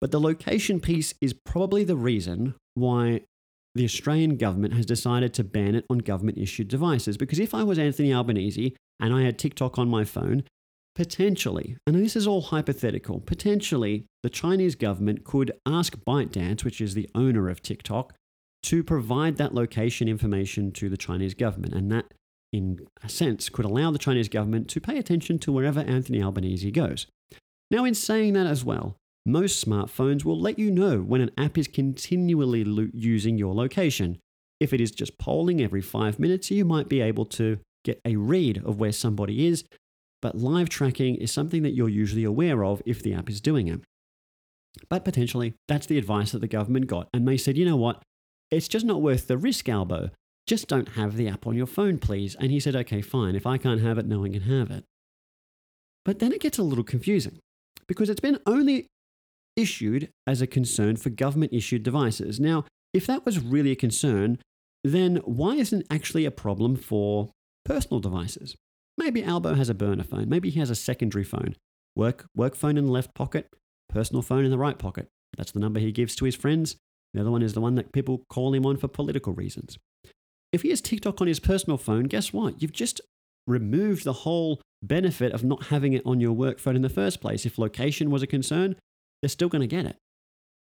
But 0.00 0.10
the 0.10 0.20
location 0.20 0.80
piece 0.80 1.14
is 1.20 1.34
probably 1.44 1.84
the 1.84 1.96
reason 1.96 2.54
why 2.74 3.22
the 3.74 3.84
Australian 3.84 4.36
government 4.36 4.74
has 4.74 4.86
decided 4.86 5.32
to 5.34 5.44
ban 5.44 5.74
it 5.74 5.86
on 5.88 5.98
government 5.98 6.38
issued 6.38 6.68
devices. 6.68 7.16
Because 7.16 7.38
if 7.38 7.54
I 7.54 7.62
was 7.62 7.78
Anthony 7.78 8.12
Albanese 8.12 8.74
and 8.98 9.14
I 9.14 9.22
had 9.22 9.38
TikTok 9.38 9.78
on 9.78 9.88
my 9.88 10.04
phone, 10.04 10.44
potentially, 10.94 11.76
and 11.86 11.96
this 11.96 12.16
is 12.16 12.26
all 12.26 12.42
hypothetical, 12.42 13.20
potentially 13.20 14.06
the 14.22 14.30
Chinese 14.30 14.74
government 14.74 15.24
could 15.24 15.52
ask 15.64 15.96
ByteDance, 16.06 16.64
which 16.64 16.80
is 16.80 16.94
the 16.94 17.08
owner 17.14 17.48
of 17.48 17.62
TikTok, 17.62 18.14
to 18.64 18.82
provide 18.82 19.36
that 19.36 19.54
location 19.54 20.08
information 20.08 20.72
to 20.72 20.88
the 20.88 20.96
Chinese 20.96 21.34
government. 21.34 21.72
And 21.72 21.90
that, 21.92 22.12
in 22.52 22.80
a 23.02 23.08
sense, 23.08 23.48
could 23.48 23.64
allow 23.64 23.90
the 23.90 23.98
Chinese 23.98 24.28
government 24.28 24.68
to 24.68 24.80
pay 24.80 24.98
attention 24.98 25.38
to 25.40 25.52
wherever 25.52 25.80
Anthony 25.80 26.22
Albanese 26.22 26.70
goes. 26.70 27.06
Now, 27.70 27.84
in 27.84 27.94
saying 27.94 28.32
that 28.32 28.46
as 28.46 28.64
well, 28.64 28.96
most 29.26 29.64
smartphones 29.64 30.24
will 30.24 30.40
let 30.40 30.58
you 30.58 30.70
know 30.70 30.98
when 31.00 31.20
an 31.20 31.30
app 31.36 31.58
is 31.58 31.68
continually 31.68 32.64
lo- 32.64 32.88
using 32.92 33.36
your 33.36 33.54
location. 33.54 34.18
If 34.58 34.72
it 34.72 34.80
is 34.80 34.90
just 34.90 35.18
polling 35.18 35.60
every 35.60 35.82
five 35.82 36.18
minutes, 36.18 36.50
you 36.50 36.64
might 36.64 36.88
be 36.88 37.00
able 37.00 37.26
to 37.26 37.58
get 37.84 38.00
a 38.04 38.16
read 38.16 38.62
of 38.64 38.78
where 38.78 38.92
somebody 38.92 39.46
is, 39.46 39.64
but 40.20 40.36
live 40.36 40.68
tracking 40.68 41.16
is 41.16 41.32
something 41.32 41.62
that 41.62 41.74
you're 41.74 41.88
usually 41.88 42.24
aware 42.24 42.64
of 42.64 42.82
if 42.84 43.02
the 43.02 43.14
app 43.14 43.30
is 43.30 43.40
doing 43.40 43.68
it. 43.68 43.80
But 44.88 45.04
potentially, 45.04 45.54
that's 45.66 45.86
the 45.86 45.98
advice 45.98 46.32
that 46.32 46.40
the 46.40 46.48
government 46.48 46.86
got, 46.86 47.08
and 47.12 47.26
they 47.26 47.36
said, 47.36 47.56
you 47.56 47.64
know 47.64 47.76
what, 47.76 48.02
it's 48.50 48.68
just 48.68 48.84
not 48.84 49.02
worth 49.02 49.28
the 49.28 49.38
risk, 49.38 49.68
Albo. 49.68 50.10
Just 50.46 50.68
don't 50.68 50.90
have 50.90 51.16
the 51.16 51.28
app 51.28 51.46
on 51.46 51.56
your 51.56 51.66
phone, 51.66 51.98
please. 51.98 52.34
And 52.34 52.50
he 52.50 52.60
said, 52.60 52.74
okay, 52.74 53.02
fine. 53.02 53.36
If 53.36 53.46
I 53.46 53.58
can't 53.58 53.80
have 53.80 53.98
it, 53.98 54.06
no 54.06 54.20
one 54.20 54.32
can 54.32 54.42
have 54.42 54.70
it. 54.70 54.84
But 56.04 56.18
then 56.18 56.32
it 56.32 56.40
gets 56.40 56.58
a 56.58 56.62
little 56.62 56.84
confusing 56.84 57.38
because 57.86 58.10
it's 58.10 58.20
been 58.20 58.38
only 58.46 58.86
issued 59.56 60.10
as 60.26 60.40
a 60.40 60.46
concern 60.46 60.96
for 60.96 61.10
government 61.10 61.52
issued 61.52 61.82
devices. 61.82 62.40
Now, 62.40 62.64
if 62.92 63.06
that 63.06 63.24
was 63.24 63.38
really 63.38 63.70
a 63.70 63.76
concern, 63.76 64.38
then 64.82 65.16
why 65.24 65.54
isn't 65.56 65.86
actually 65.90 66.24
a 66.24 66.30
problem 66.30 66.76
for 66.76 67.30
personal 67.64 68.00
devices? 68.00 68.56
Maybe 68.96 69.22
Albo 69.22 69.54
has 69.54 69.68
a 69.68 69.74
burner 69.74 70.04
phone. 70.04 70.28
Maybe 70.28 70.50
he 70.50 70.60
has 70.60 70.70
a 70.70 70.74
secondary 70.74 71.24
phone. 71.24 71.56
Work, 71.96 72.26
work 72.36 72.54
phone 72.54 72.76
in 72.76 72.86
the 72.86 72.92
left 72.92 73.14
pocket, 73.14 73.48
personal 73.88 74.22
phone 74.22 74.44
in 74.44 74.50
the 74.50 74.58
right 74.58 74.78
pocket. 74.78 75.08
That's 75.36 75.52
the 75.52 75.60
number 75.60 75.80
he 75.80 75.92
gives 75.92 76.14
to 76.16 76.24
his 76.24 76.34
friends. 76.36 76.76
The 77.14 77.20
other 77.20 77.30
one 77.30 77.42
is 77.42 77.54
the 77.54 77.60
one 77.60 77.74
that 77.74 77.92
people 77.92 78.24
call 78.28 78.54
him 78.54 78.66
on 78.66 78.76
for 78.76 78.88
political 78.88 79.32
reasons. 79.32 79.78
If 80.52 80.62
he 80.62 80.70
has 80.70 80.80
TikTok 80.80 81.20
on 81.20 81.26
his 81.26 81.40
personal 81.40 81.78
phone, 81.78 82.04
guess 82.04 82.32
what? 82.32 82.60
You've 82.60 82.72
just 82.72 83.00
removed 83.46 84.04
the 84.04 84.12
whole 84.12 84.60
benefit 84.82 85.32
of 85.32 85.44
not 85.44 85.64
having 85.64 85.92
it 85.92 86.02
on 86.04 86.20
your 86.20 86.32
work 86.32 86.58
phone 86.58 86.76
in 86.76 86.82
the 86.82 86.88
first 86.88 87.20
place. 87.20 87.46
If 87.46 87.58
location 87.58 88.10
was 88.10 88.22
a 88.22 88.26
concern, 88.26 88.76
they're 89.22 89.28
still 89.28 89.48
going 89.48 89.60
to 89.60 89.66
get 89.66 89.86
it. 89.86 89.96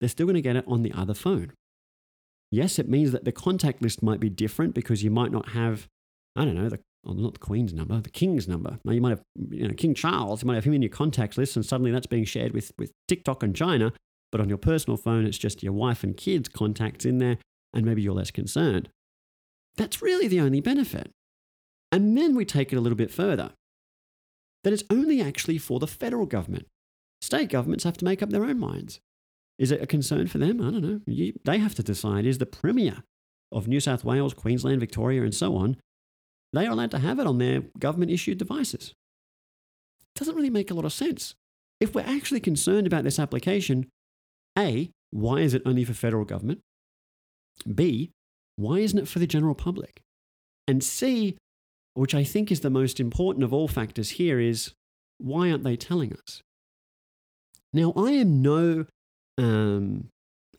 They're 0.01 0.09
still 0.09 0.27
going 0.27 0.35
to 0.35 0.43
get 0.43 0.57
it 0.57 0.65
on 0.67 0.83
the 0.83 0.93
other 0.93 1.15
phone. 1.15 1.53
Yes, 2.51 2.79
it 2.79 2.89
means 2.89 3.13
that 3.13 3.25
the 3.25 3.33
contact 3.33 3.83
list 3.83 4.03
might 4.03 4.21
be 4.21 4.29
different 4.29 4.75
because 4.75 5.03
you 5.03 5.11
might 5.11 5.33
not 5.33 5.51
have, 5.51 5.89
I 6.37 6.45
don't 6.45 6.55
know, 6.55 6.69
the 6.69 6.81
well, 7.05 7.15
not 7.15 7.35
the 7.35 7.39
Queen's 7.39 7.75
number, 7.75 8.01
the 8.01 8.09
King's 8.09 8.49
number. 8.49 8.79
Now 8.85 8.93
you 8.93 9.01
might 9.01 9.11
have, 9.11 9.23
you 9.51 9.69
know, 9.69 9.75
King 9.75 9.95
Charles. 9.95 10.43
You 10.43 10.47
might 10.47 10.55
have 10.55 10.65
him 10.65 10.73
in 10.73 10.83
your 10.83 10.91
contacts 10.91 11.37
list, 11.37 11.55
and 11.55 11.65
suddenly 11.65 11.91
that's 11.91 12.07
being 12.07 12.25
shared 12.25 12.53
with 12.53 12.73
with 12.79 12.93
TikTok 13.09 13.43
and 13.43 13.55
China. 13.55 13.93
But 14.33 14.41
on 14.41 14.49
your 14.49 14.59
personal 14.59 14.97
phone, 14.97 15.27
it's 15.27 15.39
just 15.39 15.63
your 15.63 15.75
wife 15.75 16.03
and 16.03 16.17
kids' 16.17 16.49
contacts 16.49 17.05
in 17.05 17.19
there, 17.19 17.39
and 17.73 17.85
maybe 17.85 18.03
you're 18.03 18.15
less 18.15 18.31
concerned. 18.31 18.89
That's 19.77 20.03
really 20.03 20.29
the 20.29 20.41
only 20.41 20.61
benefit. 20.61 21.11
And 21.93 22.17
then 22.17 22.35
we 22.35 22.45
take 22.45 22.73
it 22.73 22.77
a 22.77 22.81
little 22.81 22.97
bit 22.97 23.11
further 23.11 23.53
that 24.65 24.73
it's 24.73 24.83
only 24.91 25.21
actually 25.21 25.59
for 25.59 25.79
the 25.79 25.87
federal 25.87 26.27
government. 26.27 26.67
State 27.20 27.48
governments 27.48 27.85
have 27.85 27.96
to 27.98 28.05
make 28.05 28.22
up 28.22 28.31
their 28.31 28.44
own 28.44 28.59
minds. 28.59 29.00
Is 29.59 29.70
it 29.70 29.83
a 29.83 29.87
concern 29.87 30.27
for 30.27 30.38
them? 30.38 30.61
I 30.61 30.70
don't 30.70 30.83
know. 30.83 31.00
You, 31.07 31.33
they 31.44 31.59
have 31.59 31.74
to 31.77 31.83
decide. 31.83 32.27
Is 32.27 32.38
the 32.38 32.46
Premier 32.46 33.05
of 33.53 33.68
New 33.68 33.81
South 33.81 34.05
Wales, 34.05 34.35
Queensland, 34.35 34.81
Victoria, 34.81 35.22
and 35.22 35.35
so 35.35 35.57
on, 35.57 35.77
they 36.53 36.66
are 36.66 36.70
allowed 36.70 36.90
to 36.90 36.98
have 36.98 37.18
it 37.18 37.27
on 37.27 37.38
their 37.38 37.62
government 37.79 38.11
issued 38.11 38.38
devices? 38.38 38.92
Doesn't 40.14 40.35
really 40.35 40.50
make 40.50 40.70
a 40.70 40.74
lot 40.74 40.85
of 40.85 40.92
sense. 40.92 41.35
If 41.81 41.94
we're 41.94 42.03
actually 42.03 42.40
concerned 42.40 42.87
about 42.87 43.05
this 43.05 43.18
application, 43.18 43.88
A, 44.59 44.90
why 45.11 45.38
is 45.38 45.55
it 45.55 45.62
only 45.64 45.85
for 45.85 45.94
federal 45.94 46.24
government? 46.24 46.61
B, 47.72 48.11
why 48.57 48.79
isn't 48.79 48.98
it 48.98 49.09
for 49.09 49.18
the 49.18 49.27
general 49.27 49.55
public? 49.55 50.00
And 50.66 50.83
C, 50.83 51.37
which 51.94 52.14
I 52.14 52.24
think 52.24 52.50
is 52.50 52.61
the 52.61 52.70
most 52.70 52.98
important 52.98 53.44
of 53.44 53.53
all 53.53 53.68
factors 53.68 54.11
here, 54.11 54.40
is 54.40 54.72
why 55.18 55.50
aren't 55.50 55.64
they 55.64 55.77
telling 55.77 56.12
us? 56.12 56.42
Now, 57.75 57.93
I 57.97 58.13
am 58.13 58.41
no 58.41 58.87
um, 59.37 60.09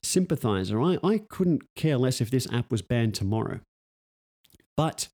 sympathizer. 0.04 0.82
I, 0.82 0.98
I 1.02 1.18
couldn't 1.30 1.64
care 1.78 1.98
less 1.98 2.20
if 2.20 2.30
this 2.30 2.46
app 2.52 2.70
was 2.70 2.82
banned 2.82 3.16
tomorrow. 3.16 3.62
But 4.76 5.08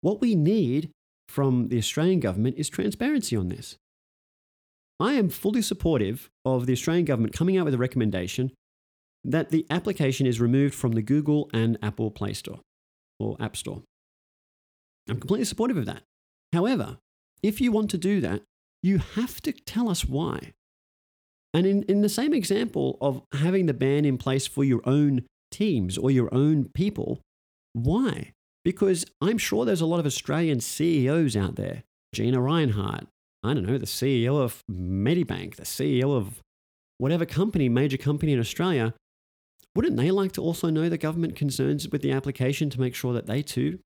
what 0.00 0.22
we 0.22 0.34
need 0.34 0.90
from 1.28 1.68
the 1.68 1.76
Australian 1.76 2.20
government 2.20 2.56
is 2.56 2.70
transparency 2.70 3.36
on 3.36 3.50
this. 3.50 3.76
I 4.98 5.12
am 5.12 5.28
fully 5.28 5.60
supportive 5.60 6.30
of 6.44 6.66
the 6.66 6.72
Australian 6.72 7.04
government 7.04 7.34
coming 7.34 7.58
out 7.58 7.66
with 7.66 7.74
a 7.74 7.78
recommendation 7.78 8.52
that 9.22 9.50
the 9.50 9.66
application 9.68 10.26
is 10.26 10.40
removed 10.40 10.74
from 10.74 10.92
the 10.92 11.02
Google 11.02 11.50
and 11.52 11.78
Apple 11.82 12.10
Play 12.10 12.32
Store 12.32 12.60
or 13.20 13.36
App 13.38 13.58
Store. 13.58 13.82
I'm 15.08 15.20
completely 15.20 15.44
supportive 15.44 15.76
of 15.76 15.86
that. 15.86 16.02
However, 16.52 16.98
if 17.42 17.60
you 17.60 17.72
want 17.72 17.90
to 17.90 17.98
do 17.98 18.20
that, 18.22 18.42
you 18.82 18.98
have 19.16 19.40
to 19.42 19.52
tell 19.52 19.90
us 19.90 20.04
why. 20.04 20.52
And 21.54 21.66
in, 21.66 21.82
in 21.84 22.00
the 22.00 22.08
same 22.08 22.32
example 22.32 22.98
of 23.00 23.22
having 23.34 23.66
the 23.66 23.74
ban 23.74 24.04
in 24.04 24.16
place 24.18 24.46
for 24.46 24.64
your 24.64 24.80
own 24.84 25.24
teams 25.50 25.98
or 25.98 26.10
your 26.10 26.32
own 26.34 26.70
people, 26.74 27.20
why? 27.72 28.32
Because 28.64 29.04
I'm 29.20 29.38
sure 29.38 29.64
there's 29.64 29.80
a 29.80 29.86
lot 29.86 30.00
of 30.00 30.06
Australian 30.06 30.60
CEOs 30.60 31.36
out 31.36 31.56
there. 31.56 31.82
Gina 32.14 32.38
Rinehart, 32.38 33.06
I 33.42 33.54
don't 33.54 33.66
know, 33.66 33.78
the 33.78 33.86
CEO 33.86 34.40
of 34.40 34.62
Medibank, 34.70 35.56
the 35.56 35.64
CEO 35.64 36.16
of 36.16 36.40
whatever 36.98 37.26
company, 37.26 37.68
major 37.68 37.96
company 37.96 38.32
in 38.32 38.40
Australia, 38.40 38.94
wouldn't 39.74 39.96
they 39.96 40.10
like 40.10 40.32
to 40.32 40.42
also 40.42 40.70
know 40.70 40.88
the 40.88 40.98
government 40.98 41.36
concerns 41.36 41.88
with 41.88 42.02
the 42.02 42.12
application 42.12 42.70
to 42.70 42.80
make 42.80 42.94
sure 42.94 43.14
that 43.14 43.26
they 43.26 43.42
too 43.42 43.78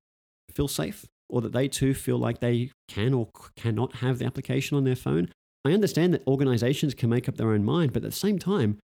feel 0.51 0.69
safe 0.69 1.07
or 1.29 1.41
that 1.41 1.53
they 1.53 1.69
too 1.69 1.95
feel 1.95 2.19
like 2.19 2.41
they 2.41 2.71
can 2.89 3.15
or 3.15 3.29
cannot 3.57 3.97
have 3.97 4.19
the 4.19 4.25
application 4.25 4.77
on 4.77 4.85
their 4.85 4.97
phone? 4.97 5.31
I 5.67 5.73
understand 5.73 6.15
that 6.15 6.27
organizations 6.29 6.95
can 6.95 7.11
make 7.11 7.29
up 7.29 7.37
their 7.37 7.51
own 7.51 7.65
mind, 7.65 7.93
but 7.93 8.05
at 8.05 8.11
the 8.11 8.17
same 8.17 8.39
time, 8.39 8.79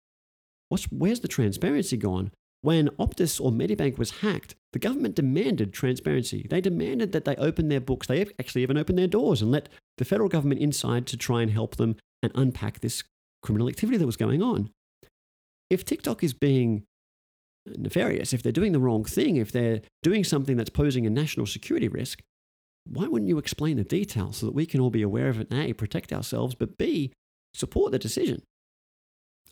where's 0.90 1.20
the 1.20 1.28
transparency 1.28 1.98
gone? 1.98 2.30
When 2.62 2.88
Optus 2.98 3.38
or 3.38 3.50
Medibank 3.50 3.98
was 3.98 4.20
hacked, 4.22 4.54
the 4.72 4.78
government 4.78 5.14
demanded 5.14 5.74
transparency. 5.74 6.46
They 6.48 6.62
demanded 6.62 7.12
that 7.12 7.26
they 7.26 7.36
open 7.36 7.68
their 7.68 7.80
books. 7.80 8.06
They 8.06 8.22
actually 8.38 8.62
even 8.62 8.78
opened 8.78 8.98
their 8.98 9.06
doors 9.06 9.42
and 9.42 9.50
let 9.50 9.68
the 9.98 10.06
federal 10.06 10.30
government 10.30 10.62
inside 10.62 11.06
to 11.08 11.18
try 11.18 11.42
and 11.42 11.50
help 11.50 11.76
them 11.76 11.96
and 12.22 12.32
unpack 12.34 12.80
this 12.80 13.04
criminal 13.42 13.68
activity 13.68 13.98
that 13.98 14.06
was 14.06 14.16
going 14.16 14.42
on. 14.42 14.70
If 15.68 15.84
TikTok 15.84 16.24
is 16.24 16.32
being 16.32 16.84
nefarious, 17.66 18.32
if 18.32 18.42
they're 18.42 18.52
doing 18.52 18.72
the 18.72 18.80
wrong 18.80 19.04
thing, 19.04 19.36
if 19.36 19.52
they're 19.52 19.82
doing 20.02 20.24
something 20.24 20.56
that's 20.56 20.70
posing 20.70 21.06
a 21.06 21.10
national 21.10 21.44
security 21.44 21.88
risk, 21.88 22.22
why 22.84 23.06
wouldn't 23.06 23.28
you 23.28 23.38
explain 23.38 23.76
the 23.76 23.84
details 23.84 24.38
so 24.38 24.46
that 24.46 24.54
we 24.54 24.66
can 24.66 24.80
all 24.80 24.90
be 24.90 25.02
aware 25.02 25.28
of 25.28 25.40
it 25.40 25.48
and 25.50 25.60
A, 25.60 25.72
protect 25.72 26.12
ourselves, 26.12 26.54
but 26.54 26.78
B, 26.78 27.12
support 27.54 27.92
the 27.92 27.98
decision? 27.98 28.42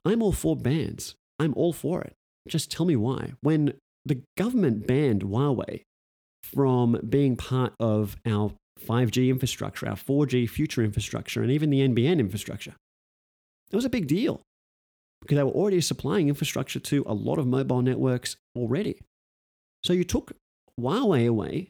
I'm 0.05 0.23
all 0.23 0.33
for 0.33 0.57
bans. 0.57 1.15
I'm 1.39 1.55
all 1.55 1.73
for 1.73 2.01
it. 2.03 2.15
Just 2.49 2.71
tell 2.71 2.87
me 2.87 2.97
why. 2.97 3.33
When 3.41 3.75
the 4.05 4.23
government 4.37 4.87
banned 4.87 5.23
Huawei 5.23 5.83
from 6.43 7.01
being 7.09 7.37
part 7.37 7.75
of 7.79 8.17
our 8.25 8.53
5G 8.81 9.29
infrastructure, 9.29 9.89
our 9.89 9.97
4G 9.97 10.49
future 10.49 10.83
infrastructure, 10.83 11.43
and 11.43 11.51
even 11.51 11.71
the 11.71 11.87
NBN 11.87 12.19
infrastructure, 12.19 12.75
it 13.71 13.77
was 13.77 13.85
a 13.85 13.91
big 13.91 14.07
deal 14.07 14.41
because 15.21 15.37
they 15.37 15.43
were 15.43 15.51
already 15.51 15.81
supplying 15.81 16.29
infrastructure 16.29 16.81
to 16.81 17.05
a 17.07 17.13
lot 17.13 17.39
of 17.39 17.47
mobile 17.47 17.83
networks 17.83 18.37
already. 18.57 19.01
So 19.85 19.93
you 19.93 20.05
took 20.05 20.33
Huawei 20.81 21.29
away 21.29 21.69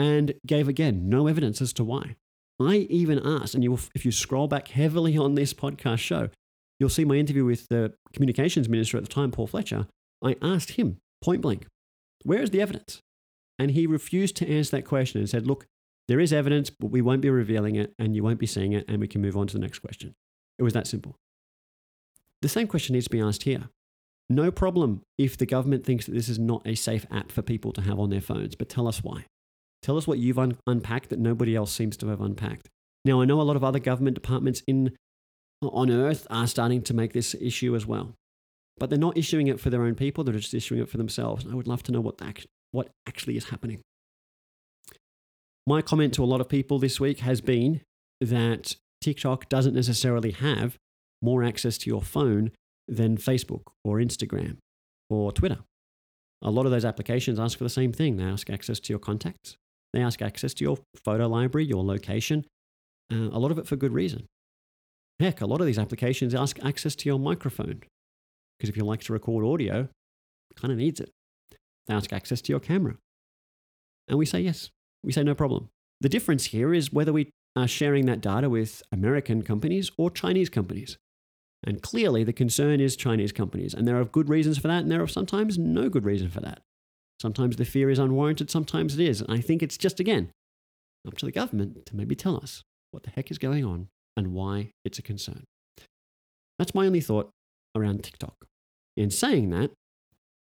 and 0.00 0.32
gave 0.46 0.66
again 0.66 1.10
no 1.10 1.26
evidence 1.26 1.60
as 1.60 1.74
to 1.74 1.84
why. 1.84 2.16
I 2.58 2.86
even 2.88 3.18
asked, 3.18 3.54
and 3.54 3.62
you 3.62 3.70
will, 3.70 3.80
if 3.94 4.06
you 4.06 4.12
scroll 4.12 4.48
back 4.48 4.68
heavily 4.68 5.18
on 5.18 5.34
this 5.34 5.52
podcast 5.52 5.98
show, 5.98 6.30
you'll 6.78 6.88
see 6.88 7.04
my 7.04 7.16
interview 7.16 7.44
with 7.44 7.68
the 7.68 7.92
communications 8.14 8.66
minister 8.66 8.96
at 8.96 9.02
the 9.02 9.10
time, 9.10 9.30
Paul 9.30 9.46
Fletcher. 9.46 9.86
I 10.24 10.36
asked 10.40 10.72
him 10.72 10.96
point 11.22 11.42
blank, 11.42 11.66
where 12.22 12.40
is 12.40 12.48
the 12.48 12.62
evidence? 12.62 13.02
And 13.58 13.72
he 13.72 13.86
refused 13.86 14.36
to 14.36 14.50
answer 14.50 14.76
that 14.76 14.86
question 14.86 15.20
and 15.20 15.28
said, 15.28 15.46
look, 15.46 15.66
there 16.08 16.20
is 16.20 16.32
evidence, 16.32 16.70
but 16.70 16.90
we 16.90 17.02
won't 17.02 17.20
be 17.20 17.28
revealing 17.28 17.76
it 17.76 17.92
and 17.98 18.16
you 18.16 18.22
won't 18.22 18.38
be 18.38 18.46
seeing 18.46 18.72
it, 18.72 18.86
and 18.88 19.00
we 19.00 19.08
can 19.08 19.20
move 19.20 19.36
on 19.36 19.46
to 19.48 19.52
the 19.52 19.60
next 19.60 19.80
question. 19.80 20.14
It 20.58 20.62
was 20.62 20.72
that 20.72 20.86
simple. 20.86 21.16
The 22.40 22.48
same 22.48 22.66
question 22.66 22.94
needs 22.94 23.04
to 23.04 23.10
be 23.10 23.20
asked 23.20 23.42
here. 23.42 23.68
No 24.30 24.50
problem 24.50 25.02
if 25.18 25.36
the 25.36 25.44
government 25.44 25.84
thinks 25.84 26.06
that 26.06 26.14
this 26.14 26.30
is 26.30 26.38
not 26.38 26.66
a 26.66 26.74
safe 26.74 27.04
app 27.10 27.30
for 27.30 27.42
people 27.42 27.72
to 27.72 27.82
have 27.82 27.98
on 27.98 28.08
their 28.08 28.22
phones, 28.22 28.54
but 28.54 28.70
tell 28.70 28.88
us 28.88 29.02
why. 29.02 29.26
Tell 29.82 29.96
us 29.96 30.06
what 30.06 30.18
you've 30.18 30.38
un- 30.38 30.58
unpacked 30.66 31.08
that 31.10 31.18
nobody 31.18 31.56
else 31.56 31.72
seems 31.72 31.96
to 31.98 32.08
have 32.08 32.20
unpacked. 32.20 32.68
Now, 33.04 33.20
I 33.20 33.24
know 33.24 33.40
a 33.40 33.42
lot 33.42 33.56
of 33.56 33.64
other 33.64 33.78
government 33.78 34.14
departments 34.14 34.62
in, 34.66 34.96
on 35.62 35.90
Earth 35.90 36.26
are 36.30 36.46
starting 36.46 36.82
to 36.82 36.94
make 36.94 37.12
this 37.12 37.34
issue 37.40 37.74
as 37.74 37.86
well, 37.86 38.14
but 38.78 38.90
they're 38.90 38.98
not 38.98 39.16
issuing 39.16 39.46
it 39.46 39.58
for 39.58 39.70
their 39.70 39.82
own 39.82 39.94
people, 39.94 40.22
they're 40.24 40.34
just 40.34 40.54
issuing 40.54 40.80
it 40.80 40.88
for 40.88 40.98
themselves. 40.98 41.46
I 41.50 41.54
would 41.54 41.66
love 41.66 41.82
to 41.84 41.92
know 41.92 42.00
what, 42.00 42.20
act- 42.20 42.46
what 42.72 42.88
actually 43.06 43.36
is 43.36 43.48
happening. 43.48 43.80
My 45.66 45.82
comment 45.82 46.14
to 46.14 46.24
a 46.24 46.26
lot 46.26 46.40
of 46.40 46.48
people 46.48 46.78
this 46.78 47.00
week 47.00 47.20
has 47.20 47.40
been 47.40 47.80
that 48.20 48.76
TikTok 49.00 49.48
doesn't 49.48 49.74
necessarily 49.74 50.32
have 50.32 50.76
more 51.22 51.42
access 51.42 51.78
to 51.78 51.90
your 51.90 52.02
phone 52.02 52.50
than 52.88 53.16
Facebook 53.16 53.62
or 53.84 53.98
Instagram 53.98 54.56
or 55.08 55.32
Twitter. 55.32 55.58
A 56.42 56.50
lot 56.50 56.66
of 56.66 56.72
those 56.72 56.84
applications 56.84 57.38
ask 57.38 57.56
for 57.56 57.64
the 57.64 57.70
same 57.70 57.92
thing. 57.92 58.16
They 58.16 58.24
ask 58.24 58.48
access 58.50 58.80
to 58.80 58.92
your 58.92 58.98
contacts, 58.98 59.56
they 59.92 60.00
ask 60.00 60.22
access 60.22 60.54
to 60.54 60.64
your 60.64 60.78
photo 61.04 61.26
library, 61.26 61.66
your 61.66 61.84
location, 61.84 62.44
uh, 63.12 63.28
a 63.32 63.38
lot 63.38 63.50
of 63.50 63.58
it 63.58 63.66
for 63.66 63.76
good 63.76 63.92
reason. 63.92 64.26
Heck, 65.18 65.40
a 65.40 65.46
lot 65.46 65.60
of 65.60 65.66
these 65.66 65.78
applications 65.78 66.34
ask 66.34 66.58
access 66.64 66.94
to 66.96 67.08
your 67.08 67.18
microphone 67.18 67.82
because 68.58 68.70
if 68.70 68.76
you 68.76 68.84
like 68.84 69.00
to 69.02 69.12
record 69.12 69.44
audio, 69.44 69.88
kind 70.56 70.72
of 70.72 70.78
needs 70.78 71.00
it. 71.00 71.10
They 71.86 71.94
ask 71.94 72.12
access 72.12 72.40
to 72.42 72.52
your 72.52 72.60
camera. 72.60 72.96
And 74.08 74.18
we 74.18 74.26
say 74.26 74.40
yes, 74.40 74.70
we 75.02 75.12
say 75.12 75.22
no 75.22 75.34
problem. 75.34 75.68
The 76.00 76.08
difference 76.08 76.46
here 76.46 76.72
is 76.72 76.92
whether 76.92 77.12
we 77.12 77.30
are 77.56 77.68
sharing 77.68 78.06
that 78.06 78.20
data 78.20 78.48
with 78.48 78.82
American 78.92 79.42
companies 79.42 79.90
or 79.96 80.10
Chinese 80.10 80.48
companies. 80.48 80.96
And 81.64 81.82
clearly, 81.82 82.24
the 82.24 82.32
concern 82.32 82.80
is 82.80 82.96
Chinese 82.96 83.32
companies. 83.32 83.74
And 83.74 83.86
there 83.86 84.00
are 84.00 84.04
good 84.04 84.28
reasons 84.28 84.58
for 84.58 84.68
that, 84.68 84.82
and 84.82 84.90
there 84.90 85.02
are 85.02 85.08
sometimes 85.08 85.58
no 85.58 85.88
good 85.88 86.04
reason 86.04 86.30
for 86.30 86.40
that. 86.40 86.62
Sometimes 87.20 87.56
the 87.56 87.64
fear 87.64 87.90
is 87.90 87.98
unwarranted, 87.98 88.50
sometimes 88.50 88.98
it 88.98 89.06
is. 89.06 89.20
And 89.20 89.32
I 89.32 89.40
think 89.40 89.62
it's 89.62 89.76
just, 89.76 90.00
again, 90.00 90.30
up 91.06 91.16
to 91.18 91.26
the 91.26 91.32
government 91.32 91.86
to 91.86 91.96
maybe 91.96 92.14
tell 92.14 92.36
us 92.36 92.62
what 92.90 93.02
the 93.02 93.10
heck 93.10 93.30
is 93.30 93.38
going 93.38 93.64
on 93.64 93.88
and 94.16 94.32
why 94.32 94.70
it's 94.84 94.98
a 94.98 95.02
concern. 95.02 95.44
That's 96.58 96.74
my 96.74 96.86
only 96.86 97.00
thought 97.00 97.30
around 97.76 98.04
TikTok. 98.04 98.46
In 98.96 99.10
saying 99.10 99.50
that, 99.50 99.70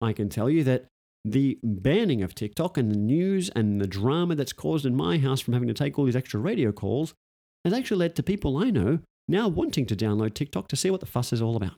I 0.01 0.13
can 0.13 0.29
tell 0.29 0.49
you 0.49 0.63
that 0.65 0.85
the 1.23 1.57
banning 1.63 2.21
of 2.21 2.35
TikTok 2.35 2.77
and 2.77 2.91
the 2.91 2.97
news 2.97 3.49
and 3.55 3.81
the 3.81 3.87
drama 3.87 4.35
that's 4.35 4.53
caused 4.53 4.85
in 4.85 4.95
my 4.95 5.17
house 5.17 5.41
from 5.41 5.53
having 5.53 5.67
to 5.67 5.73
take 5.73 5.97
all 5.97 6.05
these 6.05 6.15
extra 6.15 6.39
radio 6.39 6.71
calls 6.71 7.13
has 7.63 7.73
actually 7.73 7.97
led 7.97 8.15
to 8.15 8.23
people 8.23 8.57
I 8.57 8.69
know 8.69 8.99
now 9.27 9.47
wanting 9.47 9.87
to 9.87 9.95
download 9.95 10.35
TikTok 10.35 10.67
to 10.67 10.75
see 10.75 10.91
what 10.91 10.99
the 10.99 11.07
fuss 11.07 11.33
is 11.33 11.41
all 11.41 11.55
about. 11.55 11.73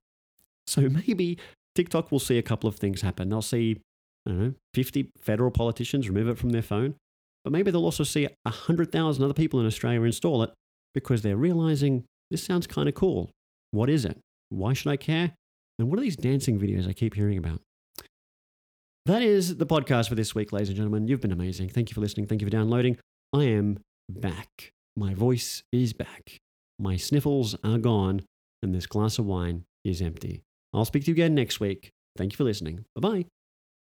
So 0.65 0.81
maybe 1.07 1.38
TikTok 1.75 2.11
will 2.11 2.19
see 2.19 2.38
a 2.38 2.43
couple 2.43 2.67
of 2.67 2.75
things 2.75 3.01
happen. 3.01 3.29
They'll 3.29 3.41
see, 3.41 3.79
I 4.28 4.32
don't 4.32 4.39
know, 4.39 4.53
50 4.73 5.11
federal 5.21 5.51
politicians 5.51 6.09
remove 6.09 6.28
it 6.28 6.38
from 6.38 6.49
their 6.49 6.61
phone, 6.61 6.95
but 7.43 7.53
maybe 7.53 7.71
they'll 7.71 7.86
also 7.86 8.03
see 8.03 8.28
100,000 8.43 9.23
other 9.23 9.34
people 9.34 9.59
in 9.59 9.65
Australia 9.65 10.01
install 10.03 10.43
it 10.43 10.51
because 10.93 11.21
they're 11.21 11.38
realizing 11.38 12.03
this 12.30 12.43
sounds 12.43 12.67
kind 12.67 12.89
of 12.89 12.95
cool. 12.95 13.32
What 13.71 13.89
is 13.89 14.03
it? 14.05 14.17
Why 14.49 14.73
should 14.73 14.91
I 14.91 14.97
care? 14.97 15.34
And 15.80 15.89
what 15.89 15.99
are 15.99 16.01
these 16.01 16.15
dancing 16.15 16.59
videos 16.59 16.88
I 16.88 16.93
keep 16.93 17.13
hearing 17.13 17.38
about? 17.38 17.61
That 19.05 19.21
is 19.21 19.55
the 19.55 19.65
podcast 19.65 20.09
for 20.09 20.15
this 20.15 20.36
week, 20.36 20.51
ladies 20.51 20.67
and 20.67 20.75
gentlemen. 20.75 21.07
You've 21.07 21.21
been 21.21 21.32
amazing. 21.32 21.69
Thank 21.69 21.89
you 21.89 21.93
for 21.93 22.01
listening. 22.01 22.28
Thank 22.28 22.41
you 22.41 22.47
for 22.47 22.51
downloading. 22.51 22.97
I 23.34 23.43
am 23.45 23.80
back. 24.09 24.71
My 24.97 25.13
voice 25.13 25.63
is 25.71 25.93
back. 25.93 26.38
My 26.80 26.97
sniffles 26.97 27.55
are 27.63 27.78
gone, 27.78 28.23
and 28.61 28.75
this 28.75 28.88
glass 28.88 29.17
of 29.17 29.25
wine 29.25 29.63
is 29.86 30.01
empty. 30.01 30.41
I'll 30.73 30.86
speak 30.86 31.05
to 31.05 31.11
you 31.11 31.13
again 31.13 31.36
next 31.36 31.59
week. 31.59 31.91
Thank 32.17 32.34
you 32.34 32.38
for 32.38 32.43
listening. 32.43 32.84
Bye 32.95 33.09
bye. 33.09 33.25